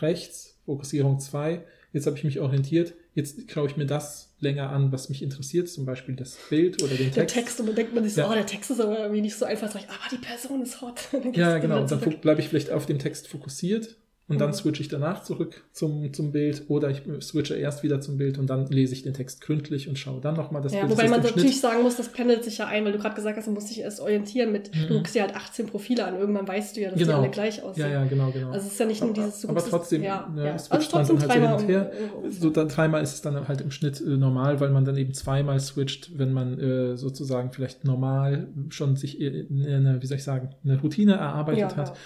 [0.00, 1.62] rechts, Fokussierung 2.
[1.92, 2.94] Jetzt habe ich mich orientiert.
[3.16, 6.94] Jetzt schaue ich mir das länger an, was mich interessiert, zum Beispiel das Bild oder
[6.94, 7.34] den Der Text.
[7.34, 8.30] Text, und dann denkt man sich so, Ja.
[8.30, 9.72] oh, der Text ist aber irgendwie nicht so einfach.
[9.72, 11.00] Sag ich, aber die Person ist hot.
[11.32, 11.80] Ja, genau.
[11.80, 13.96] Und dann bleibe ich vielleicht auf dem Text fokussiert
[14.28, 14.54] und dann Mhm.
[14.54, 18.48] switche ich danach zurück zum, zum Bild oder ich switche erst wieder zum Bild und
[18.50, 20.92] dann lese ich den Text gründlich und schaue dann nochmal das Ja, Bild.
[20.92, 23.36] wobei man natürlich Schnitt- sagen muss, das pendelt sich ja ein, weil du gerade gesagt
[23.36, 24.88] hast, du musst dich erst orientieren mit, Mhm.
[24.88, 27.20] du guckst dir halt 18 Profile an, irgendwann weißt du ja, dass die Genau.
[27.20, 27.84] alle gleich aussehen.
[27.86, 28.50] Ja, ja, genau, genau.
[28.50, 30.52] Also es ist ja nicht nur dieses du aber es- trotzdem, ja, ja, ja.
[30.52, 31.92] Also trotzdem dann halt so dreimal und her.
[32.24, 34.96] um- So dann dreimal ist es dann halt im Schnitt äh, normal, weil man dann
[34.96, 40.16] eben zweimal switcht, wenn man äh, sozusagen vielleicht normal schon sich äh, eine, wie soll
[40.16, 41.96] ich sagen, eine Routine erarbeitet Ja, hat.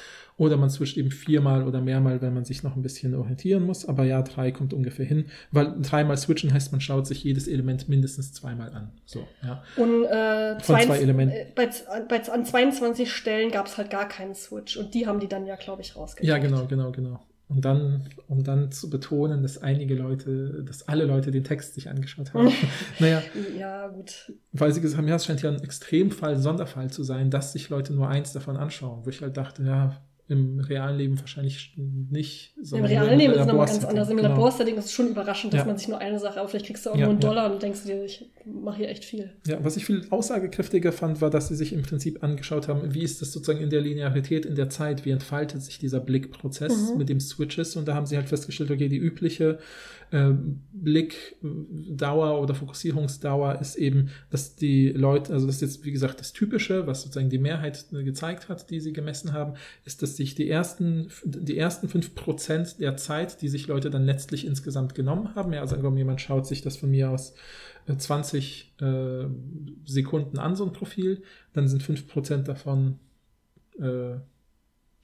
[0.40, 3.84] Oder man switcht eben viermal oder mehrmal, wenn man sich noch ein bisschen orientieren muss.
[3.86, 5.26] Aber ja, drei kommt ungefähr hin.
[5.52, 8.90] Weil dreimal switchen heißt, man schaut sich jedes Element mindestens zweimal an.
[9.04, 9.62] So, ja.
[9.76, 11.34] Und äh, Von zwei 22 Elementen.
[11.36, 11.68] äh, bei,
[12.08, 14.78] bei, an 22 Stellen gab es halt gar keinen Switch.
[14.78, 16.26] Und die haben die dann ja, glaube ich, rausgekriegt.
[16.26, 17.20] Ja, genau, genau, genau.
[17.48, 21.90] Und dann, um dann zu betonen, dass einige Leute, dass alle Leute den Text sich
[21.90, 22.50] angeschaut haben.
[22.98, 23.22] naja,
[23.58, 24.32] Ja, gut.
[24.52, 27.52] weil sie gesagt haben, ja, es scheint ja ein Extremfall, ein Sonderfall zu sein, dass
[27.52, 29.04] sich Leute nur eins davon anschauen.
[29.04, 32.54] Wo ich halt dachte, ja, im realen Leben wahrscheinlich nicht.
[32.72, 34.08] Im realen Leben ist es nochmal ganz anders.
[34.08, 34.28] Im Genau.
[34.30, 35.64] Laborsetting ist es schon überraschend, dass Ja.
[35.66, 37.28] man sich nur eine Sache, aber vielleicht kriegst du auch Ja, nur einen ja.
[37.28, 39.30] Dollar und denkst dir, ich mache hier echt viel.
[39.46, 43.02] Ja, was ich viel aussagekräftiger fand, war, dass sie sich im Prinzip angeschaut haben, wie
[43.02, 46.98] ist das sozusagen in der Linearität in der Zeit, wie entfaltet sich dieser Blickprozess Mhm.
[46.98, 49.58] mit dem Switches und da haben sie halt festgestellt, okay, die übliche
[50.10, 50.32] äh,
[50.72, 56.32] Blickdauer oder Fokussierungsdauer ist eben, dass die Leute, also das ist jetzt wie gesagt das
[56.32, 59.54] Typische, was sozusagen die Mehrheit äh, gezeigt hat, die sie gemessen haben,
[59.84, 64.04] ist, dass sich die ersten, die ersten fünf Prozent der Zeit, die sich Leute dann
[64.04, 67.34] letztlich insgesamt genommen haben, ja, also angenommen, jemand schaut sich das von mir aus
[67.86, 69.26] äh, 20 äh,
[69.84, 72.98] Sekunden an, so ein Profil, dann sind 5% davon
[73.78, 74.16] äh,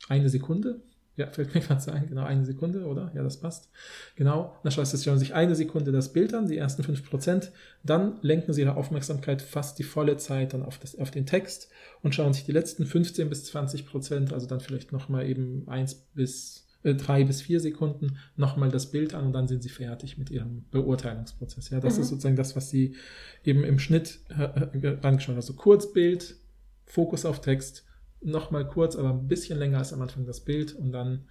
[0.09, 0.83] eine Sekunde.
[1.17, 3.11] Ja, fällt mir gerade ein, genau, eine Sekunde, oder?
[3.15, 3.71] Ja, das passt.
[4.17, 4.55] Genau.
[4.63, 7.51] Dann schaut sie sich eine Sekunde das Bild an, die ersten 5%.
[7.83, 11.71] Dann lenken sie ihre Aufmerksamkeit fast die volle Zeit dann auf, das, auf den Text
[12.03, 16.67] und schauen sich die letzten 15 bis 20%, also dann vielleicht nochmal eben 1 bis
[16.83, 20.31] äh, drei bis vier Sekunden nochmal das Bild an und dann sind sie fertig mit
[20.31, 21.71] ihrem Beurteilungsprozess.
[21.71, 22.03] Ja, das Mhm.
[22.03, 22.95] ist sozusagen das, was sie
[23.43, 24.43] eben im Schnitt äh,
[24.87, 25.37] äh, angeschaut haben.
[25.37, 26.37] Also Kurzbild,
[26.85, 27.86] Fokus auf Text,
[28.27, 31.25] nochmal kurz, aber ein bisschen länger als am Anfang das Bild und dann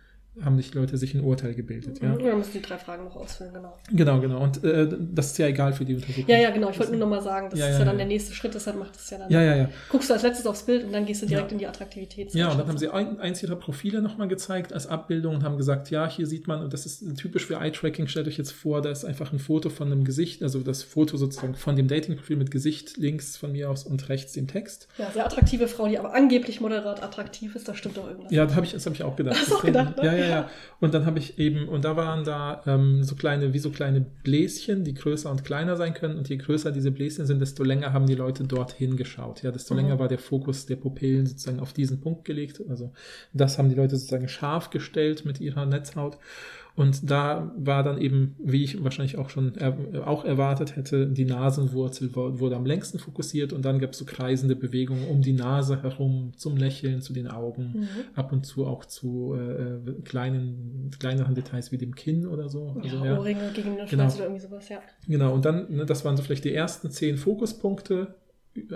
[0.43, 2.01] haben sich Leute sich ein Urteil gebildet.
[2.01, 2.17] Ja.
[2.17, 3.77] Wir müssen die drei Fragen noch ausfüllen, genau.
[3.91, 4.43] genau, genau.
[4.43, 6.25] Und äh, das ist ja egal für die Untersuchung.
[6.27, 6.69] Ja, ja, genau.
[6.69, 7.97] Ich wollte nur noch mal sagen, das Ja, ist ja, ja, dann ja.
[7.99, 9.31] der nächste Schritt, deshalb macht es ja dann.
[9.31, 9.69] Ja, ja, ja.
[9.89, 11.53] Guckst du als letztes aufs Bild und dann gehst du direkt Ja.
[11.53, 12.33] in die Attraktivität.
[12.33, 15.57] Ja, und dann haben sie ein, eins ihrer Profile nochmal gezeigt als Abbildung und haben
[15.57, 18.81] gesagt, ja, hier sieht man, und das ist typisch für Eye-Tracking, stellt euch jetzt vor,
[18.81, 22.35] da ist einfach ein Foto von einem Gesicht, also das Foto sozusagen von dem Dating-Profil
[22.35, 24.87] mit Gesicht links von mir aus und rechts dem Text.
[24.97, 28.31] Ja, sehr attraktive Frau, die aber angeblich moderat attraktiv ist, da stimmt doch irgendwas.
[28.31, 29.37] Ja, das habe ich, das hab ich auch gedacht.
[29.39, 30.05] Hast du auch gedacht, ne?
[30.05, 30.29] Ja, ja, ja.
[30.41, 30.49] Ja.
[30.79, 34.01] Und dann habe ich eben, und da waren da ähm, so kleine, wie so kleine
[34.23, 36.17] Bläschen, die größer und kleiner sein können.
[36.17, 39.43] Und je größer diese Bläschen sind, desto länger haben die Leute dorthin geschaut.
[39.43, 39.79] Ja, desto Mhm.
[39.81, 42.61] länger war der Fokus der Pupillen sozusagen auf diesen Punkt gelegt.
[42.69, 42.91] Also
[43.33, 46.17] das haben die Leute sozusagen scharf gestellt mit ihrer Netzhaut.
[46.75, 51.23] Und da war dann eben, wie ich wahrscheinlich auch schon er, auch erwartet hätte, die
[51.23, 55.81] Nasenwurzel wurde am längsten fokussiert und dann gab es so kreisende Bewegungen um die Nase
[55.83, 57.87] herum, zum Lächeln, zu den Augen, Mhm.
[58.15, 62.75] ab und zu auch zu äh, äh, kleinen, kleineren Details wie dem Kinn oder so.
[62.81, 63.17] Also, ja, ja.
[63.19, 64.13] Ohrringe gegen den Genau.
[64.13, 64.79] Oder irgendwie sowas, ja.
[65.07, 68.15] Genau, und dann, ne, das waren so vielleicht die ersten zehn Fokuspunkte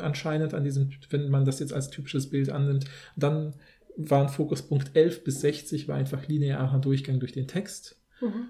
[0.02, 2.86] anscheinend an diesem, wenn man das jetzt als typisches Bild annimmt.
[3.16, 3.54] Dann
[4.02, 7.98] waren Fokuspunkt 11 bis 60 war einfach linearer Durchgang durch den Text.
[8.22, 8.48] Mhm.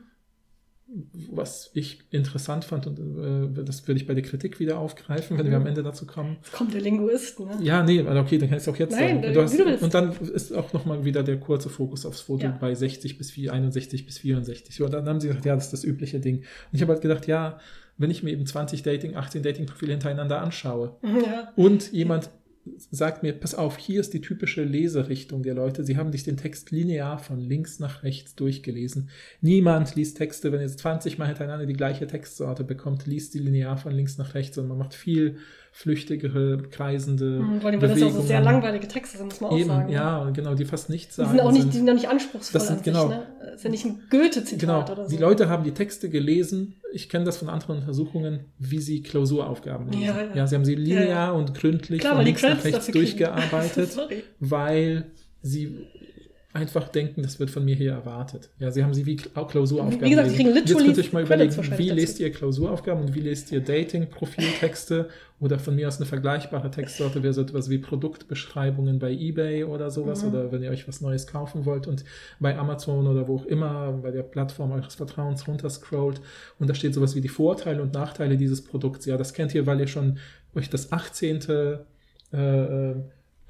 [1.32, 5.48] Was ich interessant fand, und äh, das würde ich bei der Kritik wieder aufgreifen, wenn
[5.48, 6.38] wir am Ende dazu kommen.
[6.42, 7.60] Jetzt kommt der Linguist, ne?
[7.62, 9.36] Ja, nee, okay, dann kann ich es auch jetzt Nein, sagen.
[9.36, 12.58] äh, hast, du und dann ist auch nochmal wieder der kurze Fokus aufs Foto Ja.
[12.60, 14.76] bei 60 bis 4, 61 bis 64.
[14.76, 16.38] So, dann haben sie gesagt, ja, das ist das übliche Ding.
[16.38, 17.60] Und ich habe halt gedacht, ja,
[18.00, 21.54] wenn ich mir eben 20 Dating, 18 Dating-Profile hintereinander anschaue Ja.
[21.56, 22.32] und jemand
[22.92, 25.84] sagt mir, pass auf, hier ist die typische Leserichtung der Leute.
[25.84, 29.10] Sie haben sich den Text linear von links nach rechts durchgelesen.
[29.42, 33.78] Niemand liest Texte, wenn jetzt 20 Mal hintereinander die gleiche Textsorte bekommt, liest die linear
[33.78, 35.38] von links nach rechts, sondern man macht viel
[35.72, 39.52] flüchtigere, kreisende Mhm, Vor allem, weil das auch so sehr langweilige Texte sind, muss man
[39.52, 39.90] auch Eben, sagen.
[39.92, 41.32] ja, genau, die fast nichts Die sagen.
[41.32, 43.08] sind auch nicht, die sind auch nicht anspruchsvoll Das sind- an genau.
[43.08, 43.28] sich, ne?
[43.46, 45.16] Das ist ja nicht ein Goethe-Zitat Genau, oder so.
[45.16, 46.76] die Leute haben die Texte gelesen.
[46.94, 50.04] Ich kenne das von anderen Untersuchungen, wie sie Klausuraufgaben lesen.
[50.04, 50.48] Ja, ja.
[50.48, 51.32] sie haben sie linear Ja, ja.
[51.32, 53.98] und gründlich Klar, von die links nach rechts durchgearbeitet,
[54.40, 55.06] weil
[55.42, 55.88] sie
[56.60, 58.50] einfach denken, das wird von mir hier erwartet.
[58.60, 61.04] Ja, sie haben sie wie Kla- Klausuraufgaben Wie gesagt, sie kriegen Jetzt literally könnt ihr
[61.04, 65.10] euch mal überlegen, wie lest ihr Klausuraufgaben und wie lest ihr Dating-Profiltexte
[65.40, 69.90] oder von mir aus eine vergleichbare Textsorte wäre so etwas wie Produktbeschreibungen bei Ebay oder
[69.90, 70.30] sowas Mhm.
[70.30, 72.04] oder wenn ihr euch was Neues kaufen wollt und
[72.40, 76.20] bei Amazon oder wo auch immer, bei der Plattform eures Vertrauens runterscrollt
[76.60, 79.06] und da steht sowas wie die Vorteile und Nachteile dieses Produkts.
[79.06, 80.18] Ja, das kennt ihr, weil ihr schon
[80.56, 81.40] euch das 18.
[82.32, 82.96] Äh, äh,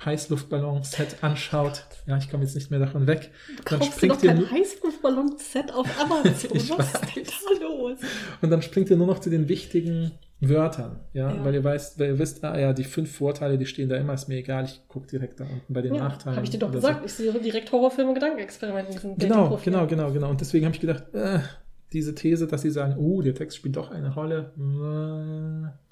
[0.05, 1.85] Heißluftballon-Set anschaut.
[2.07, 3.31] Ja, ich komme jetzt nicht mehr davon weg.
[3.65, 6.51] Dann Kaufst du doch springt ihr kein nur, Heißluftballon-Set auf Amazon.
[6.55, 7.11] Ich Was ist weiß.
[7.15, 7.23] denn
[7.59, 7.97] da los?
[8.41, 10.11] und dann springt ihr nur noch zu den wichtigen
[10.41, 11.43] Wörtern, ja, Ja.
[11.43, 14.13] weil ihr weißt, weil ihr wisst, ah ja, die fünf Vorteile, die stehen da immer,
[14.13, 16.37] ist mir egal, ich gucke direkt da unten bei den Ja, Nachteilen.
[16.37, 17.03] habe ich dir doch gesagt.
[17.05, 20.29] Ich sehe direkt Horrorfilme, Gedankenexperimente in diesem Genau, genau, genau, genau.
[20.29, 21.39] Und deswegen habe ich gedacht, äh,
[21.93, 24.59] diese These, dass sie sagen, oh, der Text spielt doch eine Rolle, äh,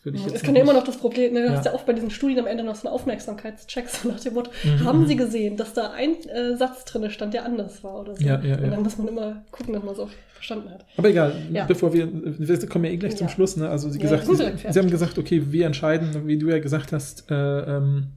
[0.04, 1.54] würde ich jetzt Es kann ja immer noch das Problem, ne, du Ja.
[1.58, 4.34] hast ja oft bei diesen Studien am Ende noch so einen Aufmerksamkeitscheck, so nach dem
[4.34, 5.08] Motto, Mhm, haben mhm.
[5.08, 8.24] sie gesehen, dass da ein äh, Satz drin stand, der anders war oder so.
[8.24, 10.86] Ja, ja, Und dann muss man immer gucken, dass man es auch verstanden hat.
[10.98, 11.34] Aber egal,
[11.68, 13.28] bevor wir, wir kommen ja eh gleich zum.
[13.28, 13.70] Schluss, ne?
[13.70, 17.30] Also, Ja, gesagt, sie, sie haben gesagt, okay, wir entscheiden, wie du ja gesagt hast,
[17.32, 18.08] äh, ähm,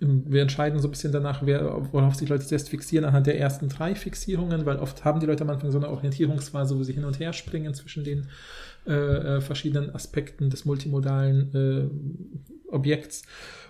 [0.00, 3.68] wir entscheiden so ein bisschen danach, wer, worauf sich Leute zuerst fixieren, anhand der ersten
[3.68, 7.04] drei Fixierungen, weil oft haben die Leute am Anfang so eine Orientierungsphase, wo sie hin
[7.04, 8.28] und her springen zwischen den
[8.86, 13.24] äh, äh, verschiedenen Aspekten des multimodalen äh, Objekts.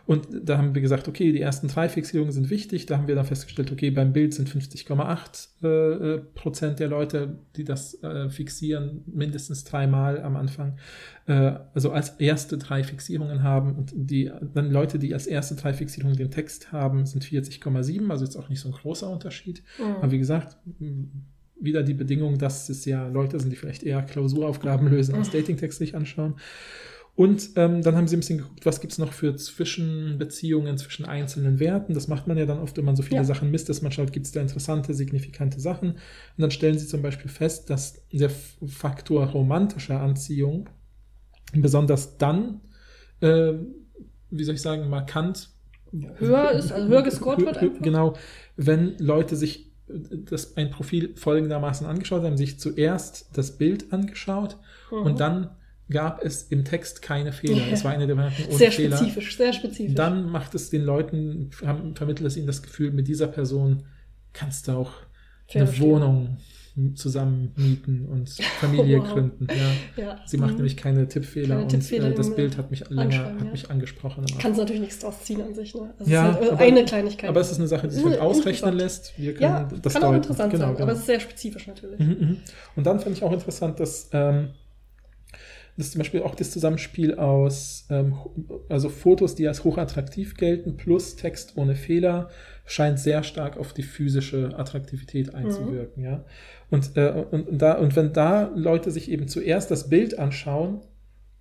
[0.07, 2.87] Und da haben wir gesagt, okay, die ersten drei Fixierungen sind wichtig.
[2.87, 7.65] Da haben wir dann festgestellt, okay, beim Bild sind 50,8 äh, Prozent der Leute, die
[7.65, 10.79] das äh, fixieren, mindestens dreimal am Anfang.
[11.27, 13.77] Äh, also als erste drei Fixierungen haben.
[13.77, 18.11] Und die dann Leute, die als erste drei Fixierungen den Text haben, sind 40,7.
[18.11, 19.63] Also jetzt auch nicht so ein großer Unterschied.
[19.79, 19.97] Mhm.
[19.97, 20.57] Aber wie gesagt,
[21.61, 25.79] wieder die Bedingung, dass es ja Leute sind, die vielleicht eher Klausuraufgaben lösen, als Datingtext
[25.79, 26.35] sich anschauen.
[27.21, 31.05] Und ähm, dann haben sie ein bisschen geguckt, was gibt es noch für Zwischenbeziehungen zwischen
[31.05, 31.93] einzelnen Werten.
[31.93, 33.25] Das macht man ja dann oft, wenn man so viele Ja.
[33.25, 35.91] Sachen misst, dass man schaut, gibt es da interessante, signifikante Sachen.
[35.91, 35.99] Und
[36.39, 38.31] dann stellen sie zum Beispiel fest, dass der
[38.67, 40.71] Faktor romantischer Anziehung
[41.53, 42.63] besonders dann,
[43.21, 43.53] äh,
[44.31, 45.51] wie soll ich sagen, markant
[45.93, 47.83] Höher ist, also höher gescored wird einfach?
[47.83, 48.15] Genau,
[48.57, 49.93] wenn Leute sich äh,
[50.25, 54.57] das, ein Profil folgendermaßen angeschaut haben, sich zuerst das Bild angeschaut
[54.91, 54.99] Mhm.
[55.03, 55.51] und dann
[55.91, 57.67] gab es im Text keine Fehler.
[57.67, 57.73] Ja.
[57.73, 58.97] Es war eine der Bemerkungen ohne Sehr Fehler.
[58.97, 59.95] spezifisch, sehr spezifisch.
[59.95, 63.83] Dann macht es den Leuten, haben, vermittelt es ihnen das Gefühl, mit dieser Person
[64.33, 64.93] kannst du auch
[65.49, 65.91] Fair eine verstehen.
[65.91, 66.37] Wohnung
[66.95, 68.31] zusammen mieten und
[68.61, 69.13] Familie Wow.
[69.13, 69.49] gründen.
[69.97, 70.03] Ja.
[70.05, 70.21] ja.
[70.25, 70.57] Sie macht Mhm.
[70.59, 73.51] nämlich keine Tippfehler Keine und Tippfehler äh, das Bild hat mich länger hat ja.
[73.51, 74.25] mich angesprochen.
[74.39, 75.93] Kannst natürlich nichts draus ziehen an sich, ne?
[75.99, 77.29] Also Ja, halt aber- eine Kleinigkeit.
[77.29, 79.13] Aber es ist eine Sache, die sich Mhm, ausrechnen lässt.
[79.19, 80.17] Wir können ja, das kann auch deuten.
[80.23, 80.83] interessant genau, sein, genau.
[80.85, 81.99] aber es ist sehr spezifisch natürlich.
[81.99, 82.37] Mhm, mhm.
[82.77, 84.51] Und dann fand ich auch interessant, dass ähm,
[85.77, 88.15] das zum Beispiel auch das Zusammenspiel aus ähm,
[88.69, 92.29] also Fotos, die als hochattraktiv gelten, plus Text ohne Fehler,
[92.67, 96.25] scheint sehr stark auf die physische Attraktivität einzuwirken, ja.
[96.71, 100.83] Und, äh, und, und, da, und wenn da Leute sich eben zuerst das Bild anschauen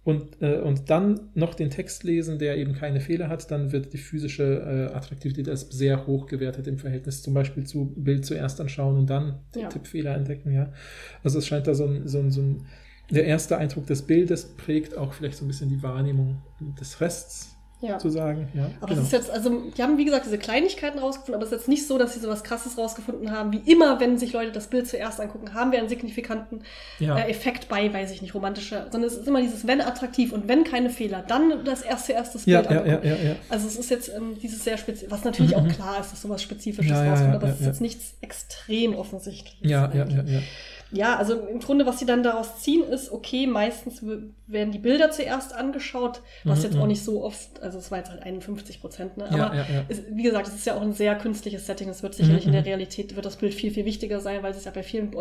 [0.04, 3.94] und, äh, und dann noch den Text lesen, der eben keine Fehler hat, dann wird
[3.94, 8.60] die physische äh, Attraktivität als sehr hoch gewertet im Verhältnis zum Beispiel zu Bild zuerst
[8.60, 9.68] anschauen und dann Ja.
[9.68, 10.74] Tippfehler entdecken, ja.
[11.24, 12.66] Also es scheint da so ein, so ein, so ein
[13.10, 16.42] der erste Eindruck des Bildes prägt auch vielleicht so ein bisschen die Wahrnehmung
[16.80, 17.98] des Rests Ja.
[17.98, 18.70] zu sagen, ja.
[18.82, 21.60] Aber es ist jetzt, also, die haben, wie gesagt, diese Kleinigkeiten rausgefunden, aber es ist
[21.60, 23.54] jetzt nicht so, dass sie so was Krasses rausgefunden haben.
[23.54, 26.64] Wie immer, wenn sich Leute das Bild zuerst angucken, haben wir einen signifikanten
[27.00, 27.18] ja.
[27.18, 30.50] äh, Effekt bei, weiß ich nicht, romantischer, sondern es ist immer dieses, wenn attraktiv und
[30.50, 33.08] wenn keine Fehler, dann das erste, erste das ja, Bild ja, ja, angucken.
[33.08, 33.36] ja, ja.
[33.48, 35.70] Also es ist jetzt ähm, dieses sehr speziell, was natürlich Mhm, auch mhm.
[35.72, 37.72] klar ist, dass sowas Spezifisches Ja, ja, rauskommt, ja, aber ja, es ist ja.
[37.72, 39.60] jetzt nichts extrem offensichtliches.
[39.72, 40.42] Ja, ja, ja,
[40.92, 41.10] ja.
[41.10, 44.02] Ja, also im Grunde, was sie dann daraus ziehen, ist, okay, meistens
[44.48, 46.82] werden die Bilder zuerst angeschaut, was Mhm, jetzt mhm.
[46.82, 49.28] auch nicht so oft, also es war jetzt halt 51 Prozent, ne?
[49.32, 49.86] Ja, aber ja, ja.
[49.88, 51.90] Es, wie gesagt, es ist ja auch ein sehr künstliches Setting.
[51.90, 52.68] Es wird sicherlich Mhm, in der mhm.
[52.68, 55.14] Realität, wird das Bild viel, viel wichtiger sein, weil es ja bei vielen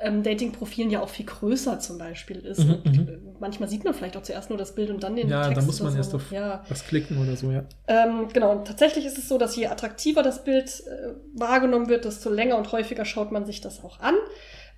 [0.00, 2.60] Online-Dating-Profilen ja auch viel größer zum Beispiel ist.
[2.60, 3.08] Mhm, und mhm.
[3.08, 5.56] äh, manchmal sieht man vielleicht auch zuerst nur das Bild und dann den Ja, Text.
[5.56, 6.16] da muss man oder erst so.
[6.18, 7.64] auf Ja, was klicken oder so, ja.
[7.88, 12.04] ähm, genau, und tatsächlich ist es so, dass je attraktiver das Bild äh, wahrgenommen wird,
[12.04, 14.14] desto länger und häufiger schaut man sich das auch an.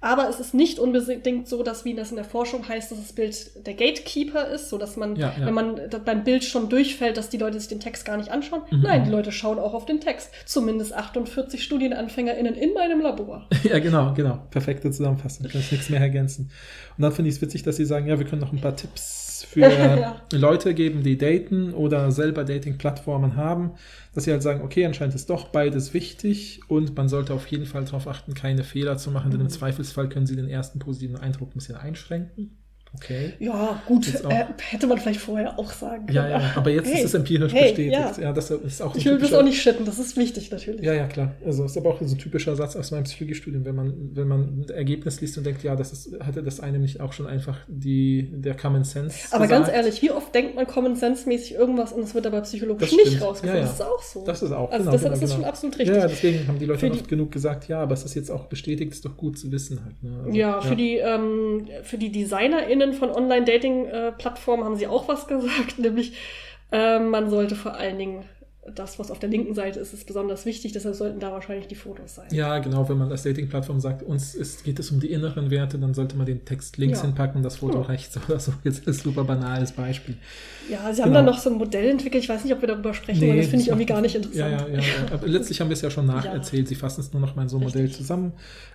[0.01, 3.13] Aber es ist nicht unbedingt so, dass, wie das in der Forschung heißt, dass das
[3.13, 5.47] Bild der Gatekeeper ist, so dass man, Ja, ja.
[5.47, 8.63] wenn man beim Bild schon durchfällt, dass die Leute sich den Text gar nicht anschauen.
[8.71, 8.83] Mhm.
[8.83, 10.31] Nein, die Leute schauen auch auf den Text.
[10.47, 13.49] Zumindest 48 StudienanfängerInnen in meinem Labor.
[13.65, 14.39] Ja, genau, genau.
[14.51, 15.47] Perfekte Zusammenfassung.
[15.49, 16.51] Kann ich nichts mehr ergänzen.
[16.97, 18.77] Und dann finde ich es witzig, dass Sie sagen, ja, wir können noch ein paar
[18.77, 19.61] Tipps für
[19.97, 20.23] Ja.
[20.33, 23.73] Leute geben, die daten oder selber Dating-Plattformen haben,
[24.15, 27.67] dass sie halt sagen, okay, anscheinend ist doch beides wichtig und man sollte auf jeden
[27.67, 29.51] Fall darauf achten, keine Fehler zu machen, denn im Mhm.
[29.51, 32.59] Zweifelsfall können sie den ersten positiven Eindruck ein bisschen einschränken.
[32.95, 33.33] Okay.
[33.39, 36.17] Ja, gut, äh, hätte man vielleicht vorher auch sagen können.
[36.17, 37.93] Ja, ja, aber jetzt Hey, ist es empirisch hey, bestätigt.
[37.93, 38.13] ja.
[38.21, 38.33] Ja.
[38.33, 40.83] das ist auch ein Ich will das auch nicht schütten, das ist wichtig natürlich.
[40.83, 41.33] Ja, ja, klar.
[41.45, 44.41] Also ist aber auch so ein typischer Satz aus meinem Psychologiestudium, wenn man, wenn man
[44.41, 47.59] ein Ergebnis liest und denkt, ja, das ist, hatte das einem nicht auch schon einfach
[47.69, 49.19] die, der Common Sense.
[49.33, 49.67] Aber gesagt?
[49.67, 52.91] ganz ehrlich, wie oft denkt man Common Sense mäßig irgendwas und es wird aber psychologisch
[52.91, 53.49] Das nicht rausgefunden?
[53.49, 53.61] Ja, ja.
[53.67, 54.25] Das ist auch so.
[54.25, 54.71] Das ist auch.
[54.71, 55.43] also genau, deshalb genau, ist das genau.
[55.43, 55.97] schon absolut richtig.
[55.97, 58.47] Ja, deswegen haben die Leute oft die- genug gesagt, ja, aber es ist jetzt auch
[58.47, 60.03] bestätigt, ist doch gut zu wissen halt.
[60.03, 60.19] Ne?
[60.25, 65.79] Also, Ja, für die, ähm, für die DesignerInnen von Online-Dating-Plattformen haben sie auch was gesagt,
[65.79, 66.13] nämlich
[66.73, 68.25] ähm, man sollte vor allen Dingen
[68.75, 71.75] das, was auf der linken Seite ist, ist besonders wichtig, deshalb sollten da wahrscheinlich die
[71.75, 72.27] Fotos sein.
[72.33, 75.79] Ja, genau, wenn man als Dating-Plattform sagt, uns ist, geht es um die inneren Werte,
[75.79, 77.05] dann sollte man den Text links Ja.
[77.07, 77.87] hinpacken, das Foto Ja.
[77.87, 78.53] rechts oder so.
[78.65, 80.17] Jetzt ist ein super banales Beispiel.
[80.71, 81.21] Ja, sie haben Genau.
[81.21, 83.47] dann noch so ein Modell entwickelt, ich weiß nicht, ob wir darüber sprechen, weil das
[83.47, 84.53] finde ich irgendwie gar nicht interessant.
[84.53, 84.83] Ja, ja, ja.
[85.13, 86.69] Aber letztlich haben wir es ja schon nacherzählt.
[86.69, 87.99] Sie fassen es nur noch mal in so ein Modell Richtig.
[88.01, 88.33] zusammen.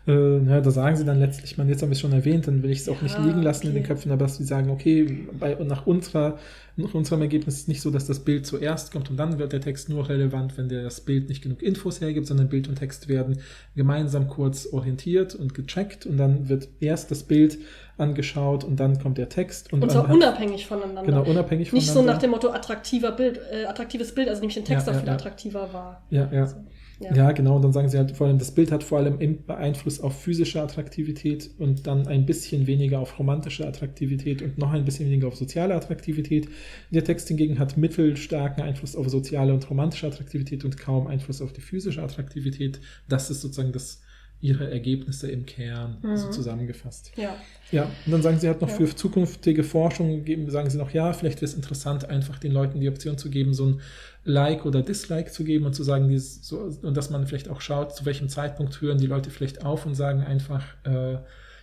[0.07, 2.63] Äh, na, da sagen sie dann letztlich, man, jetzt haben wir es schon erwähnt, dann
[2.63, 3.93] will ich es auch nicht liegen lassen in den okay.
[3.93, 6.39] Köpfen, aber dass sie sagen, okay, bei, nach, unserer,
[6.75, 9.53] nach unserem Ergebnis ist es nicht so, dass das Bild zuerst kommt und dann wird
[9.53, 12.75] der Text nur relevant, wenn der das Bild nicht genug Infos hergibt, sondern Bild und
[12.75, 13.39] Text werden
[13.75, 17.59] gemeinsam kurz orientiert und gecheckt und dann wird erst das Bild
[17.97, 19.71] angeschaut und dann kommt der Text.
[19.71, 21.03] Und, Und zwar unabhängig voneinander.
[21.03, 22.13] Genau, unabhängig Nicht so voneinander.
[22.13, 25.01] nach dem Motto attraktiver Bild, äh, attraktives Bild, also nämlich den Text Ja, auch ja,
[25.01, 25.13] viel ja.
[25.13, 26.03] attraktiver war.
[26.09, 26.41] Ja, ja.
[26.41, 26.55] Also,
[27.03, 27.15] ja.
[27.15, 27.55] Ja, genau.
[27.55, 30.61] Und dann sagen sie halt vor allem, das Bild hat vor allem Einfluss auf physische
[30.61, 35.35] Attraktivität und dann ein bisschen weniger auf romantische Attraktivität und noch ein bisschen weniger auf
[35.35, 36.49] soziale Attraktivität.
[36.91, 41.53] Der Text hingegen hat mittelstarken Einfluss auf soziale und romantische Attraktivität und kaum Einfluss auf
[41.53, 42.79] die physische Attraktivität.
[43.07, 44.01] Das ist sozusagen das,
[44.43, 46.31] ihre Ergebnisse im Kern so Mhm.
[46.31, 47.11] zusammengefasst.
[47.15, 47.35] ja.
[47.71, 48.75] Ja, und dann sagen sie halt noch Ja.
[48.75, 52.79] für zukünftige Forschung, geben, sagen sie noch, ja, vielleicht wäre es interessant, einfach den Leuten
[52.79, 53.81] die Option zu geben, so ein
[54.25, 57.61] Like oder Dislike zu geben und zu sagen, dieses, so, und dass man vielleicht auch
[57.61, 61.17] schaut, zu welchem Zeitpunkt hören die Leute vielleicht auf und sagen einfach, äh,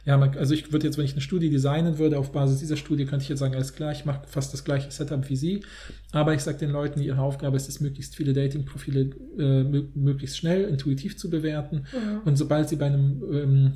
[0.05, 3.05] ja, also ich würde jetzt, wenn ich eine Studie designen würde, auf Basis dieser Studie
[3.05, 5.63] könnte ich jetzt sagen, alles klar, ich mache fast das gleiche Setup wie Sie,
[6.13, 9.01] aber ich sage den Leuten, ihre Aufgabe ist es, möglichst viele Dating-Profile
[9.39, 12.21] äh, mö- möglichst schnell, intuitiv zu bewerten Mhm.
[12.25, 13.73] und sobald sie bei einem ähm,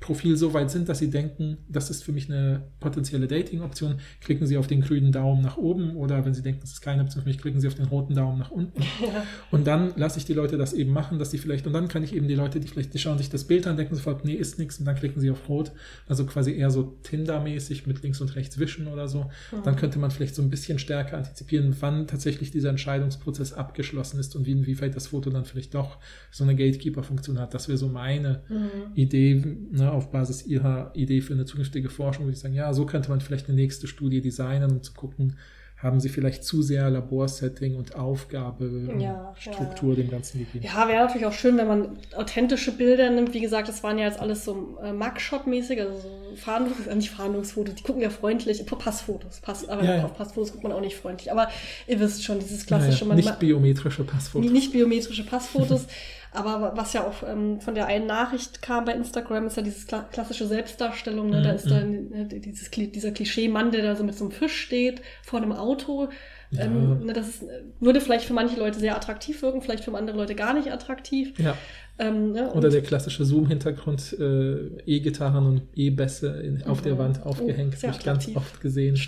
[0.00, 4.46] Profil so weit sind, dass sie denken, das ist für mich eine potenzielle Dating-Option, klicken
[4.46, 7.22] sie auf den grünen Daumen nach oben oder wenn sie denken, das ist keine Option
[7.22, 8.82] für mich, klicken sie auf den roten Daumen nach unten.
[9.00, 9.24] Ja.
[9.50, 12.02] Und dann lasse ich die Leute das eben machen, dass sie vielleicht, und dann kann
[12.04, 14.34] ich eben die Leute, die vielleicht, die schauen sich das Bild an, denken sofort, nee,
[14.34, 15.72] ist nichts, und dann klicken sie auf Rot.
[16.06, 19.30] Also quasi eher so Tinder-mäßig mit links und rechts wischen oder so.
[19.64, 24.36] Dann könnte man vielleicht so ein bisschen stärker antizipieren, wann tatsächlich dieser Entscheidungsprozess abgeschlossen ist
[24.36, 25.98] und wie, inwieweit das Foto dann vielleicht doch
[26.30, 27.54] so eine Gatekeeper-Funktion hat.
[27.54, 28.94] Das wäre so meine Mhm.
[28.94, 29.34] Idee,
[29.70, 33.10] ne, auf Basis ihrer Idee für eine zukünftige Forschung, würde ich sagen, ja, so könnte
[33.10, 35.36] man vielleicht eine nächste Studie designen, um zu gucken,
[35.82, 40.64] haben sie vielleicht zu sehr Laborsetting und Aufgabe, Ja, Struktur dem Ganzen gegeben.
[40.64, 43.32] Ja, wäre natürlich auch schön, wenn man authentische Bilder nimmt.
[43.32, 47.10] Wie gesagt, das waren ja jetzt alles so äh, Mugshot-mäßig, also so Fahndungs äh, nicht
[47.10, 50.04] Fahndungsfotos, die gucken ja freundlich, Passfotos, Pass, aber Ja, ja.
[50.04, 51.32] auf Passfotos guckt man auch nicht freundlich.
[51.32, 51.48] Aber
[51.86, 54.50] ihr wisst schon, dieses klassische, man nicht biometrische Passfotos.
[54.50, 55.86] nicht biometrische Passfotos.
[56.32, 59.86] Aber was ja auch ähm, von der einen Nachricht kam bei Instagram, ist ja dieses
[59.86, 61.30] kla klassische Selbstdarstellung.
[61.30, 61.42] Ne?
[61.42, 64.32] Da Mhm, ist dann äh, dieses, Kli- dieser Klischee-Mann, der da so mit so einem
[64.32, 66.08] Fisch steht vor einem Auto.
[66.52, 66.64] Ja.
[66.64, 70.16] Ähm, das ist, äh, würde vielleicht für manche Leute sehr attraktiv wirken, vielleicht für andere
[70.16, 71.38] Leute gar nicht attraktiv.
[71.38, 71.56] Ja.
[71.98, 72.50] Ähm, ne?
[72.54, 76.98] Oder der klassische Zoom-Hintergrund, äh, E-Gitarren und E-Bässe auf der Mhm.
[76.98, 78.98] Wand Oh, aufgehängt, sehr habe ich ganz oft gesehen.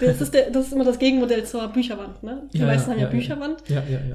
[0.00, 2.22] das, ist der, das ist immer das Gegenmodell zur Bücherwand.
[2.22, 2.42] Ne?
[2.52, 3.08] Die Ja, meisten haben ja.
[3.08, 3.62] Bücherwand.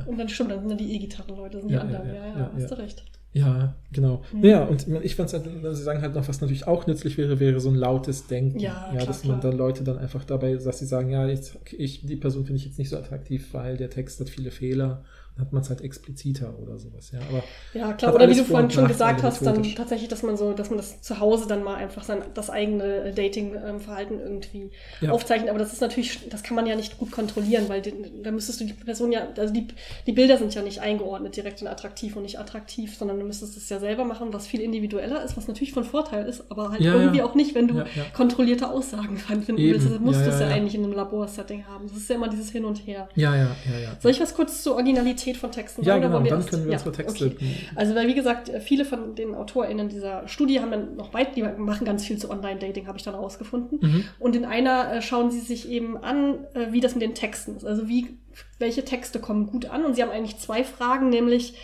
[0.05, 2.07] Und dann stimmt, dann sind dann die E-Gitarrenleute, sind die anderen.
[2.07, 3.03] ja, Ja, ja, hast du recht.
[3.37, 4.23] Ja, genau.
[4.33, 4.43] Mhm.
[4.43, 5.45] Ja, und ich fand es halt,
[5.75, 8.59] sie sagen halt noch, was natürlich auch nützlich wäre, wäre so ein lautes Denken.
[8.59, 9.51] Ja, ja klar, dass man klar.
[9.51, 12.65] dann Leute dann einfach dabei, dass sie sagen, ja, okay, ich, die Person finde ich
[12.65, 15.03] jetzt nicht so attraktiv, weil der Text hat viele Fehler.
[15.39, 17.19] Hat man es halt expliziter oder sowas, ja.
[17.29, 17.43] Aber
[17.73, 18.15] Ja, klar.
[18.15, 20.77] Oder wie du Vor- vorhin schon gesagt hast, dann tatsächlich, dass man so, dass man
[20.77, 25.11] das zu Hause dann mal einfach sein, das eigene Dating-Verhalten irgendwie Ja.
[25.11, 25.49] aufzeichnet.
[25.49, 27.81] Aber das ist natürlich, das kann man ja nicht gut kontrollieren, weil
[28.23, 29.67] da müsstest du die Person ja, also die,
[30.05, 33.57] die Bilder sind ja nicht eingeordnet direkt in attraktiv und nicht attraktiv, sondern du müsstest
[33.57, 36.81] es ja selber machen, was viel individueller ist, was natürlich von Vorteil ist, aber halt
[36.81, 37.25] Ja, irgendwie ja.
[37.25, 37.83] auch nicht, wenn du
[38.13, 39.73] kontrollierte Aussagen finden Eben.
[39.73, 39.87] willst.
[39.87, 40.47] Also musst du es ja.
[40.47, 41.87] eigentlich in einem Laborsetting haben.
[41.87, 43.07] Das ist ja immer dieses Hin und Her.
[43.15, 43.97] ja, ja, ja, ja.
[43.99, 46.05] Soll ich was kurz zur Originalität von Texten Ja, sagen?
[46.05, 47.25] oder genau, wir dann können wir Ja, unsere Texte.
[47.25, 47.55] okay.
[47.75, 51.43] Also, weil wie gesagt, viele von den AutorInnen dieser Studie haben dann noch weit, die
[51.43, 53.79] machen ganz viel zu Online-Dating, habe ich dann rausgefunden.
[53.81, 54.03] Mhm.
[54.19, 57.57] Und in einer äh, schauen sie sich eben an, äh, wie das mit den Texten
[57.57, 57.65] ist.
[57.65, 58.17] Also wie,
[58.59, 59.83] welche Texte kommen gut an.
[59.83, 61.55] Und sie haben eigentlich zwei Fragen, nämlich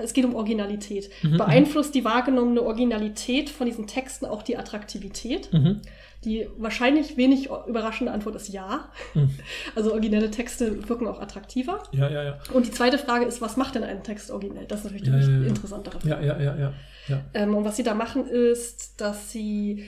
[0.00, 1.10] es geht um Originalität.
[1.22, 5.52] Mhm, Beeinflusst die wahrgenommene Originalität von diesen Texten auch die Attraktivität?
[5.52, 5.80] Mhm.
[6.24, 8.88] Die wahrscheinlich wenig überraschende Antwort ist ja.
[9.14, 9.30] Mhm.
[9.74, 11.82] Also originelle Texte wirken auch attraktiver.
[11.92, 12.38] Ja, ja, ja.
[12.52, 14.66] Und die zweite Frage ist, was macht denn ein Text originell?
[14.66, 15.46] Das ist natürlich die ja, ja.
[15.46, 16.08] interessantere Frage.
[16.08, 16.72] Ja, ja, ja, ja.
[17.08, 17.20] ja.
[17.34, 19.84] Ähm, und was sie da machen, ist, dass sie,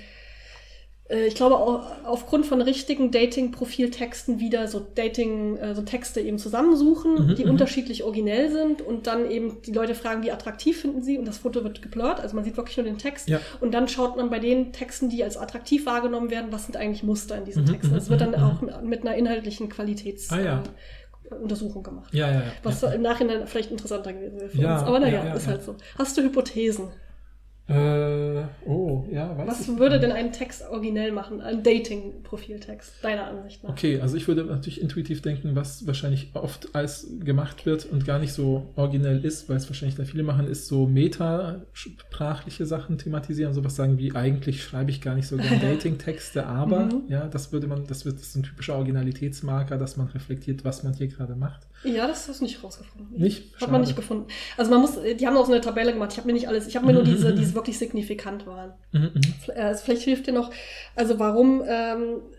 [1.08, 7.26] ich glaube, au- aufgrund von richtigen Dating-Profil-Texten wieder so Dating, äh, so Texte eben zusammensuchen,
[7.28, 7.50] Mhm, die mhm.
[7.50, 11.38] unterschiedlich originell sind und dann eben die Leute fragen, wie attraktiv finden sie und das
[11.38, 13.40] Foto wird geblurrt, also man sieht wirklich nur den Text Ja.
[13.60, 17.02] und dann schaut man bei den Texten, die als attraktiv wahrgenommen werden, was sind eigentlich
[17.02, 17.90] Muster in diesen Mhm, Texten.
[17.92, 20.62] mhm, Das wird dann mhm, auch mit einer inhaltlichen Qualitäts Ah, ja.
[21.30, 22.12] äh, Untersuchung gemacht.
[22.12, 22.42] Ja, ja, ja.
[22.62, 22.90] Was ja.
[22.90, 24.82] im Nachhinein vielleicht interessanter gewesen wäre für Ja, uns.
[24.88, 25.76] Aber naja, ja, ist halt so.
[25.98, 26.88] Hast du Hypothesen?
[27.68, 31.40] Äh, oh, ja, weiß Was würde denn einen Text originell machen?
[31.40, 33.70] Ein Dating-Profiltext, deiner Ansicht nach?
[33.70, 38.20] Okay, also ich würde natürlich intuitiv denken, was wahrscheinlich oft als gemacht wird und gar
[38.20, 43.52] nicht so originell ist, weil es wahrscheinlich da viele machen, ist so metasprachliche Sachen thematisieren,
[43.52, 47.02] sowas sagen wie eigentlich schreibe ich gar nicht so gerne Dating-Texte, aber Mhm.
[47.08, 50.84] ja, das würde man, das wird das ist ein typischer Originalitätsmarker, dass man reflektiert, was
[50.84, 51.66] man hier gerade macht.
[51.86, 53.18] Ja, das hast du nicht rausgefunden.
[53.18, 53.54] Nicht?
[53.54, 53.84] Hat man Schade.
[53.84, 54.26] nicht gefunden.
[54.56, 56.12] Also man muss, die haben auch so eine Tabelle gemacht.
[56.12, 58.74] Ich habe mir nicht alles, ich habe mir nur diese, die wirklich signifikant waren.
[58.92, 59.20] Mhm, mhm.
[59.54, 60.50] Äh, Also vielleicht hilft dir noch,
[60.94, 62.35] also warum ähm, äh,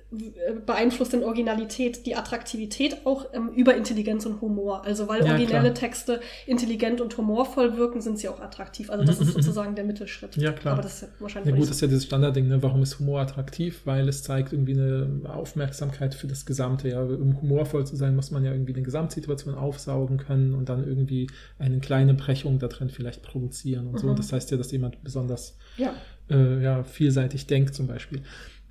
[0.65, 4.85] beeinflusst in Originalität die Attraktivität auch ähm, über Intelligenz und Humor.
[4.85, 5.73] Also weil Ja, originelle klar.
[5.73, 8.89] Texte intelligent und humorvoll wirken, sind sie auch attraktiv.
[8.89, 10.38] Also das Mhm, ist mhm, sozusagen der Mittelschritt.
[10.38, 10.75] Ja, klar.
[10.75, 12.61] Aber das ist wahrscheinlich Ja gut, das ist ja dieses Standardding, ne?
[12.63, 13.81] warum ist Humor attraktiv?
[13.85, 16.89] Weil es zeigt irgendwie eine Aufmerksamkeit für das Gesamte.
[16.89, 20.85] Ja, um humorvoll zu sein, muss man ja irgendwie eine Gesamtsituation aufsaugen können und dann
[20.88, 21.27] irgendwie
[21.57, 24.13] eine kleine Brechung da drin vielleicht produzieren und so.
[24.13, 24.15] Mhm.
[24.15, 25.84] Das heißt ja, dass jemand besonders so.
[25.84, 25.93] Ja.
[26.29, 28.21] äh, ja, vielseitig denkt zum Beispiel.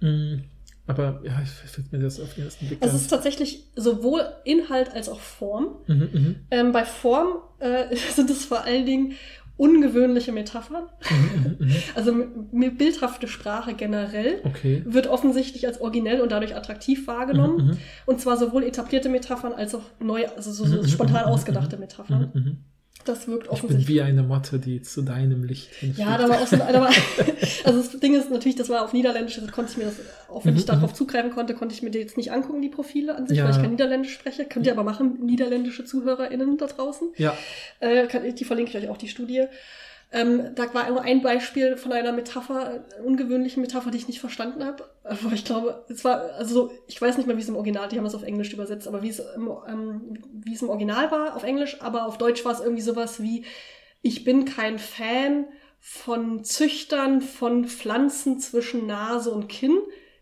[0.00, 0.38] Mm,
[0.86, 4.92] aber ja, ich finde mir das auf den ersten Blick Es ist tatsächlich sowohl Inhalt
[4.92, 5.76] als auch Form.
[5.86, 9.12] Mhm, mhm, Ähm, bei Form äh, sind es vor allen Dingen
[9.58, 10.84] ungewöhnliche Metaphern.
[11.10, 11.72] mhm, mhm.
[11.94, 14.82] Also m- m- bildhafte Sprache generell Okay.
[14.84, 17.56] wird offensichtlich als originell und dadurch attraktiv wahrgenommen.
[17.56, 17.78] Mhm, mhm.
[18.04, 21.78] Und zwar sowohl etablierte Metaphern als auch neu, also so, so Mhm, spontan mhm, ausgedachte
[21.78, 22.30] Metaphern.
[23.06, 23.18] Mhm, mhm.
[23.18, 23.88] Das wirkt Ich bin offensichtlich.
[23.88, 25.98] wie eine Motte, die zu deinem Licht hinfliegt.
[26.08, 26.88] Ja, da war auch so da war,
[27.64, 29.94] also das Ding ist natürlich, das war auf Niederländisch, das konnte ich mir das,
[30.28, 32.68] auch wenn Mhm, ich darauf zugreifen konnte, konnte ich mir die jetzt nicht angucken, die
[32.68, 33.44] Profile an sich, Ja.
[33.44, 34.44] weil ich kein Niederländisch spreche.
[34.44, 37.08] Könnt ihr aber machen, niederländische ZuhörerInnen da draußen.
[37.16, 37.36] Ja,
[37.80, 39.44] Äh, kann, die verlinke ich euch auch, die Studie.
[40.16, 44.20] Ähm, da war nur ein Beispiel von einer Metapher, äh, ungewöhnlichen Metapher, die ich nicht
[44.20, 44.88] verstanden habe.
[45.04, 47.98] Aber ich glaube, es war, also ich weiß nicht mehr, wie es im Original, die
[47.98, 51.36] haben das auf Englisch übersetzt, aber wie es im, ähm, wie es im Original war
[51.36, 53.44] auf Englisch, aber auf Deutsch war es irgendwie sowas wie,
[54.02, 55.46] ich bin kein Fan
[55.78, 59.78] von Züchtern von Pflanzen zwischen Nase und Kinn.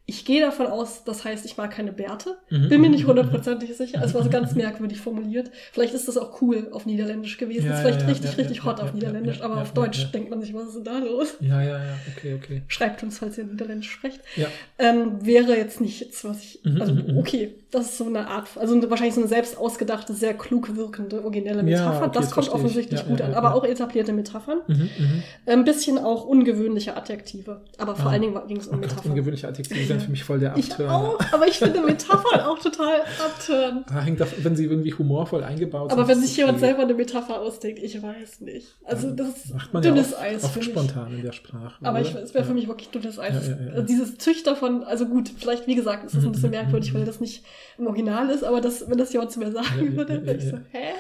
[0.07, 2.37] Ich gehe davon aus, das heißt, ich mag keine Bärte.
[2.51, 4.03] Mhm, Bin mir nicht hundertprozentig sicher.
[4.05, 5.51] Es war so ganz merkwürdig formuliert.
[5.73, 7.67] Vielleicht ist das auch cool auf Niederländisch gewesen.
[7.69, 10.43] Ja, ist vielleicht ja, richtig, ja, richtig hot auf Niederländisch, aber auf Deutsch denkt man
[10.43, 11.37] sich, was ist denn da los?
[11.41, 12.63] ja, ja, ja, okay, okay.
[12.69, 14.21] Schreibt uns, falls ihr Niederländisch sprecht.
[14.37, 14.49] Ja.
[14.79, 16.61] Ähm, wäre jetzt nicht jetzt, was ich.
[16.65, 17.17] Mhm, Also, mhm.
[17.17, 21.23] okay, das ist so eine Art, also wahrscheinlich so eine selbst ausgedachte, sehr klug wirkende,
[21.25, 22.07] originelle Ja, Metapher.
[22.07, 22.53] okay, das kommt ich.
[22.53, 23.33] offensichtlich Ja, gut ja, an.
[23.33, 23.55] ja, Aber ja.
[23.55, 24.59] auch etablierte Metaphern.
[24.67, 25.23] Mhm, mhm.
[25.47, 27.63] Ein bisschen auch ungewöhnliche Adjektive.
[27.79, 28.11] Aber vor Ah.
[28.13, 29.11] allen Dingen ging es Oh um Gott, Metaphern.
[29.13, 30.95] ungewöhnliche Adjektive sind für mich voll der Ich Abturner.
[30.95, 33.85] auch, aber ich finde Metaphern auch total abtören.
[33.89, 36.09] Da hängt davon, wenn sie irgendwie humorvoll eingebaut Aber sind.
[36.17, 38.69] wenn ist sich jemand selber eine Metapher ausdenkt, ich weiß nicht.
[38.85, 41.75] Also das ist Macht man dünnes ja oft, Eis oft spontan in der Sprache.
[41.85, 42.49] Aber ich, es wäre Ja.
[42.49, 43.49] für mich wirklich dünnes Eis.
[43.49, 43.73] Ja, ja, ja.
[43.73, 46.93] Also Dieses Züchter von, also gut, vielleicht, wie gesagt, ist das ein bisschen Mhm, merkwürdig,
[46.93, 47.45] mhm, weil das nicht
[47.79, 50.37] im Original ist, aber das, wenn das jemand zu mir sagen Ja, würde, ja, wäre
[50.37, 50.93] ich so, hä?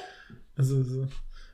[0.57, 1.07] Also so.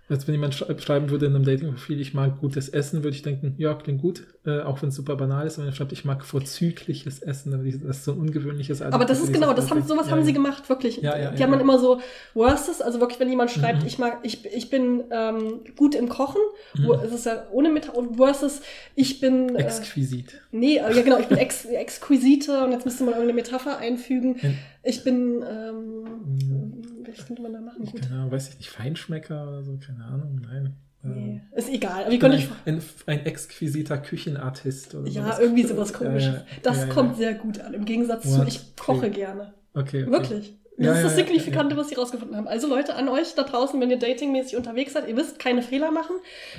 [0.09, 3.23] Als wenn jemand sch- schreiben würde in einem Dating-Profil, ich mag gutes Essen, würde ich
[3.23, 5.55] denken, ja, klingt gut, äh, auch wenn es super banal ist.
[5.55, 8.19] Aber wenn er schreibt, ich mag vorzügliches Essen, dann würde ich- das ist so ein
[8.19, 10.97] ungewöhnliches Aber das ist genau, das haben, sowas ja, haben sie gemacht, wirklich.
[10.97, 12.01] Ja, ja, die haben dann immer so
[12.35, 13.87] Worstes, also wirklich, wenn jemand schreibt, Mhm.
[13.87, 16.41] ich mag, ich, ich bin ähm, gut im Kochen,
[16.77, 16.91] Mhm.
[17.05, 18.63] es ist ja ohne Metapher, und Versus,
[18.97, 20.41] ich bin, äh, Exquisit.
[20.51, 24.41] nee, äh, ja genau, ich bin ex, exquisite und jetzt müsste man irgendeine Metapher einfügen.
[24.83, 26.83] Ich bin, ähm, Mhm.
[27.07, 27.85] was könnte man da machen?
[27.85, 28.03] Gut.
[28.03, 30.75] keine Ahnung, weiß ich nicht, Feinschmecker oder so, keine Ahnung, nein.
[31.03, 32.05] Nee, Äh, ist egal.
[32.05, 35.39] Aber ich ich, ein, ein, ein exquisiter Küchenartist oder ja, sowas.
[35.41, 36.35] irgendwie sowas komisches.
[36.35, 36.93] ja, das ja, ja.
[36.93, 38.49] kommt sehr gut an, im Gegensatz zu, What?
[38.49, 39.11] ich koche Okay.
[39.11, 39.55] gerne.
[39.75, 40.11] Okay, okay.
[40.13, 40.57] Wirklich.
[40.77, 42.49] Das ist das Signifikante, was sie rausgefunden haben.
[42.49, 45.91] Also Leute, an euch da draußen, wenn ihr datingmäßig unterwegs seid, ihr wisst, keine Fehler
[45.91, 46.17] machen.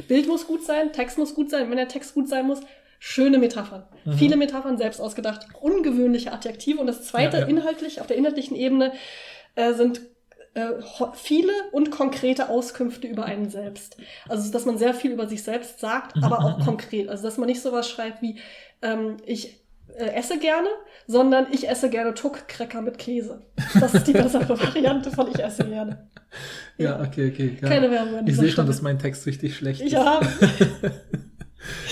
[0.08, 1.72] Bild muss gut sein, Text muss gut sein.
[1.72, 2.60] Wenn der Text gut sein muss,
[3.04, 3.84] schöne Metaphern.
[4.06, 4.14] Mhm.
[4.14, 5.48] Viele Metaphern selbst ausgedacht.
[5.60, 6.80] Ungewöhnliche Adjektive.
[6.80, 7.50] Und das zweite, Ja, ja.
[7.50, 8.94] inhaltlich, auf der inhaltlichen Ebene,
[9.56, 10.02] äh, sind
[10.54, 10.68] äh,
[11.16, 13.98] viele und konkrete Auskünfte über einen selbst.
[14.30, 17.10] Also, dass man sehr viel über sich selbst sagt, aber auch konkret.
[17.10, 18.38] Also, dass man nicht sowas schreibt wie,
[18.84, 19.60] ähm, ich
[19.98, 20.68] äh, esse gerne,
[21.08, 23.42] sondern ich esse gerne Tuck-Cracker mit Käse.
[23.80, 26.08] Das ist die bessere Variante von ich esse gerne.
[26.78, 27.58] Ja, okay, okay.
[27.60, 27.68] Ja.
[27.68, 29.92] Keine Werbung ich sehe schon, dass mein Text richtig schlecht ist.
[29.92, 30.20] Ja,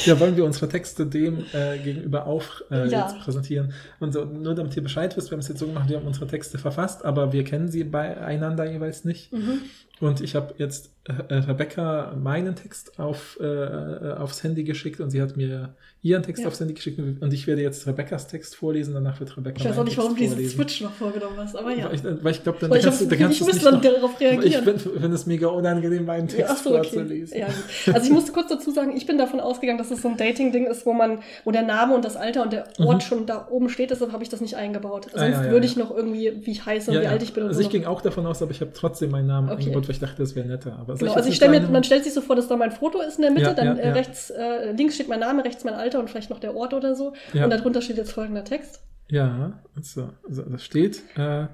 [0.06, 3.02] Ja, wollen wir unsere Texte dem äh, gegenüber auch äh, Ja.
[3.08, 3.74] jetzt präsentieren.
[4.00, 6.08] Und so, nur damit ihr Bescheid wisst, wir haben es jetzt so gemacht, wir haben
[6.08, 9.32] unsere Texte verfasst, aber wir kennen sie beieinander jeweils nicht.
[9.32, 9.62] mhm.
[10.02, 15.10] Und ich habe jetzt äh, Rebecca meinen Text auf, äh, äh, aufs Handy geschickt und
[15.10, 16.48] sie hat mir ihren Text Ja.
[16.48, 19.78] aufs Handy geschickt und ich werde jetzt Rebeccas Text vorlesen, danach wird Rebecca ich weiß
[19.78, 20.48] auch nicht, warum du diesen.
[20.48, 21.86] Switch noch vorgenommen hast, aber ja.
[21.90, 23.82] Weil ich, weil ich glaube, dann Weil ich, kannst, dann Gefühl, kannst ich nicht dann
[23.82, 24.80] darauf ich reagieren.
[24.80, 26.84] finde es mega unangenehm, meinen Text Ach so, okay.
[26.88, 27.38] vorzulesen.
[27.40, 27.48] Ja.
[27.94, 30.68] Also ich musste kurz dazu sagen, ich bin davon ausgegangen, dass es so ein Dating-Ding
[30.68, 33.02] ist, wo man, wo der Name und das Alter und der Ort Mhm.
[33.02, 35.08] schon da oben steht, deshalb habe ich das nicht eingebaut.
[35.12, 35.72] Sonst Ah, ja, ja, würde ja.
[35.72, 37.12] ich noch irgendwie, wie ich heiße und Ja, wie ja.
[37.12, 37.62] alt ich bin und also so.
[37.62, 39.64] ich noch- ging auch davon aus, aber ich habe trotzdem meinen Namen Okay.
[39.64, 40.78] eingebaut, weil ich dachte, das wäre netter.
[40.78, 43.02] Aber Genau, also ich stell mir, man stellt sich so vor, dass da mein Foto
[43.02, 43.94] ist in der Mitte, Ja, dann ja, äh, ja.
[43.94, 46.94] rechts, äh, links steht mein Name, rechts mein Alter und vielleicht noch der Ort oder
[46.94, 47.14] so.
[47.34, 48.84] Und darunter steht jetzt folgender Text.
[49.10, 51.02] Ja, also, also das steht.
[51.18, 51.48] Äh,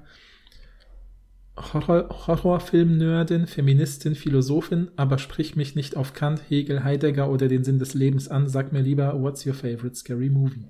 [1.56, 7.78] Horror, Horrorfilm-Nerdin, Feministin, Philosophin, aber sprich mich nicht auf Kant, Hegel, Heidegger oder den Sinn
[7.78, 8.48] des Lebens an.
[8.48, 10.68] Sag mir lieber, what's your favorite scary movie?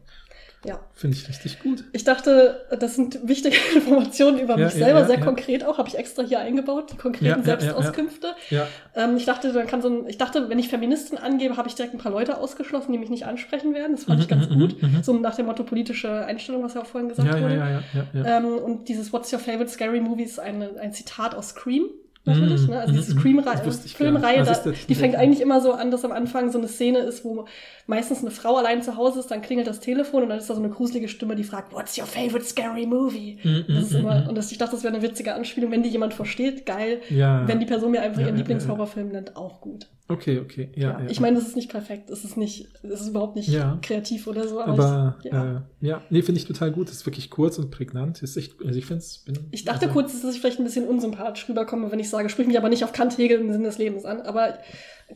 [0.67, 0.81] Ja.
[0.95, 1.85] Finde ich richtig gut.
[1.93, 5.89] Ich dachte, das sind wichtige Informationen über Ja, mich selber, ja, sehr konkret auch, habe
[5.89, 7.43] ich extra hier eingebaut, die konkreten.
[7.45, 8.29] Selbstauskünfte.
[8.51, 11.69] Ja, Ähm, ich dachte, dann kann so ein, ich dachte, wenn ich Feministin angebe, habe
[11.69, 13.93] ich direkt ein paar Leute ausgeschlossen, die mich nicht ansprechen werden.
[13.97, 14.83] Das fand ich ganz Mhm, gut.
[14.83, 15.03] mhm, mhm.
[15.03, 17.55] So nach dem Motto politische Einstellung, was ja auch vorhin gesagt ja, wurde.
[17.57, 18.39] ja, ja, ja, ja.
[18.39, 21.85] Ähm, und dieses What's Your Favorite Scary Movie ist eine, ein Zitat aus Scream.
[22.27, 22.81] Natürlich, Mhm, ne?
[22.81, 23.19] Also mhm, diese mhm.
[23.21, 24.51] Scream-Reihe, Das wusste ich gar Filmreihe, nicht.
[24.51, 26.99] Da, siehst du, die fängt eigentlich immer so an, dass am Anfang so eine Szene
[26.99, 27.47] ist, wo
[27.87, 30.55] meistens eine Frau allein zu Hause ist, dann klingelt das Telefon und dann ist da
[30.55, 33.39] so eine gruselige Stimme, die fragt, What's your favorite scary movie?
[33.43, 34.29] Mhm, Das ist mhm, immer, mhm.
[34.29, 37.01] und das, ich dachte, das wäre eine witzige Anspielung, wenn die jemand versteht, geil.
[37.11, 37.47] Ja.
[37.47, 39.87] Wenn die Person mir einfach ihren Lieblingshorrorfilm nennt, auch gut.
[40.09, 41.01] Okay, okay, ja.
[41.01, 43.79] ja, Ich meine, das ist nicht perfekt, es ist nicht, es ist überhaupt nicht Ja.
[43.83, 45.57] kreativ oder so, aber, aber ich, ja.
[45.57, 46.89] äh, ja nee, finde ich total gut.
[46.89, 48.23] Das ist wirklich kurz und prägnant.
[48.23, 49.25] Ist echt, also ich finde es.
[49.51, 52.47] Ich dachte also, kurz, dass ich vielleicht ein bisschen unsympathisch rüberkomme, wenn ich sage, sprich
[52.47, 54.21] mich aber nicht auf Kant, Hegel im Sinn des Lebens an.
[54.21, 54.59] Aber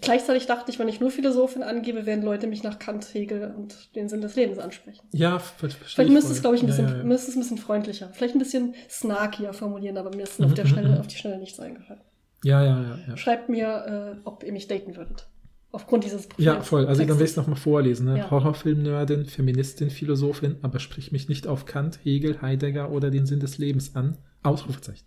[0.00, 3.94] gleichzeitig dachte ich, wenn ich nur Philosophin angebe, werden Leute mich nach Kant, Hegel und
[3.94, 5.06] den Sinn des Lebens ansprechen.
[5.12, 7.40] Ja, ver verstehe Vielleicht ich müsste es, glaube ich, ein bisschen, Ja, müsste es ein
[7.40, 10.88] bisschen freundlicher, vielleicht ein bisschen snarkier formulieren, aber mir ist Mhm, auf der mhm, Schnelle,
[10.90, 11.00] mhm.
[11.00, 12.00] auf die Schnelle nichts eingefallen.
[12.44, 12.98] Ja, ja, ja.
[13.08, 13.16] ja.
[13.16, 15.28] Schreibt mir, äh, ob ihr mich daten würdet.
[15.72, 16.86] Aufgrund dieses Ja, voll.
[16.86, 18.06] Also dann will ich es nochmal vorlesen.
[18.06, 18.18] Ne?
[18.18, 18.30] Ja.
[18.30, 23.58] Horrorfilm-Nerdin, Feministin, Philosophin, aber sprich mich nicht auf Kant, Hegel, Heidegger oder den Sinn des
[23.58, 24.18] Lebens an.
[24.42, 25.04] Ausrufezeichen.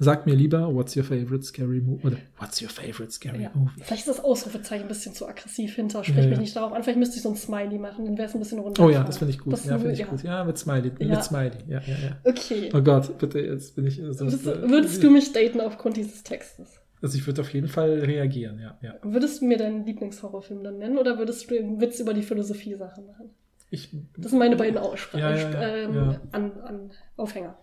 [0.00, 2.04] Sag mir lieber, what's your favorite scary movie?
[2.06, 3.50] Oder what's your favorite scary Ja.
[3.54, 3.70] movie?
[3.82, 6.02] Vielleicht ist das Ausrufezeichen ein bisschen zu aggressiv hinter.
[6.02, 6.82] Sprich Ja, mich nicht darauf an.
[6.82, 8.84] Vielleicht müsste ich so ein Smiley machen, dann wäre es ein bisschen runter.
[8.84, 9.52] Oh ja, das finde ich gut.
[9.52, 10.06] Das- ja, finde ich ja.
[10.06, 10.22] gut.
[10.24, 10.90] Ja, mit Smiley.
[10.98, 11.58] Mit Smiley.
[11.68, 12.16] Ja, ja, ja.
[12.24, 12.70] Okay.
[12.74, 14.26] Oh Gott, bitte, jetzt bin ich so.
[14.26, 16.80] Würdest, du mich daten aufgrund dieses Textes?
[17.00, 18.94] Also ich würde auf jeden Fall reagieren, ja, ja.
[19.02, 23.02] Würdest du mir deinen Lieblingshorrorfilm dann nennen oder würdest du den Witz über die Philosophie-Sache
[23.02, 23.30] machen?
[23.70, 26.16] Ich, Das sind meine beiden Aussprachen, Ja, ja, ja, ähm.
[26.32, 27.58] An, an Aufhänger.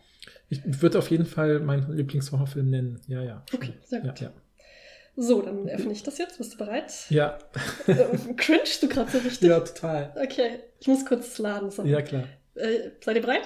[0.50, 3.02] Ich würde auf jeden Fall meinen Lieblingshorrorfilm nennen.
[3.08, 3.46] Ja, ja.
[3.54, 4.20] Okay, sehr gut.
[4.20, 4.32] ja.
[5.18, 6.38] So, dann öffne ich das jetzt.
[6.38, 6.94] Bist du bereit?
[7.10, 7.38] Ja,
[7.88, 8.06] äh,
[8.38, 9.50] cringest du gerade so richtig?
[9.50, 10.14] ja total.
[10.24, 11.70] Okay, ich muss kurz laden.
[11.70, 11.84] So.
[11.84, 12.24] Ja, klar.
[12.56, 13.44] Äh, seid ihr bereit?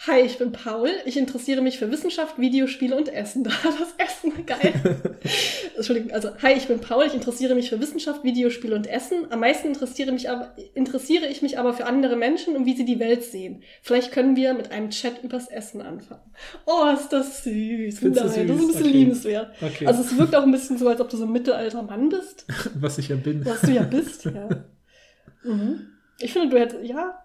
[0.00, 0.90] Hi, ich bin Paul.
[1.06, 3.42] Ich interessiere mich für Wissenschaft, Videospiele und Essen.
[3.44, 4.74] Da das Essen, geil.
[5.76, 7.06] Entschuldigung, also hi, ich bin Paul.
[7.06, 9.32] Ich interessiere mich für Wissenschaft, Videospiele und Essen.
[9.32, 12.84] Am meisten interessiere, mich aber, interessiere ich mich aber für andere Menschen und wie sie
[12.84, 13.62] die Welt sehen.
[13.82, 16.20] Vielleicht können wir mit einem Chat übers Essen anfangen.
[16.66, 17.98] Oh, ist das süß.
[17.98, 18.66] Findest du Nein, das ist ein süß?
[18.66, 18.92] bisschen Okay.
[18.98, 19.54] liebenswert.
[19.62, 19.86] Okay.
[19.86, 22.44] Also es wirkt auch ein bisschen so, als ob du so ein mittelalter Mann bist.
[22.78, 23.44] Was ich ja bin.
[23.46, 24.48] Was du ja bist, ja.
[25.42, 25.86] Mhm.
[26.20, 27.18] Ich finde, du hättest, ja.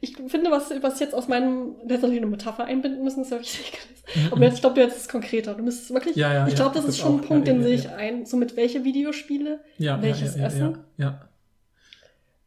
[0.00, 3.32] Ich finde, was, was jetzt aus meinem, du hättest natürlich eine Metapher einbinden müssen, das
[3.40, 4.04] ich nicht gelesen.
[4.30, 5.54] Aber jetzt, ich glaube, du hättest es konkreter.
[5.54, 7.26] Du müsstest wirklich, Ja, ja, ich ja, glaube, das das ist schon ein auch.
[7.26, 7.78] Punkt, Ja, den ja, sehe ja.
[7.78, 8.26] ich ein.
[8.26, 10.78] So mit welche Videospiele, Ja, welches ja, ja, Essen?
[10.96, 11.28] Ja, ja.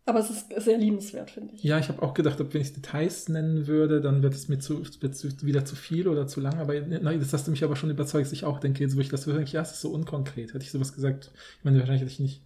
[0.06, 1.64] aber es ist sehr liebenswert, finde ich.
[1.64, 4.60] ja ich habe auch gedacht, ob wenn ich Details nennen würde, dann wird es mir
[4.60, 6.60] zu, wieder zu viel oder zu lang.
[6.60, 8.99] Aber nein, das hast du mich aber schon überzeugt, dass ich auch denke, jetzt wo
[9.02, 10.53] ich das höre, denke ich, ja, es ist so unkonkret.
[10.53, 12.41] Hätte ich sowas gesagt, ich meine, wahrscheinlich hätte ich nicht.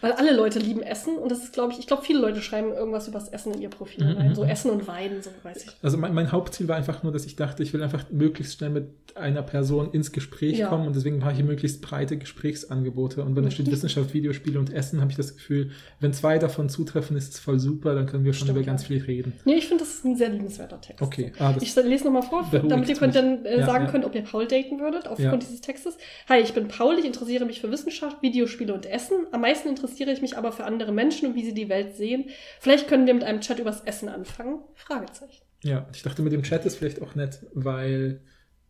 [0.00, 2.72] Weil alle Leute lieben Essen und das ist, glaube ich, ich glaube, viele Leute schreiben
[2.72, 4.34] irgendwas übers Essen in ihr Profil Mhm, rein.
[4.34, 4.50] So mhm.
[4.50, 5.70] Essen und Wein, so weiß ich.
[5.82, 8.70] Also mein, mein Hauptziel war einfach nur, dass ich dachte, ich will einfach möglichst schnell
[8.70, 10.68] mit einer Person ins Gespräch Ja.
[10.68, 13.22] kommen und deswegen mache ich hier möglichst breite Gesprächsangebote.
[13.22, 13.70] Und wenn da steht.
[13.70, 15.70] Wissenschaft, Videospiele und Essen, habe ich das Gefühl,
[16.00, 18.82] wenn zwei davon zutreffen, ist es voll super, dann können wir schon Stimmt, über ganz
[18.82, 18.88] ja.
[18.88, 19.32] viel reden.
[19.44, 21.02] Nee, ich finde, das ist ein sehr liebenswerter Text.
[21.02, 24.14] Okay, ah, Ich lese nochmal vor, damit ihr könnt dann äh, Ja, sagen könnt, ob
[24.14, 25.96] ihr Paul daten würdet, aufgrund dieses Textes.
[26.28, 29.26] Hi, ich bin Paul, ich interessiere mich für Wissenschaft, Videospiele und Essen.
[29.32, 32.26] Am meisten interessiere ich mich aber für andere Menschen und wie sie die Welt sehen.
[32.60, 34.60] Vielleicht können wir mit einem Chat übers Essen anfangen?
[34.74, 35.42] Fragezeichen.
[35.62, 38.20] Ja, ich dachte, mit dem Chat ist vielleicht auch nett, weil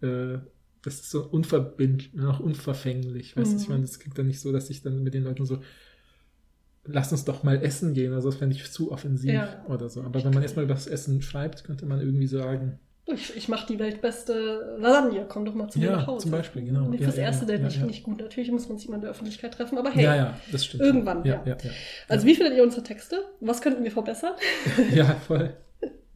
[0.03, 0.39] äh,
[0.83, 3.37] das ist so unverbindlich, noch unverfänglich.
[3.37, 3.63] Weißt du, Mhm.
[3.63, 5.61] ich meine, das klingt dann nicht so, dass ich dann mit den Leuten so,
[6.85, 9.65] lass uns doch mal essen gehen oder so, das fände ich zu offensiv Ja.
[9.69, 10.03] oder so.
[10.03, 12.79] Aber wenn man erstmal über das Essen schreibt, könnte man irgendwie sagen,
[13.15, 16.25] Ich, ich mache die weltbeste Lasagne, komm doch mal zu mir Ja, nach Hause.
[16.25, 16.89] zum Beispiel, genau.
[16.89, 17.81] Nee, Ja, fürs ja, erste ja, Date ja, nicht, ja.
[17.81, 18.21] finde ich gut.
[18.21, 20.05] Natürlich muss man sich mal in der Öffentlichkeit treffen, aber hey.
[20.05, 20.83] ja, ja, das stimmt.
[20.83, 21.43] Irgendwann, ja.
[21.45, 21.57] ja.
[22.09, 23.25] Also wie findet ihr unsere Texte?
[23.41, 24.35] Was könnten wir verbessern?
[24.95, 25.17] ja.
[25.27, 25.55] voll.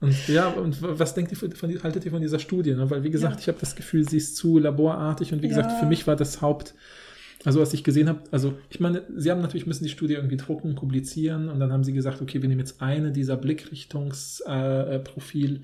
[0.01, 2.75] Und ja, und was denkt ihr von, von, haltet ihr von dieser Studie?
[2.75, 2.91] Ne?
[2.91, 5.87] Weil, wie gesagt, ich habe das Gefühl, sie ist zu laborartig und wie gesagt, für
[5.87, 6.75] mich war das Haupt,
[7.45, 10.37] also was ich gesehen habe, also ich meine, sie haben natürlich müssen die Studie irgendwie
[10.37, 14.99] drucken, publizieren und dann haben sie gesagt, okay, wir nehmen jetzt eine dieser Blickrichtungsprofil äh,
[14.99, 15.63] Profil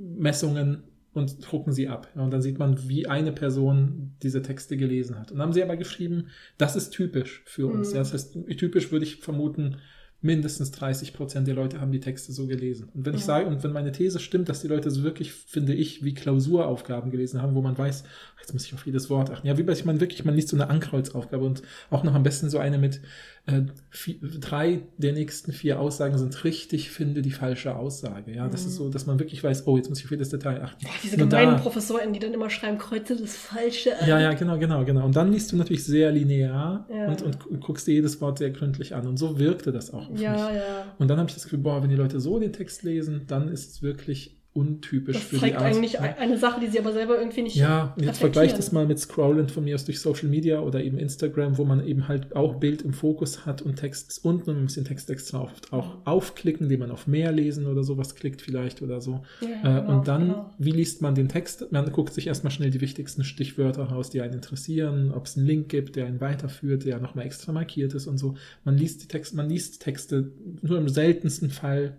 [0.00, 0.82] Messungen
[1.12, 2.08] und drucken sie ab.
[2.14, 5.30] Ja, und dann sieht man, wie eine Person diese Texte gelesen hat.
[5.30, 7.90] Und dann haben sie aber geschrieben, das ist typisch für uns.
[7.90, 7.94] Mhm.
[7.96, 9.76] Ja, das heißt, typisch würde ich vermuten,
[10.22, 12.90] mindestens 30 Prozent der Leute haben die Texte so gelesen.
[12.94, 13.26] Und wenn ich Mhm.
[13.26, 17.10] sage, und wenn meine These stimmt, dass die Leute so wirklich, finde ich, wie Klausuraufgaben
[17.10, 18.04] gelesen haben, wo man weiß,
[18.50, 19.46] jetzt muss ich auf jedes Wort achten.
[19.46, 22.22] Ja, wie bei sich man wirklich, man liest so eine Ankreuzaufgabe und auch noch am
[22.24, 23.00] besten so eine mit
[23.46, 28.34] äh, vier, drei der nächsten vier Aussagen sind richtig, finde die falsche Aussage.
[28.34, 28.68] Ja, das Mhm.
[28.68, 30.84] ist so, dass man wirklich weiß, oh, jetzt muss ich auf jedes Detail achten.
[30.84, 34.08] Boah, diese gemeinen da- ProfessorInnen, die dann immer schreiben, kreuze das Falsche an.
[34.08, 35.04] Ja, ja, genau, genau, genau.
[35.06, 37.08] Und dann liest du natürlich sehr linear Ja.
[37.08, 39.06] und, und gu- guckst dir jedes Wort sehr gründlich an.
[39.06, 40.10] Und so wirkte das auch.
[40.10, 40.40] auf Ja, mich.
[40.56, 40.94] ja.
[40.98, 43.48] Und dann habe ich das Gefühl, boah, wenn die Leute so den Text lesen, dann
[43.48, 45.64] ist es wirklich untypisch Das für die zeigt Art.
[45.66, 46.00] eigentlich ja.
[46.00, 48.18] ein- eine Sache, die sie aber selber irgendwie nicht Ja, und jetzt reflektieren.
[48.32, 51.64] vergleich das mal mit Scrollen von mir aus durch Social Media oder eben Instagram, wo
[51.64, 55.08] man eben halt auch Bild im Fokus hat und Text unten und ein bisschen Text
[55.08, 59.22] extra oft auch aufklicken, indem man auf mehr lesen oder sowas klickt vielleicht oder so.
[59.40, 59.48] Ja,
[59.78, 60.50] äh, genau, und dann, genau.
[60.58, 61.70] wie liest man den Text?
[61.70, 65.46] Man guckt sich erstmal schnell die wichtigsten Stichwörter raus, die einen interessieren, ob es einen
[65.46, 68.34] Link gibt, der einen weiterführt, der nochmal extra markiert ist und so.
[68.64, 70.32] Man liest die Texte, man liest Texte
[70.62, 71.96] nur im seltensten Fall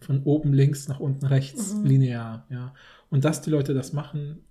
[0.00, 1.84] von oben links nach unten rechts Mhm.
[1.86, 2.74] linear, ja.
[3.10, 4.44] Und dass die Leute das machen,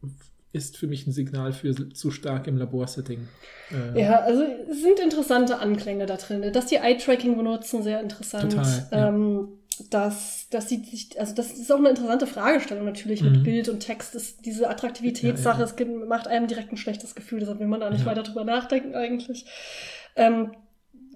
[0.52, 3.28] ist für mich ein Signal für zu stark im Laborsetting.
[3.72, 6.52] Äh, Ja, also es sind interessante Anklänge da drin.
[6.52, 8.52] Dass die Eye-Tracking benutzen, sehr interessant.
[8.54, 9.10] Total, ja.
[9.10, 9.50] ähm,
[9.92, 13.32] dass, dass sie sich, also das ist auch eine interessante Fragestellung natürlich Mhm.
[13.32, 14.16] mit Bild und Text.
[14.16, 15.72] Ist diese Attraktivitätssache, Ja, ja.
[16.02, 18.08] es macht einem direkt ein schlechtes Gefühl, deshalb will man da nicht Ja.
[18.08, 19.46] weiter drüber nachdenken eigentlich.
[20.16, 20.52] Ähm,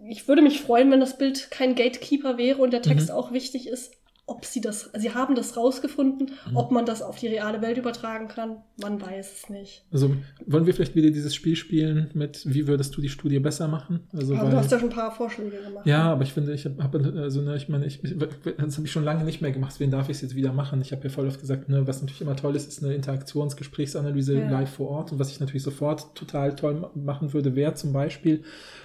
[0.07, 3.15] ich würde mich freuen, wenn das Bild kein Gatekeeper wäre und der Text Mhm.
[3.15, 3.91] auch wichtig ist.
[4.35, 6.57] Ob sie das, sie haben das rausgefunden, Mhm.
[6.57, 9.85] ob man das auf die reale Welt übertragen kann, man weiß es nicht.
[9.91, 10.15] Also
[10.45, 14.01] wollen wir vielleicht wieder dieses Spiel spielen mit, wie würdest du die Studie besser machen?
[14.11, 15.85] Also, Aber weil- du hast ja schon ein paar Vorschläge gemacht.
[15.85, 18.91] Ja, aber ich finde, ich habe, hab, also ne, ich meine, ich, das habe ich
[18.91, 19.79] schon lange nicht mehr gemacht.
[19.79, 20.81] Wen darf ich es jetzt wieder machen?
[20.81, 24.39] Ich habe ja voll oft gesagt, ne, was natürlich immer toll ist, ist eine Interaktionsgesprächsanalyse
[24.39, 24.49] Ja.
[24.49, 25.11] live vor Ort.
[25.11, 28.43] Und was ich natürlich sofort total toll ma- machen würde, wäre zum Beispiel,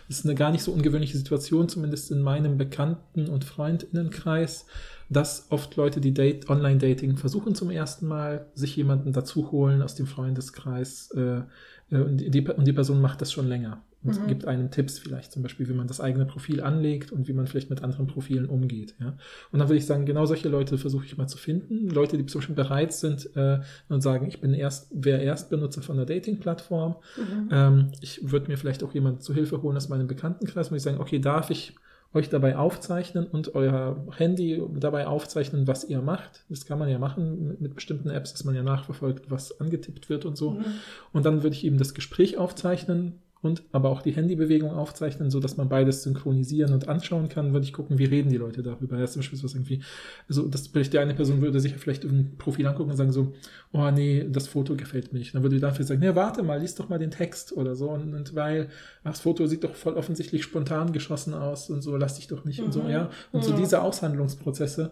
[0.08, 4.66] das ist eine gar nicht so ungewöhnliche Situation, zumindest in meinem Bekannten- und Freundinnenkreis,
[5.08, 9.94] dass oft Leute, die Date, Online-Dating versuchen zum ersten Mal, sich jemanden dazu holen aus
[9.94, 11.42] dem Freundeskreis äh,
[11.90, 14.28] äh, und, die, und die Person macht das schon länger und Mhm.
[14.28, 17.46] gibt einem Tipps vielleicht zum Beispiel, wie man das eigene Profil anlegt und wie man
[17.46, 18.94] vielleicht mit anderen Profilen umgeht.
[19.00, 19.16] Ja?
[19.50, 21.88] Und dann würde ich sagen, genau solche Leute versuche ich mal zu finden.
[21.88, 25.96] Leute, die zum Beispiel bereit sind äh, und sagen, ich bin erst, wer Erstbenutzer von
[25.96, 26.96] einer Dating-Plattform.
[27.16, 27.48] Mhm.
[27.50, 30.84] Ähm, ich würde mir vielleicht auch jemanden zu Hilfe holen aus meinem Bekanntenkreis, würde ich
[30.84, 31.74] sagen, okay, darf ich
[32.14, 36.44] euch dabei aufzeichnen und euer Handy dabei aufzeichnen, was ihr macht.
[36.48, 40.24] Das kann man ja machen mit, bestimmten Apps, dass man ja nachverfolgt, was angetippt wird
[40.24, 40.52] und so.
[40.52, 40.64] Mhm.
[41.12, 45.38] Und dann würde ich eben das Gespräch aufzeichnen und aber auch die Handybewegung aufzeichnen, so
[45.40, 48.98] dass man beides synchronisieren und anschauen kann, würde ich gucken, wie reden die Leute darüber.
[48.98, 49.80] Ja, zum Beispiel was irgendwie,
[50.28, 53.32] also das vielleicht die eine Person würde sich vielleicht ein Profil angucken und sagen so,
[53.72, 55.34] oh nee, das Foto gefällt mir nicht.
[55.34, 57.90] Dann würde die dafür sagen, nee, warte mal, lies doch mal den Text oder so.
[57.90, 58.68] Und, und weil,
[59.04, 62.44] ach, das Foto sieht doch voll offensichtlich spontan geschossen aus und so, lass dich doch
[62.44, 62.90] nicht und so, Mhm.
[62.90, 63.10] ja.
[63.32, 63.56] Und so Ja.
[63.56, 64.90] diese Aushandlungsprozesse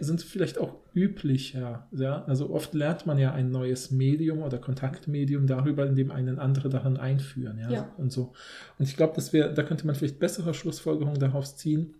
[0.00, 2.24] sind vielleicht auch üblicher, ja.
[2.24, 6.96] Also oft lernt man ja ein neues Medium oder Kontaktmedium darüber, indem einen andere daran
[6.96, 7.70] einführen, ja.
[7.70, 7.94] Ja.
[7.96, 8.32] Und so.
[8.78, 11.94] Und ich glaube, dass wir, da könnte man vielleicht bessere Schlussfolgerungen daraus ziehen,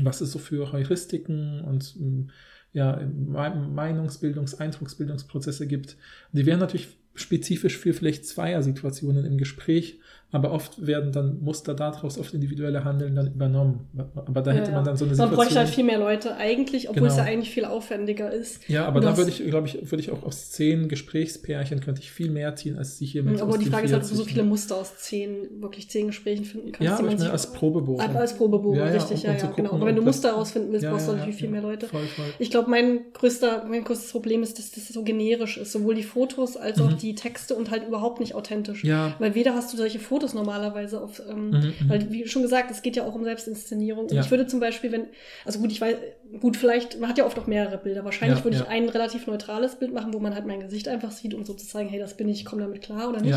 [0.00, 2.30] was es so für Heuristiken und ähm,
[2.72, 5.96] ja, Me- Meinungsbildungs-, Eindrucksbildungsprozesse gibt.
[6.32, 9.98] Die wären natürlich spezifisch für vielleicht Zweier-Situationen im Gespräch,
[10.32, 13.88] aber oft werden dann Muster daraus auf individuelle Handeln dann übernommen.
[14.16, 15.36] Aber da hätte Ja, man dann so eine Man Situation.
[15.36, 17.26] bräuchte halt viel mehr Leute eigentlich, obwohl es Genau.
[17.26, 18.68] ja eigentlich viel aufwendiger ist.
[18.68, 22.10] ja, aber da würde ich, glaube ich, würde ich auch aus zehn Gesprächspärchen könnte ich
[22.10, 24.14] viel mehr ziehen, als sie hier mit Mhm, Aber die Frage ist halt, ob du
[24.16, 24.32] so 40.
[24.34, 26.82] viele Muster aus zehn, wirklich zehn Gesprächen finden kannst.
[26.86, 28.00] Ja, aber man ich meine als Probebogen.
[28.00, 29.72] Als, als Probebogen, Ja, richtig, um- ja, ja, genau.
[29.72, 31.86] Aber wenn du Muster herausfinden willst, brauchst du natürlich viel mehr Leute.
[31.86, 32.24] Voll, voll.
[32.38, 35.72] Ich glaube, mein größter, mein größtes Problem ist, dass das so generisch ist.
[35.72, 36.96] Sowohl die Fotos als auch Mhm.
[36.98, 38.82] die Texte und halt überhaupt nicht authentisch.
[38.84, 39.14] Ja.
[39.18, 41.74] Weil weder hast du solche Fotos normalerweise auf, ähm, Mhm, mhm.
[41.88, 44.04] weil wie schon gesagt, es geht ja auch um Selbstinszenierung.
[44.04, 44.22] Und Ja.
[44.22, 45.06] ich würde zum Beispiel, wenn,
[45.44, 45.96] also gut, ich weiß,
[46.40, 48.04] gut, vielleicht, man hat ja oft auch mehrere Bilder.
[48.04, 48.62] Wahrscheinlich Ja, würde ja.
[48.62, 51.54] ich ein relativ neutrales Bild machen, wo man halt mein Gesicht einfach sieht, um so
[51.54, 53.32] zu zeigen, hey, das bin ich, ich komme damit klar oder nicht.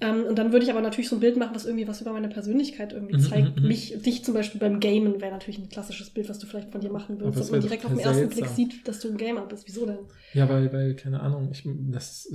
[0.00, 2.12] Ähm, und dann würde ich aber natürlich so ein Bild machen, was irgendwie was über
[2.12, 3.56] meine Persönlichkeit irgendwie Mhm, zeigt.
[3.56, 3.68] mhm, mhm.
[3.68, 6.80] Mich, dich zum Beispiel beim Gamen wäre natürlich ein klassisches Bild, was du vielleicht von
[6.80, 9.08] dir machen Aber würdest, das dass man direkt auf den ersten Blick sieht, dass du
[9.08, 9.64] ein Gamer bist.
[9.66, 9.98] Wieso denn?
[10.34, 12.30] Ja, weil, weil, keine Ahnung, ich, das,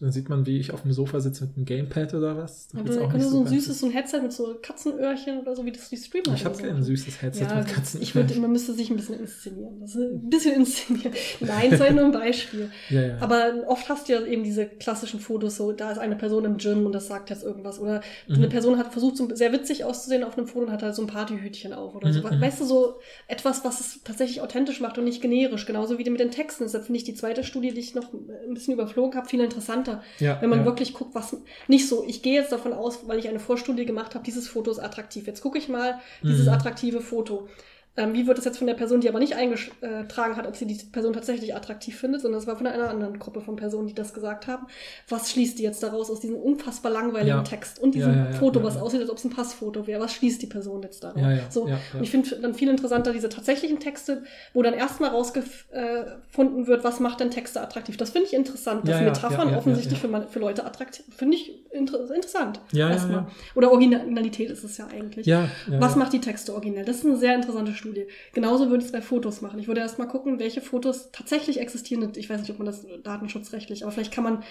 [0.00, 2.68] dann sieht man, wie ich auf dem Sofa sitze mit einem Gamepad oder was.
[2.68, 5.64] Das ist dann könnte so ein süßes so ein Headset mit so Katzenöhrchen oder so,
[5.64, 8.02] wie das die Streamer Ich habe so kein süßes Headset Ja, mit Katzen.
[8.02, 9.80] ich würde, man müsste sich ein bisschen inszenieren.
[9.80, 11.12] Das ist ein bisschen inszenieren.
[11.40, 12.70] Nein, das war nur ein Beispiel.
[12.90, 13.18] ja, ja.
[13.20, 16.56] Aber oft hast du ja eben diese klassischen Fotos, so da ist eine Person im
[16.64, 17.78] Gym und das sagt jetzt irgendwas.
[17.78, 18.34] Oder Mhm.
[18.36, 21.02] eine Person hat versucht, so sehr witzig auszusehen auf einem Foto und hat halt so
[21.02, 22.20] ein Partyhütchen auf oder so.
[22.20, 22.40] Mhm, mhm.
[22.40, 22.94] Weißt du, so
[23.28, 25.66] etwas, was es tatsächlich authentisch macht und nicht generisch.
[25.66, 26.64] Genauso wie mit den Texten.
[26.64, 30.02] Deshalb finde ich die zweite Studie, die ich noch ein bisschen überflogen habe, viel interessanter.
[30.18, 30.64] ja, Wenn man ja.
[30.64, 31.36] wirklich guckt, was
[31.68, 34.70] nicht so, ich gehe jetzt davon aus, weil ich eine Vorstudie gemacht habe, dieses Foto
[34.70, 35.26] ist attraktiv.
[35.26, 36.52] Jetzt gucke ich mal dieses Mhm.
[36.52, 37.48] attraktive Foto.
[37.96, 40.66] Ähm, wie wird es jetzt von der Person, die aber nicht eingetragen hat, ob sie
[40.66, 43.94] die Person tatsächlich attraktiv findet, sondern es war von einer anderen Gruppe von Personen, die
[43.94, 44.66] das gesagt haben.
[45.08, 47.42] Was schließt die jetzt daraus aus diesem unfassbar langweiligen Ja.
[47.42, 50.00] Text und diesem Ja, ja, Foto, was aussieht, als ob es ein Passfoto wäre?
[50.00, 51.22] Was schließt die Person jetzt daraus?
[51.22, 51.62] Ja, ja, so.
[51.62, 56.98] Und ich finde dann viel interessanter diese tatsächlichen Texte, wo dann erstmal rausgefunden wird, was
[56.98, 57.96] macht denn Texte attraktiv.
[57.96, 60.00] Das finde ich interessant, dass Metaphern offensichtlich.
[60.00, 62.60] Für, man, für Leute attraktiv, finde ich inter interessant.
[62.72, 63.26] Ja, erstmal.
[63.54, 65.26] Oder Originalität ist es ja eigentlich.
[65.26, 66.84] Ja, Was macht die Texte originell?
[66.84, 67.83] Das ist eine sehr interessante Studie.
[68.32, 69.58] Genauso würde ich es bei Fotos machen.
[69.58, 72.10] Ich würde erst mal gucken, welche Fotos tatsächlich existieren.
[72.16, 74.42] Ich weiß nicht, ob man das datenschutzrechtlich, aber vielleicht kann man,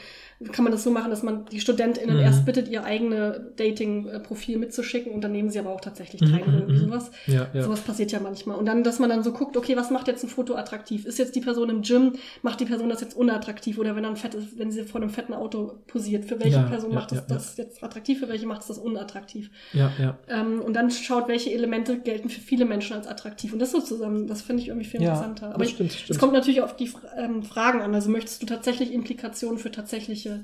[0.51, 2.21] kann man das so machen, dass man die StudentInnen Mhm.
[2.21, 6.47] erst bittet, ihr eigene Dating-Profil mitzuschicken und dann nehmen sie aber auch tatsächlich teil Mhm,
[6.49, 6.85] oder irgendwie mhm.
[6.89, 7.11] sowas.
[7.27, 7.63] Ja, ja.
[7.63, 8.57] Sowas passiert ja manchmal.
[8.57, 11.05] Und dann, dass man dann so guckt, okay, was macht jetzt ein Foto attraktiv?
[11.05, 13.77] Ist jetzt die Person im Gym, macht die Person das jetzt unattraktiv?
[13.77, 16.63] Oder wenn, dann fett ist, wenn sie vor einem fetten Auto posiert, für welche Ja,
[16.63, 19.49] Person macht es das jetzt attraktiv, für welche macht es das unattraktiv?
[19.73, 20.17] ja, ja.
[20.27, 23.22] Ähm, und dann schaut, welche Elemente gelten für viele Menschen als attraktiv.
[23.53, 25.53] Und das so zusammen, das finde ich irgendwie viel Ja, interessanter.
[25.53, 27.93] Aber es kommt natürlich auf die ähm, Fragen an.
[27.95, 30.43] Also möchtest du tatsächlich Implikationen für tatsächliche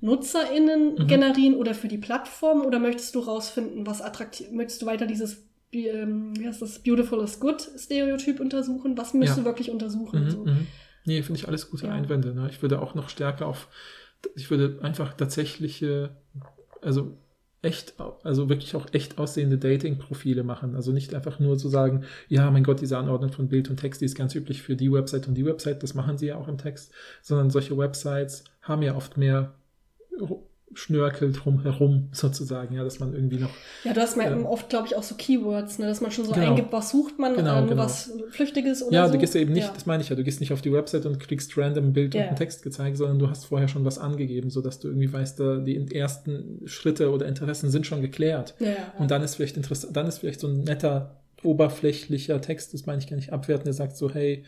[0.00, 1.06] NutzerInnen Mhm.
[1.06, 2.62] generieren oder für die Plattform?
[2.62, 6.80] Oder möchtest du rausfinden, was attraktiv, möchtest du weiter dieses wie, ähm, wie heißt das,
[6.80, 8.98] Beautiful is Good Stereotyp untersuchen?
[8.98, 9.42] Was möchtest Ja.
[9.44, 10.24] du wirklich untersuchen?
[10.24, 10.44] Mhm, so?
[10.44, 10.66] mhm.
[11.04, 11.92] Nee, finde ich alles gute Ja.
[11.92, 12.34] Einwände.
[12.34, 12.48] Ne?
[12.50, 13.68] Ich würde auch noch stärker auf,
[14.34, 16.16] ich würde einfach tatsächliche,
[16.82, 17.16] also
[17.62, 20.74] echt, also wirklich auch echt aussehende Dating-Profile machen.
[20.74, 24.00] Also nicht einfach nur zu sagen, ja, mein Gott, diese Anordnung von Bild und Text,
[24.00, 26.48] die ist ganz üblich für die Website und die Website, das machen sie ja auch
[26.48, 26.92] im Text,
[27.22, 29.54] sondern solche Websites haben ja oft mehr
[30.70, 33.50] Ru- Schnörkel drumherum sozusagen, ja, dass man irgendwie noch
[33.84, 34.48] Ja, du hast mal Ja.
[34.48, 36.48] oft, glaube ich, auch so Keywords, ne, dass man schon so Genau.
[36.50, 37.82] eingibt, was sucht man, Genau, äh, nur genau.
[37.82, 39.12] was Flüchtiges oder Ja, so.
[39.14, 39.72] du gehst ja eben nicht, Ja.
[39.74, 42.14] das meine ich ja, du gehst nicht auf die Website und kriegst random ein Bild
[42.14, 42.36] Ja, und einen.
[42.36, 45.94] Text gezeigt, sondern du hast vorher schon was angegeben, sodass du irgendwie weißt, da die
[45.94, 48.54] ersten Schritte oder Interessen sind schon geklärt.
[48.60, 48.74] Ja, ja.
[48.98, 52.98] Und dann ist vielleicht interessant, dann ist vielleicht so ein netter, oberflächlicher Text, das meine
[53.00, 54.44] ich gar nicht abwerten, der sagt so, hey,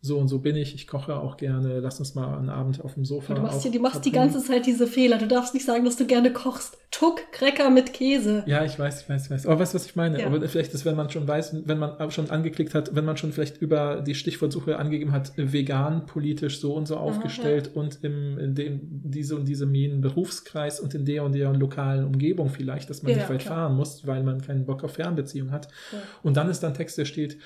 [0.00, 2.94] so und so bin ich, ich koche auch gerne, lass uns mal einen Abend auf
[2.94, 3.34] dem Sofa.
[3.34, 5.18] Du machst, hier, du machst die ganze Zeit diese Fehler.
[5.18, 6.78] Du darfst nicht sagen, dass du gerne kochst.
[6.92, 8.44] Tuck, Cracker mit Käse.
[8.46, 9.46] Ja, ich weiß, ich weiß, ich weiß.
[9.46, 10.20] Aber weißt du, was ich meine?
[10.20, 10.26] Ja.
[10.26, 13.32] Aber vielleicht ist, wenn man schon weiß, wenn man schon angeklickt hat, wenn man schon
[13.32, 18.54] vielleicht über die Stichwortsuche angegeben hat, vegan, politisch so und so aufgestellt und im, in
[18.54, 23.02] dem, diese und diese Minen Berufskreis und in der und der lokalen Umgebung vielleicht, dass
[23.02, 23.56] man Ja, nicht weit klar.
[23.56, 25.66] fahren muss, weil man keinen Bock auf Fernbeziehung hat.
[25.92, 25.98] Ja.
[26.22, 27.38] Und dann ist dann Text, der steht,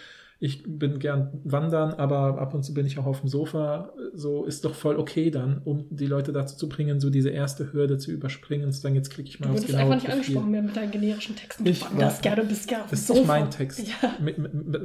[0.44, 3.92] ich bin gern wandern, aber ab und zu bin ich auch auf dem Sofa.
[4.12, 7.72] So ist doch voll okay dann, um die Leute dazu zu bringen, so diese erste
[7.72, 10.18] Hürde zu überspringen, zu sagen, jetzt klicke ich mal Du aufs genaue einfach nicht Profil.
[10.20, 11.64] angesprochen mehr mit deinen generischen Texten.
[11.64, 13.24] Ich war- gerne, bist gerne auf dem Das ist Sofa.
[13.24, 13.86] mein Text.
[13.86, 14.16] Ja.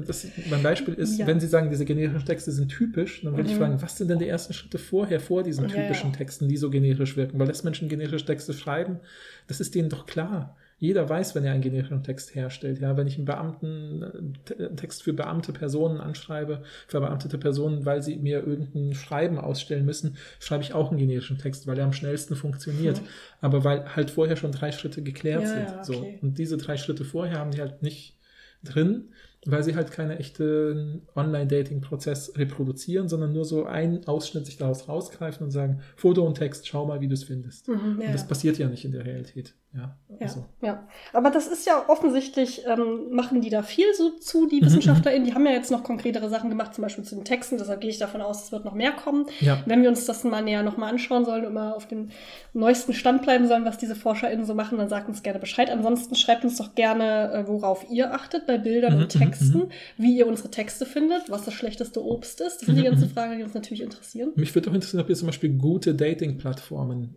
[0.05, 1.25] Das, mein Beispiel ist, Ja.
[1.25, 3.59] wenn Sie sagen, diese generischen Texte sind typisch, dann würde ich Mhm.
[3.59, 5.81] fragen, was sind denn die ersten Schritte vorher, vor diesen Ja, ja.
[5.81, 7.39] typischen Texten, die so generisch wirken?
[7.39, 8.99] Weil das Menschen generische Texte schreiben,
[9.47, 10.55] das ist denen doch klar.
[10.79, 12.79] Jeder weiß, wenn er einen generischen Text herstellt.
[12.79, 18.17] Ja, wenn ich einen Beamten, Te- Text für beamte Personen anschreibe, verbeamtete Personen, weil sie
[18.17, 22.35] mir irgendein Schreiben ausstellen müssen, schreibe ich auch einen generischen Text, weil er am schnellsten
[22.35, 23.01] funktioniert.
[23.01, 23.07] Mhm.
[23.41, 25.69] Aber weil halt vorher schon drei Schritte geklärt Ja, sind.
[25.69, 25.93] ja, So.
[25.97, 26.19] okay.
[26.21, 28.15] Und diese drei Schritte vorher haben die halt nicht
[28.63, 29.09] drin,
[29.45, 35.45] weil sie halt keine echten Online-Dating-Prozess reproduzieren, sondern nur so einen Ausschnitt sich daraus rausgreifen
[35.45, 37.67] und sagen, Foto und Text, schau mal, wie du es findest.
[37.67, 39.53] Mhm, ja, und das passiert ja nicht in der Realität.
[39.73, 40.45] Ja, Ja, also.
[40.61, 40.88] ja.
[41.14, 45.26] Aber das ist ja offensichtlich, ähm, machen die da viel so zu, die Mhm, WissenschaftlerInnen.
[45.27, 47.57] Die haben ja jetzt noch konkretere Sachen gemacht, zum Beispiel zu den Texten.
[47.57, 49.26] Deshalb gehe ich davon aus, es wird noch mehr kommen.
[49.41, 49.61] ja.
[49.68, 52.10] Wenn wir uns das mal näher nochmal anschauen sollen und mal auf dem
[52.53, 55.69] neuesten Stand bleiben sollen, was diese ForscherInnen so machen, dann sagt uns gerne Bescheid.
[55.69, 59.64] Ansonsten schreibt uns doch gerne, äh, worauf ihr achtet bei Bildern Mhm, und Texten,
[59.98, 62.61] wie ihr unsere Texte findet, was das schlechteste Obst ist.
[62.61, 63.14] Das sind die Mhm, ganzen mhm.
[63.14, 64.31] Fragen, die uns natürlich interessieren.
[64.35, 67.15] Mich würde auch interessieren, ob ihr zum Beispiel gute Dating-Plattformen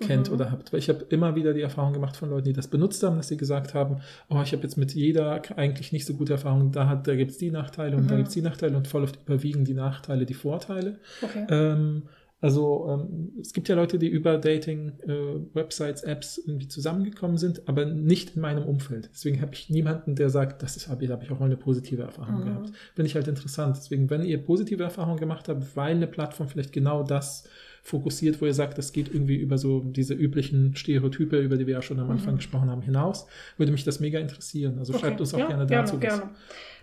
[0.00, 0.34] kennt Mhm.
[0.34, 0.72] oder habt.
[0.72, 3.28] Weil ich habe immer wieder die Erfahrung gemacht von Leuten, die das benutzt haben, dass
[3.28, 6.88] sie gesagt haben, oh, ich habe jetzt mit jeder eigentlich nicht so gute Erfahrung, da,
[6.88, 8.18] hat, da gibt es die Nachteile und da Mhm.
[8.18, 10.98] gibt es die Nachteile und voll oft überwiegen die Nachteile die Vorteile.
[11.22, 11.46] Okay.
[11.48, 12.02] Ähm,
[12.40, 18.34] also ähm, es gibt ja Leute, die über Dating-Websites, Apps irgendwie zusammengekommen sind, aber nicht
[18.36, 19.10] in meinem Umfeld.
[19.12, 22.02] Deswegen habe ich niemanden, der sagt, das ist, habe hab ich auch mal eine positive
[22.02, 22.44] Erfahrung Mhm.
[22.46, 22.72] gehabt.
[22.94, 23.76] Finde ich halt interessant.
[23.76, 27.44] Deswegen, wenn ihr positive Erfahrungen gemacht habt, weil eine Plattform vielleicht genau das
[27.82, 31.74] fokussiert, wo ihr sagt, das geht irgendwie über so diese üblichen Stereotype, über die wir
[31.74, 32.38] ja schon am Anfang Mhm.
[32.38, 33.26] gesprochen haben, hinaus,
[33.56, 34.78] würde mich das mega interessieren.
[34.78, 36.30] Also schreibt uns auch ja, gerne gerne, dazu was.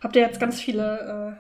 [0.02, 1.38] Habt ihr jetzt ganz viele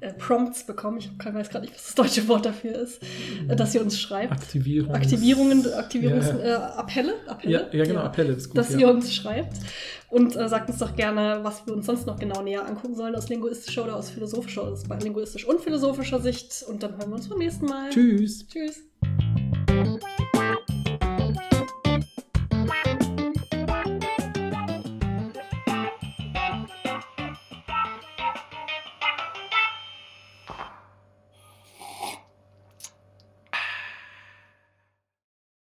[0.00, 0.98] äh, äh, Prompts bekommen?
[0.98, 3.00] Ich weiß gerade nicht, was das deutsche Wort dafür ist,
[3.48, 4.32] äh, dass ihr uns schreibt.
[4.32, 4.94] Aktivierung.
[4.94, 6.50] Aktivierungen, Aktivierungsappelle?
[6.50, 6.68] Ja.
[6.68, 7.14] Äh, Appelle?
[7.26, 7.52] Appelle?
[7.52, 8.58] Ja, ja, genau, Appelle, ist gut.
[8.58, 8.80] Dass ja.
[8.80, 9.56] ihr uns schreibt
[10.10, 13.14] und äh, sagt uns doch gerne, was wir uns sonst noch genau näher angucken sollen
[13.14, 16.64] aus linguistischer oder aus philosophischer, aus linguistisch und philosophischer Sicht.
[16.68, 17.90] Und dann hören wir uns beim nächsten Mal.
[17.90, 18.46] Tschüss.
[18.48, 18.82] Tschüss.